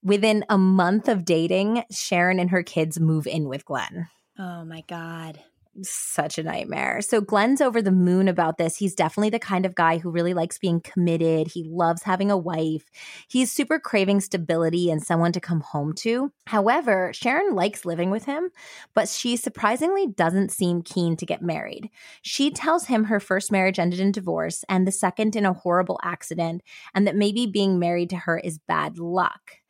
[0.02, 4.08] Within a month of dating, Sharon and her kids move in with Glen.
[4.38, 5.40] Oh my God
[5.82, 7.02] such a nightmare.
[7.02, 8.78] So Glen's over the moon about this.
[8.78, 11.48] He's definitely the kind of guy who really likes being committed.
[11.48, 12.90] He loves having a wife.
[13.28, 16.32] He's super craving stability and someone to come home to.
[16.48, 18.50] However, Sharon likes living with him,
[18.94, 21.90] but she surprisingly doesn't seem keen to get married.
[22.22, 26.00] She tells him her first marriage ended in divorce and the second in a horrible
[26.04, 26.62] accident,
[26.94, 29.63] and that maybe being married to her is bad luck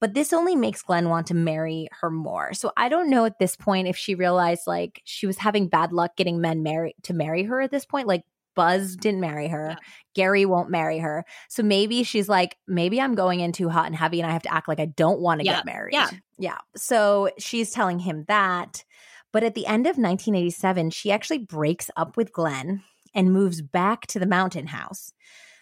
[0.00, 2.52] but this only makes Glen want to marry her more.
[2.54, 5.92] So I don't know at this point if she realized like she was having bad
[5.92, 8.06] luck getting men married to marry her at this point.
[8.06, 8.24] Like
[8.54, 9.70] Buzz didn't marry her.
[9.70, 9.88] Yeah.
[10.14, 11.24] Gary won't marry her.
[11.48, 14.42] So maybe she's like, maybe I'm going in too hot and heavy and I have
[14.42, 15.56] to act like I don't want to yeah.
[15.56, 15.92] get married.
[15.92, 16.10] Yeah.
[16.38, 16.58] Yeah.
[16.74, 18.84] So she's telling him that.
[19.32, 22.82] But at the end of 1987, she actually breaks up with Glen
[23.14, 25.12] and moves back to the mountain house.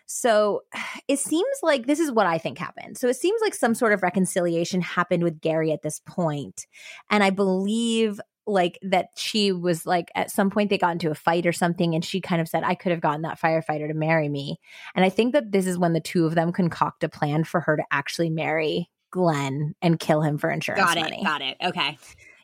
[0.07, 0.63] So
[1.09, 2.99] it seems like this is what I think happened.
[2.99, 6.67] So it seems like some sort of reconciliation happened with Gary at this point.
[7.11, 11.15] And I believe like that she was like at some point they got into a
[11.15, 13.95] fight or something and she kind of said I could have gotten that firefighter to
[13.95, 14.59] marry me.
[14.95, 17.61] And I think that this is when the two of them concoct a plan for
[17.61, 21.23] her to actually marry Glen and kill him for insurance got it, money.
[21.25, 21.57] Got it.
[21.65, 21.97] Okay.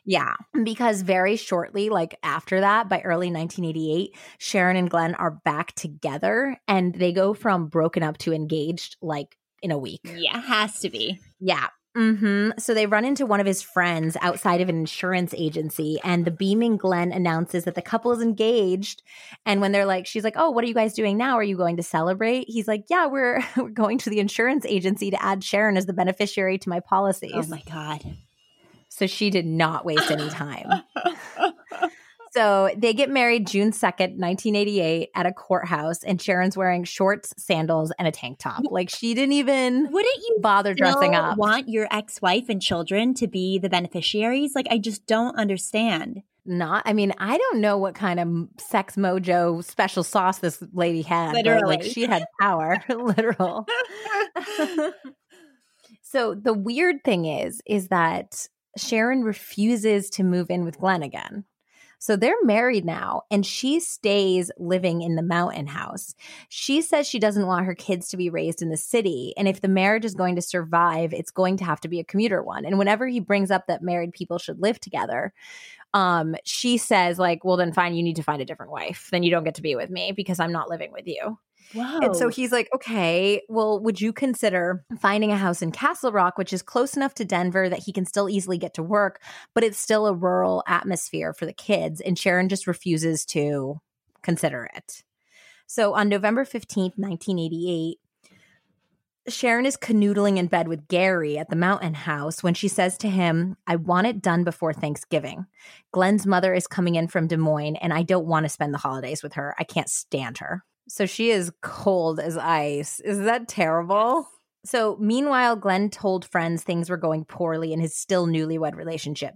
[0.03, 0.33] Yeah,
[0.63, 6.57] because very shortly, like after that, by early 1988, Sharon and Glen are back together
[6.67, 10.01] and they go from broken up to engaged like in a week.
[10.03, 11.19] Yeah, has to be.
[11.39, 11.67] Yeah.
[11.95, 12.51] Mm-hmm.
[12.57, 16.31] So they run into one of his friends outside of an insurance agency, and the
[16.31, 19.03] beaming Glen announces that the couple is engaged.
[19.45, 21.35] And when they're like, she's like, "Oh, what are you guys doing now?
[21.35, 25.11] Are you going to celebrate?" He's like, "Yeah, we're we're going to the insurance agency
[25.11, 28.15] to add Sharon as the beneficiary to my policies." Oh my god!
[29.01, 30.83] So she did not waste any time.
[32.33, 37.91] so they get married June 2nd, 1988, at a courthouse, and Sharon's wearing shorts, sandals,
[37.97, 38.61] and a tank top.
[38.69, 41.35] Like she didn't even wouldn't you bother dressing up.
[41.35, 44.51] Want your ex wife and children to be the beneficiaries?
[44.53, 46.21] Like I just don't understand.
[46.45, 51.01] Not, I mean, I don't know what kind of sex mojo special sauce this lady
[51.01, 51.33] had.
[51.33, 53.65] Literally, like she had power, literal.
[56.03, 61.45] so the weird thing is, is that Sharon refuses to move in with Glen again.
[62.01, 66.15] So they're married now, and she stays living in the mountain house.
[66.49, 69.35] She says she doesn't want her kids to be raised in the city.
[69.37, 72.03] And if the marriage is going to survive, it's going to have to be a
[72.03, 72.65] commuter one.
[72.65, 75.31] And whenever he brings up that married people should live together,
[75.93, 79.09] um, she says, like, well, then fine, you need to find a different wife.
[79.11, 81.37] Then you don't get to be with me because I'm not living with you.
[81.73, 81.99] Whoa.
[81.99, 86.37] And so he's like, okay, well, would you consider finding a house in Castle Rock,
[86.37, 89.21] which is close enough to Denver that he can still easily get to work,
[89.53, 92.01] but it's still a rural atmosphere for the kids?
[92.01, 93.79] And Sharon just refuses to
[94.21, 95.03] consider it.
[95.65, 97.97] So on November 15th, 1988,
[99.27, 103.09] Sharon is canoodling in bed with Gary at the mountain house when she says to
[103.09, 105.45] him, I want it done before Thanksgiving.
[105.91, 108.79] Glen's mother is coming in from Des Moines, and I don't want to spend the
[108.79, 109.53] holidays with her.
[109.59, 110.63] I can't stand her.
[110.87, 112.99] So she is cold as ice.
[113.01, 114.27] Is that terrible?
[114.63, 119.33] So, meanwhile, Glen told friends things were going poorly in his still newlywed relationship.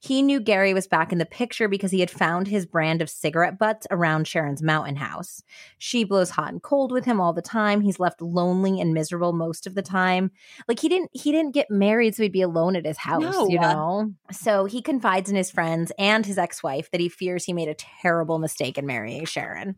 [0.00, 3.08] He knew Gary was back in the picture because he had found his brand of
[3.08, 5.42] cigarette butts around Sharon's mountain house.
[5.78, 7.82] She blows hot and cold with him all the time.
[7.82, 10.32] He's left lonely and miserable most of the time.
[10.66, 13.48] Like he didn't he didn't get married so he'd be alone at his house, No.
[13.48, 14.12] you uh know.
[14.32, 17.74] So, he confides in his friends and his ex-wife that he fears he made a
[17.74, 19.76] terrible mistake in marrying Sharon.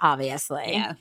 [0.00, 0.72] Obviously.
[0.72, 0.94] Yeah.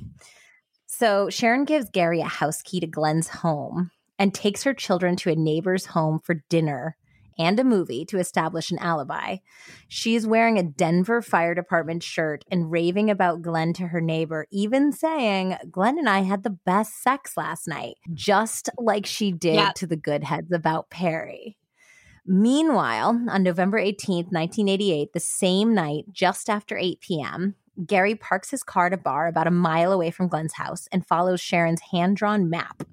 [0.99, 5.30] So Sharon gives Gary a house key to Glen's home and takes her children to
[5.30, 6.97] a neighbor's home for dinner
[7.38, 9.38] and a movie to establish an alibi.
[9.88, 14.45] She is wearing a Denver Fire Department shirt and raving about Glen to her neighbor,
[14.51, 19.76] even saying, Glen and I had the best sex last night, just like she did
[19.76, 21.55] to the Goodheads about Perry.
[22.26, 27.55] Meanwhile, on November 18th, 1988, the same night, just after 8 p.m.,
[27.85, 31.06] Gary parks his car at a bar about a mile away from Glen's house and
[31.06, 32.84] follows Sharon's hand-drawn map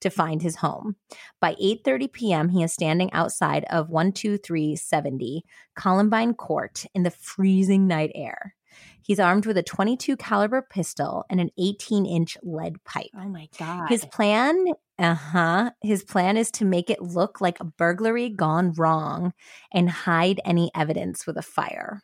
[0.00, 0.96] to find his home.
[1.40, 5.44] By 8:30 p.m., he is standing outside of 12370
[5.74, 8.54] Columbine Court in the freezing night air.
[9.02, 13.10] He's armed with a 22 caliber pistol and an 18-inch lead pipe.
[13.16, 13.88] Oh my god.
[13.88, 14.64] His plan,
[14.98, 19.32] uh-huh, his plan is to make it look like a burglary gone wrong
[19.72, 22.02] and hide any evidence with a fire.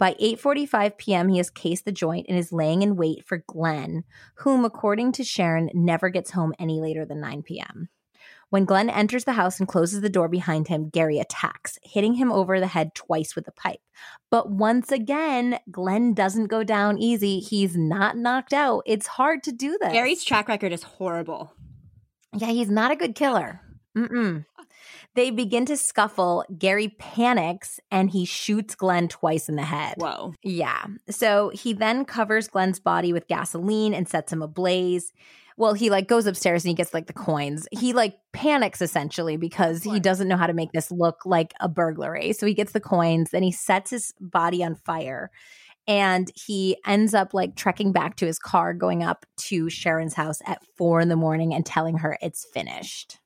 [0.00, 4.04] By 8:45 p.m., he has cased the joint and is laying in wait for Glen,
[4.36, 7.90] whom according to Sharon never gets home any later than 9 p.m.
[8.48, 12.32] When Glen enters the house and closes the door behind him, Gary attacks, hitting him
[12.32, 13.80] over the head twice with a pipe.
[14.30, 17.38] But once again, Glen doesn't go down easy.
[17.38, 18.82] He's not knocked out.
[18.86, 19.92] It's hard to do this.
[19.92, 21.52] Gary's track record is horrible.
[22.34, 23.60] Yeah, he's not a good killer.
[23.94, 24.46] Mm-mm.
[25.14, 26.44] They begin to scuffle.
[26.56, 29.94] Gary panics and he shoots Glen twice in the head.
[29.98, 30.34] Whoa.
[30.42, 30.84] Yeah.
[31.08, 35.12] So he then covers Glen's body with gasoline and sets him ablaze.
[35.56, 37.68] Well, he like goes upstairs and he gets like the coins.
[37.70, 41.68] He like panics essentially because he doesn't know how to make this look like a
[41.68, 42.32] burglary.
[42.32, 45.30] So he gets the coins, then he sets his body on fire.
[45.86, 50.38] And he ends up like trekking back to his car, going up to Sharon's house
[50.46, 53.18] at four in the morning and telling her it's finished.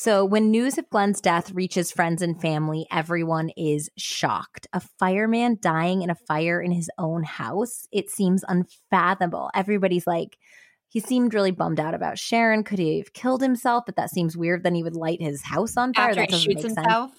[0.00, 4.68] So, when news of Glen's death reaches friends and family, everyone is shocked.
[4.72, 9.50] A fireman dying in a fire in his own house, it seems unfathomable.
[9.56, 10.38] Everybody's like,
[10.86, 12.62] he seemed really bummed out about Sharon.
[12.62, 13.86] Could he have killed himself?
[13.86, 14.62] But that seems weird.
[14.62, 16.10] Then he would light his house on fire.
[16.10, 17.12] After that doesn't shoots make sense.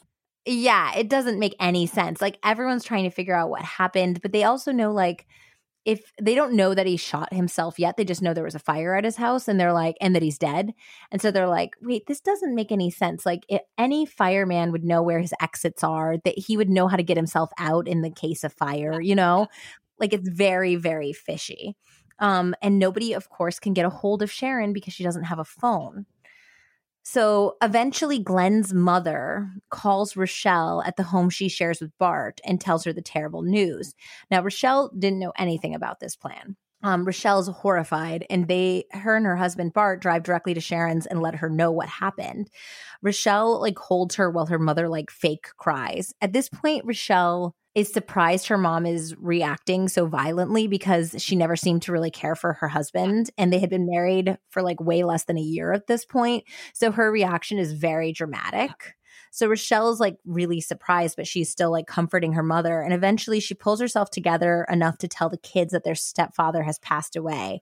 [0.46, 2.22] Yeah, it doesn't make any sense.
[2.22, 5.26] Like everyone's trying to figure out what happened, but they also know like
[5.86, 8.60] if they don't know that he shot himself yet, they just know there was a
[8.60, 10.74] fire at his house and they're like and that he's dead.
[11.12, 13.26] And so they're like, "Wait, this doesn't make any sense.
[13.26, 16.98] Like if any fireman would know where his exits are, that he would know how
[16.98, 19.48] to get himself out in the case of fire, you know?
[20.00, 21.76] Like it's very very fishy."
[22.20, 25.40] Um and nobody of course can get a hold of Sharon because she doesn't have
[25.40, 26.06] a phone.
[27.12, 32.84] So eventually, Glen's mother calls Rochelle at the home she shares with Bart and tells
[32.84, 33.96] her the terrible news.
[34.30, 36.56] Now, Rochelle didn't know anything about this plan.
[36.82, 41.22] Um, Rochelle's horrified, and they, her and her husband Bart, drive directly to Sharon's and
[41.22, 42.50] let her know what happened.
[43.02, 46.14] Rochelle like holds her while her mother like fake cries.
[46.22, 51.56] At this point, Rochelle is surprised her mom is reacting so violently because she never
[51.56, 55.04] seemed to really care for her husband and they had been married for like way
[55.04, 56.44] less than a year at this point.
[56.74, 58.72] So her reaction is very dramatic.
[59.32, 62.82] So Rochelle's like really surprised, but she's still like comforting her mother.
[62.82, 66.80] And eventually she pulls herself together enough to tell the kids that their stepfather has
[66.80, 67.62] passed away.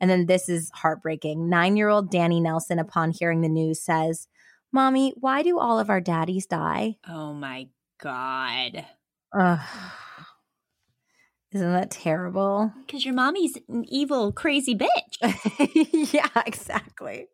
[0.00, 1.48] And then this is heartbreaking.
[1.48, 4.28] Nine year old Danny Nelson, upon hearing the news, says,
[4.72, 6.96] Mommy, why do all of our daddies die?
[7.08, 7.68] Oh my
[8.00, 8.84] god.
[9.38, 9.60] Ugh.
[11.52, 12.72] Isn't that terrible?
[12.86, 16.12] Because your mommy's an evil, crazy bitch.
[16.12, 17.28] yeah, exactly.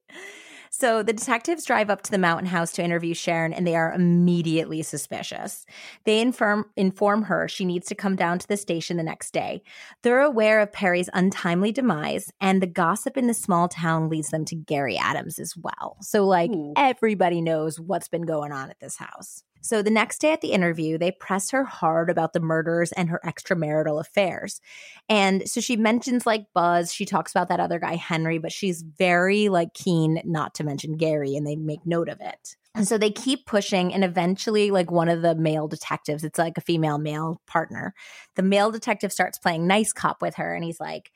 [0.76, 3.92] So the detectives drive up to the mountain house to interview Sharon and they are
[3.92, 5.66] immediately suspicious.
[6.02, 9.62] They inform inform her she needs to come down to the station the next day.
[10.02, 14.44] They're aware of Perry's untimely demise and the gossip in the small town leads them
[14.46, 15.96] to Gary Adams as well.
[16.00, 16.72] So like Ooh.
[16.76, 19.44] everybody knows what's been going on at this house.
[19.64, 23.08] So the next day at the interview, they press her hard about the murders and
[23.08, 24.60] her extramarital affairs.
[25.08, 28.82] And so she mentions like Buzz, she talks about that other guy Henry, but she's
[28.82, 32.56] very like keen not to mention Gary and they make note of it.
[32.74, 36.58] And so they keep pushing and eventually like one of the male detectives, it's like
[36.58, 37.94] a female male partner.
[38.34, 41.10] The male detective starts playing nice cop with her and he's like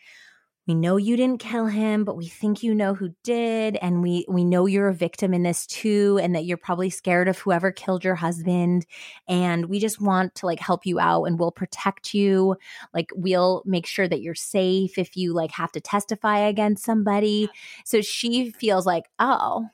[0.69, 3.77] we know you didn't kill him, but we think you know who did.
[3.77, 7.27] And we, we know you're a victim in this too, and that you're probably scared
[7.27, 8.85] of whoever killed your husband.
[9.27, 12.57] And we just want to like help you out and we'll protect you.
[12.93, 17.49] Like we'll make sure that you're safe if you like have to testify against somebody.
[17.87, 19.69] So she feels like, oh,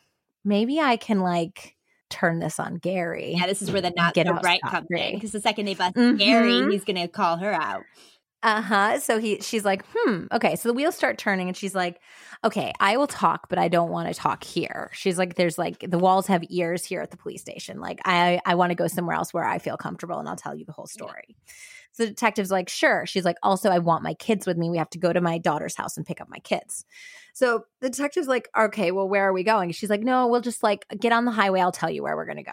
[0.44, 1.74] maybe I can like
[2.08, 3.34] turn this on Gary.
[3.36, 5.14] Yeah, this is where the not get the right comes in.
[5.14, 6.18] Because the second they bust mm-hmm.
[6.18, 7.82] Gary, he's gonna call her out.
[8.44, 9.00] Uh-huh.
[9.00, 10.54] So he she's like, hmm, okay.
[10.54, 11.98] So the wheels start turning and she's like,
[12.44, 14.90] okay, I will talk, but I don't want to talk here.
[14.92, 17.80] She's like, there's like the walls have ears here at the police station.
[17.80, 20.54] Like I I want to go somewhere else where I feel comfortable and I'll tell
[20.54, 21.24] you the whole story.
[21.28, 21.52] Yeah.
[21.92, 23.06] So the detective's like, sure.
[23.06, 24.68] She's like, also, I want my kids with me.
[24.68, 26.84] We have to go to my daughter's house and pick up my kids.
[27.34, 29.70] So the detective's like, okay, well, where are we going?
[29.70, 31.60] She's like, no, we'll just like get on the highway.
[31.60, 32.52] I'll tell you where we're going to go.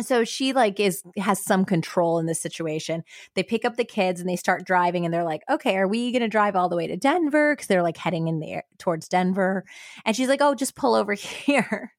[0.00, 3.04] So she like is has some control in this situation.
[3.34, 6.12] They pick up the kids and they start driving and they're like, "Okay, are we
[6.12, 9.06] going to drive all the way to Denver cuz they're like heading in there towards
[9.08, 9.64] Denver."
[10.06, 11.92] And she's like, "Oh, just pull over here."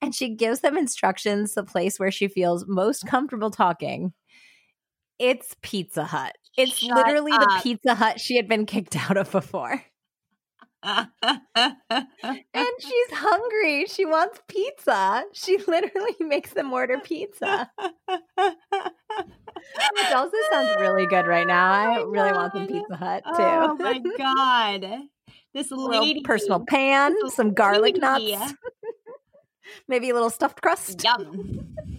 [0.00, 4.12] And she gives them instructions the place where she feels most comfortable talking.
[5.18, 6.36] It's Pizza Hut.
[6.56, 7.40] It's Shut literally up.
[7.40, 9.82] the Pizza Hut she had been kicked out of before.
[10.86, 13.86] And she's hungry.
[13.86, 15.24] She wants pizza.
[15.32, 17.70] She literally makes them order pizza.
[19.94, 21.72] Which also sounds really good right now.
[21.72, 23.32] Oh I oh really want some Pizza Hut too.
[23.38, 25.02] Oh my god.
[25.54, 28.36] This little personal pan, some garlic lady.
[28.36, 28.54] nuts.
[29.88, 31.02] Maybe a little stuffed crust.
[31.02, 31.95] Yum.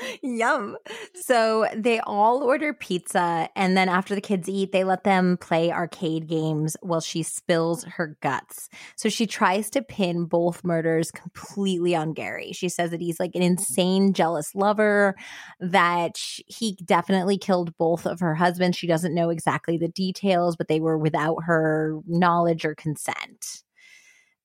[0.22, 0.76] Yum.
[1.14, 3.48] So they all order pizza.
[3.56, 7.84] And then after the kids eat, they let them play arcade games while she spills
[7.84, 8.68] her guts.
[8.96, 12.52] So she tries to pin both murders completely on Gary.
[12.52, 13.46] She says that he's like an mm.
[13.46, 15.16] insane, jealous lover,
[15.60, 18.76] that he definitely killed both of her husbands.
[18.76, 23.62] She doesn't know exactly the details, but they were without her knowledge or consent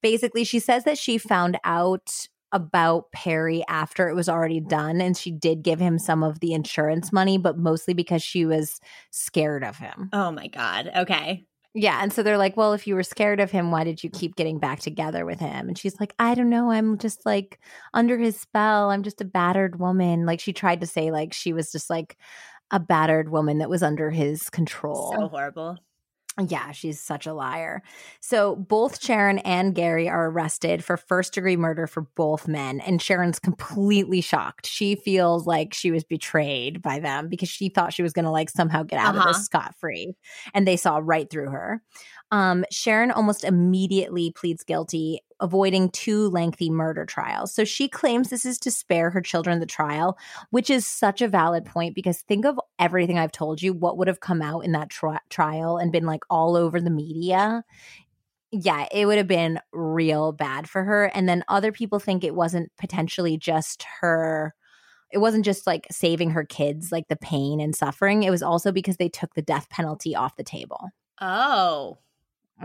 [0.01, 5.01] basically she says that she found out about Perry after it was already done.
[5.01, 8.79] And she did give him some of the insurance money, but mostly because she was
[9.11, 10.09] scared of him.
[10.13, 10.91] Oh my God.
[10.95, 11.45] Okay.
[11.73, 11.99] Yeah.
[12.01, 14.37] And so they're like, well, if you were scared of him, why did you keep
[14.37, 15.67] getting back together with him?
[15.67, 16.71] And she's like, I don't know.
[16.71, 17.59] I'm just like
[17.93, 18.91] under his spell.
[18.91, 20.25] I'm just a battered woman.
[20.25, 22.15] Like she tried to say, like, she was just like
[22.71, 25.13] a battered woman that was under his control.
[25.17, 25.77] So horrible.
[26.47, 27.81] Yeah, she's such a liar.
[28.19, 32.81] So both Sharon and Gary are arrested for first degree murder for both men.
[32.81, 34.67] And Sharon's completely shocked.
[34.67, 38.31] She feels like she was betrayed by them because she thought she was going to
[38.31, 39.29] like somehow get out uh-huh.
[39.29, 40.13] of this scot free.
[40.53, 41.81] And they saw right through her.
[42.31, 47.53] Um, Sharon almost immediately pleads guilty, avoiding two lengthy murder trials.
[47.53, 50.17] So she claims this is to spare her children the trial,
[50.49, 54.07] which is such a valid point because think of everything I've told you, what would
[54.07, 57.63] have come out in that tri- trial and been like all over the media.
[58.51, 61.05] Yeah, it would have been real bad for her.
[61.05, 64.53] And then other people think it wasn't potentially just her
[65.11, 68.71] it wasn't just like saving her kids like the pain and suffering it was also
[68.71, 70.89] because they took the death penalty off the table
[71.21, 71.97] oh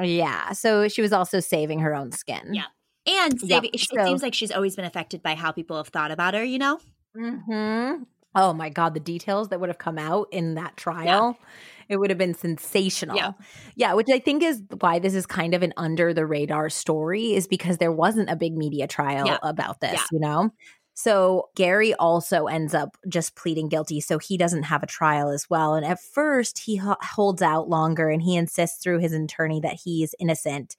[0.03, 0.53] yeah.
[0.53, 2.53] So she was also saving her own skin.
[2.53, 2.65] Yeah.
[3.07, 3.65] And yep.
[3.65, 6.45] it so, seems like she's always been affected by how people have thought about her,
[6.45, 6.79] you know?
[7.15, 8.03] hmm
[8.33, 11.37] Oh my God, the details that would have come out in that trial.
[11.41, 11.47] Yeah.
[11.89, 13.17] It would have been sensational.
[13.17, 13.33] Yeah.
[13.75, 17.35] yeah, which I think is why this is kind of an under the radar story,
[17.35, 19.39] is because there wasn't a big media trial yeah.
[19.43, 20.51] about this, you know?
[20.95, 24.01] So Gary also ends up just pleading guilty.
[24.01, 25.75] So he doesn't have a trial as well.
[25.75, 30.03] And at first, he holds out longer and he insists through his attorney that he
[30.03, 30.77] is innocent.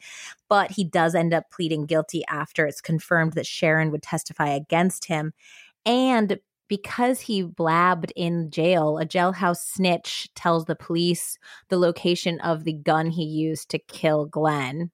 [0.49, 5.05] But he does end up pleading guilty after it's confirmed that Sharon would testify against
[5.05, 5.33] him.
[5.85, 12.63] And because he blabbed in jail, a jailhouse snitch tells the police the location of
[12.63, 14.91] the gun he used to kill Glen.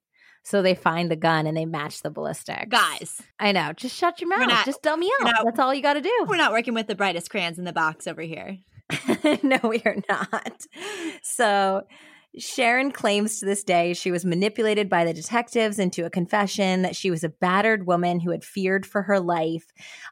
[0.48, 2.70] So they find the gun and they match the ballistic.
[2.70, 3.20] Guys.
[3.38, 3.74] I know.
[3.74, 4.48] Just shut your mouth.
[4.48, 5.26] Not, just dumb me out.
[5.26, 6.10] Not, That's all you got to do.
[6.26, 8.56] We're not working with the brightest crayons in the box over here.
[9.42, 10.66] no, we are not.
[11.22, 11.82] So
[12.38, 16.96] Sharon claims to this day she was manipulated by the detectives into a confession that
[16.96, 19.66] she was a battered woman who had feared for her life.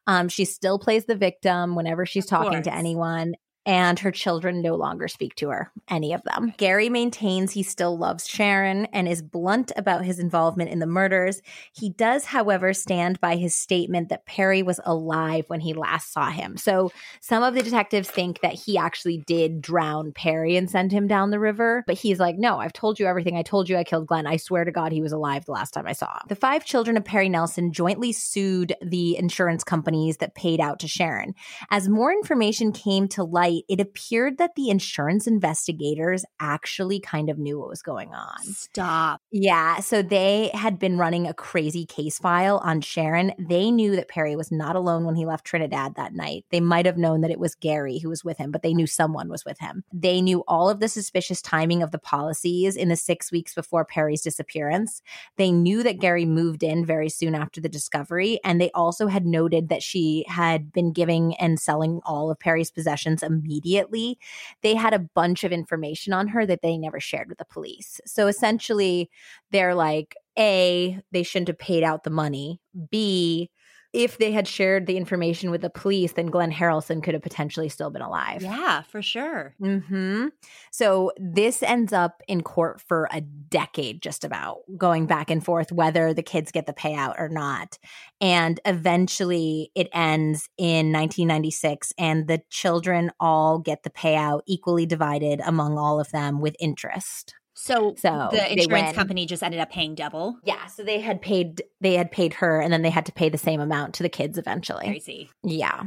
[0.07, 2.65] Um, she still plays the victim whenever she's of talking course.
[2.65, 3.37] to anyone
[3.67, 6.55] and her children no longer speak to her, any of them.
[6.57, 11.43] Gary maintains he still loves Sharon and is blunt about his involvement in the murders.
[11.73, 16.31] He does, however, stand by his statement that Perry was alive when he last saw
[16.31, 16.57] him.
[16.57, 21.09] So some of the detectives think that he actually did drown Perry and send him
[21.09, 23.37] down the river, but he's like, no, I've told you everything.
[23.37, 24.29] I told you I killed Glen.
[24.29, 26.27] I swear to God he was alive the last time I saw him.
[26.29, 30.89] The five children of Perry Nelson jointly sued the insurance companies that paid out to
[30.89, 31.35] Sharon.
[31.71, 37.31] As more information came to light, night, it appeared that the insurance investigators actually kind
[37.31, 38.43] of knew what was going on.
[38.43, 39.21] Stop.
[39.31, 39.81] Yeah.
[39.81, 43.33] So they had been running a crazy case file on Sharon.
[43.39, 46.45] They knew that Perry was not alone when he left Trinidad that night.
[46.51, 48.87] They might have known that it was Gary who was with him, but they knew
[48.87, 49.85] someone was with him.
[49.93, 53.85] They knew all of the suspicious timing of the policies in the six weeks before
[53.85, 55.03] Perry's disappearance.
[55.37, 58.41] They knew that Gary moved in very soon after the discovery.
[58.45, 62.71] And they also had noted that she had been giving and selling all of Perry's
[62.71, 63.46] possessions immediately.
[63.47, 64.19] Immediately,
[64.63, 68.01] they had a bunch of information on her that they never shared with the police.
[68.07, 69.11] So essentially,
[69.51, 72.61] they're like, A, they shouldn't have paid out the money.
[72.91, 73.51] B,
[73.97, 77.71] if they had shared the information with the police, then Glen Harrelson could have potentially
[77.71, 78.43] still been alive.
[78.43, 79.55] Yeah, for sure.
[79.59, 80.27] hmm
[80.71, 85.73] So this ends up in court for a decade, just about going back and forth
[85.73, 87.79] whether the kids get the payout or not.
[88.21, 95.41] And eventually it ends in 1996, and the children all get the payout equally divided
[95.43, 97.35] among all of them with interest.
[97.59, 100.39] So, So the insurance company just ended up paying double.
[100.45, 103.31] Yeah, so they had paid they had paid her and then they had to pay
[103.31, 104.85] the same amount to the kids eventually.
[104.85, 105.31] Crazy.
[105.43, 105.85] Yeah.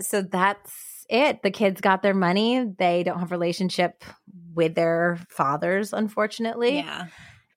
[0.00, 1.42] So that's it.
[1.42, 2.64] The kids got their money.
[2.78, 4.02] They don't have relationship
[4.54, 6.76] with their fathers, unfortunately.
[6.78, 7.08] Yeah.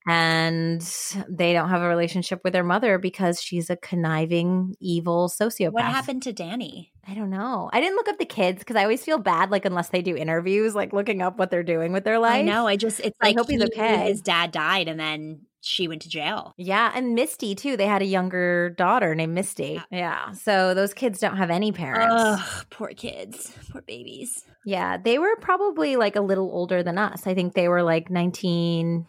[0.07, 0.81] And
[1.29, 5.73] they don't have a relationship with their mother because she's a conniving, evil sociopath.
[5.73, 6.91] What happened to Danny?
[7.07, 7.69] I don't know.
[7.71, 10.15] I didn't look up the kids because I always feel bad, like unless they do
[10.15, 12.39] interviews, like looking up what they're doing with their life.
[12.39, 12.67] I know.
[12.67, 14.07] I just it's I like hope he's he- okay.
[14.07, 16.53] His dad died, and then she went to jail.
[16.57, 17.77] Yeah, and Misty too.
[17.77, 19.81] They had a younger daughter named Misty.
[19.91, 20.31] Yeah.
[20.31, 22.13] So those kids don't have any parents.
[22.17, 24.43] Ugh, poor kids, poor babies.
[24.65, 27.25] Yeah, they were probably like a little older than us.
[27.27, 29.07] I think they were like 1980,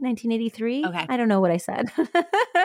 [0.00, 0.84] 1983.
[0.86, 1.06] Okay.
[1.08, 1.90] I don't know what I said.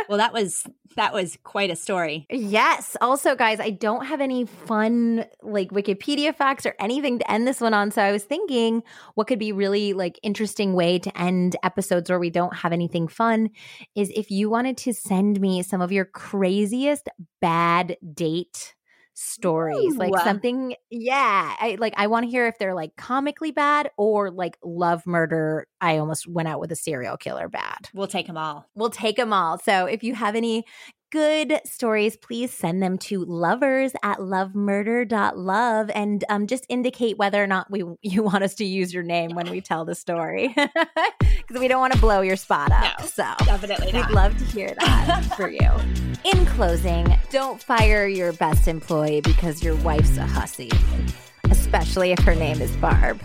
[0.07, 0.64] Well, that was
[0.98, 2.28] that was quite a story.
[2.30, 2.95] yes.
[3.02, 7.60] Also, guys, I don't have any fun like Wikipedia facts or anything to end this
[7.60, 7.90] one on.
[7.90, 8.84] So I was thinking
[9.16, 13.07] what could be really like interesting way to end episodes where we don't have anything
[13.07, 13.49] fun
[13.95, 17.10] is if you wanted to send me some of your craziest
[17.41, 18.74] bad date
[19.16, 23.90] stories like something yeah i like i want to hear if they're like comically bad
[23.98, 27.90] or like love murder i almost went out with a serial killer bad.
[27.94, 28.66] We'll take them all.
[28.76, 29.58] we'll take them all.
[29.60, 30.66] So if you have any
[31.16, 37.48] good stories please send them to lovers at lovemurder.love and um, just indicate whether or
[37.48, 41.58] not we you want us to use your name when we tell the story because
[41.58, 43.06] we don't want to blow your spot up No.
[43.06, 45.72] so Definitely We'd love to hear that for you.
[46.26, 50.70] In closing, don't fire your best employee because your wife's a hussy,
[51.50, 53.22] especially if her name is Barb.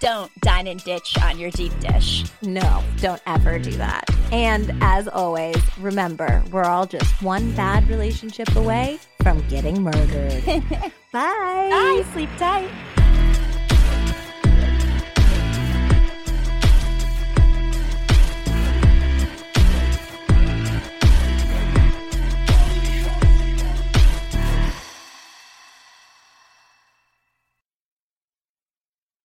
[0.00, 2.24] Don't dine and ditch on your deep dish.
[2.40, 4.04] No, don't ever do that.
[4.32, 10.42] And as always, remember, we're all just one bad relationship away from getting murdered.
[11.12, 11.68] Bye.
[11.70, 12.04] Bye.
[12.14, 12.70] Sleep tight.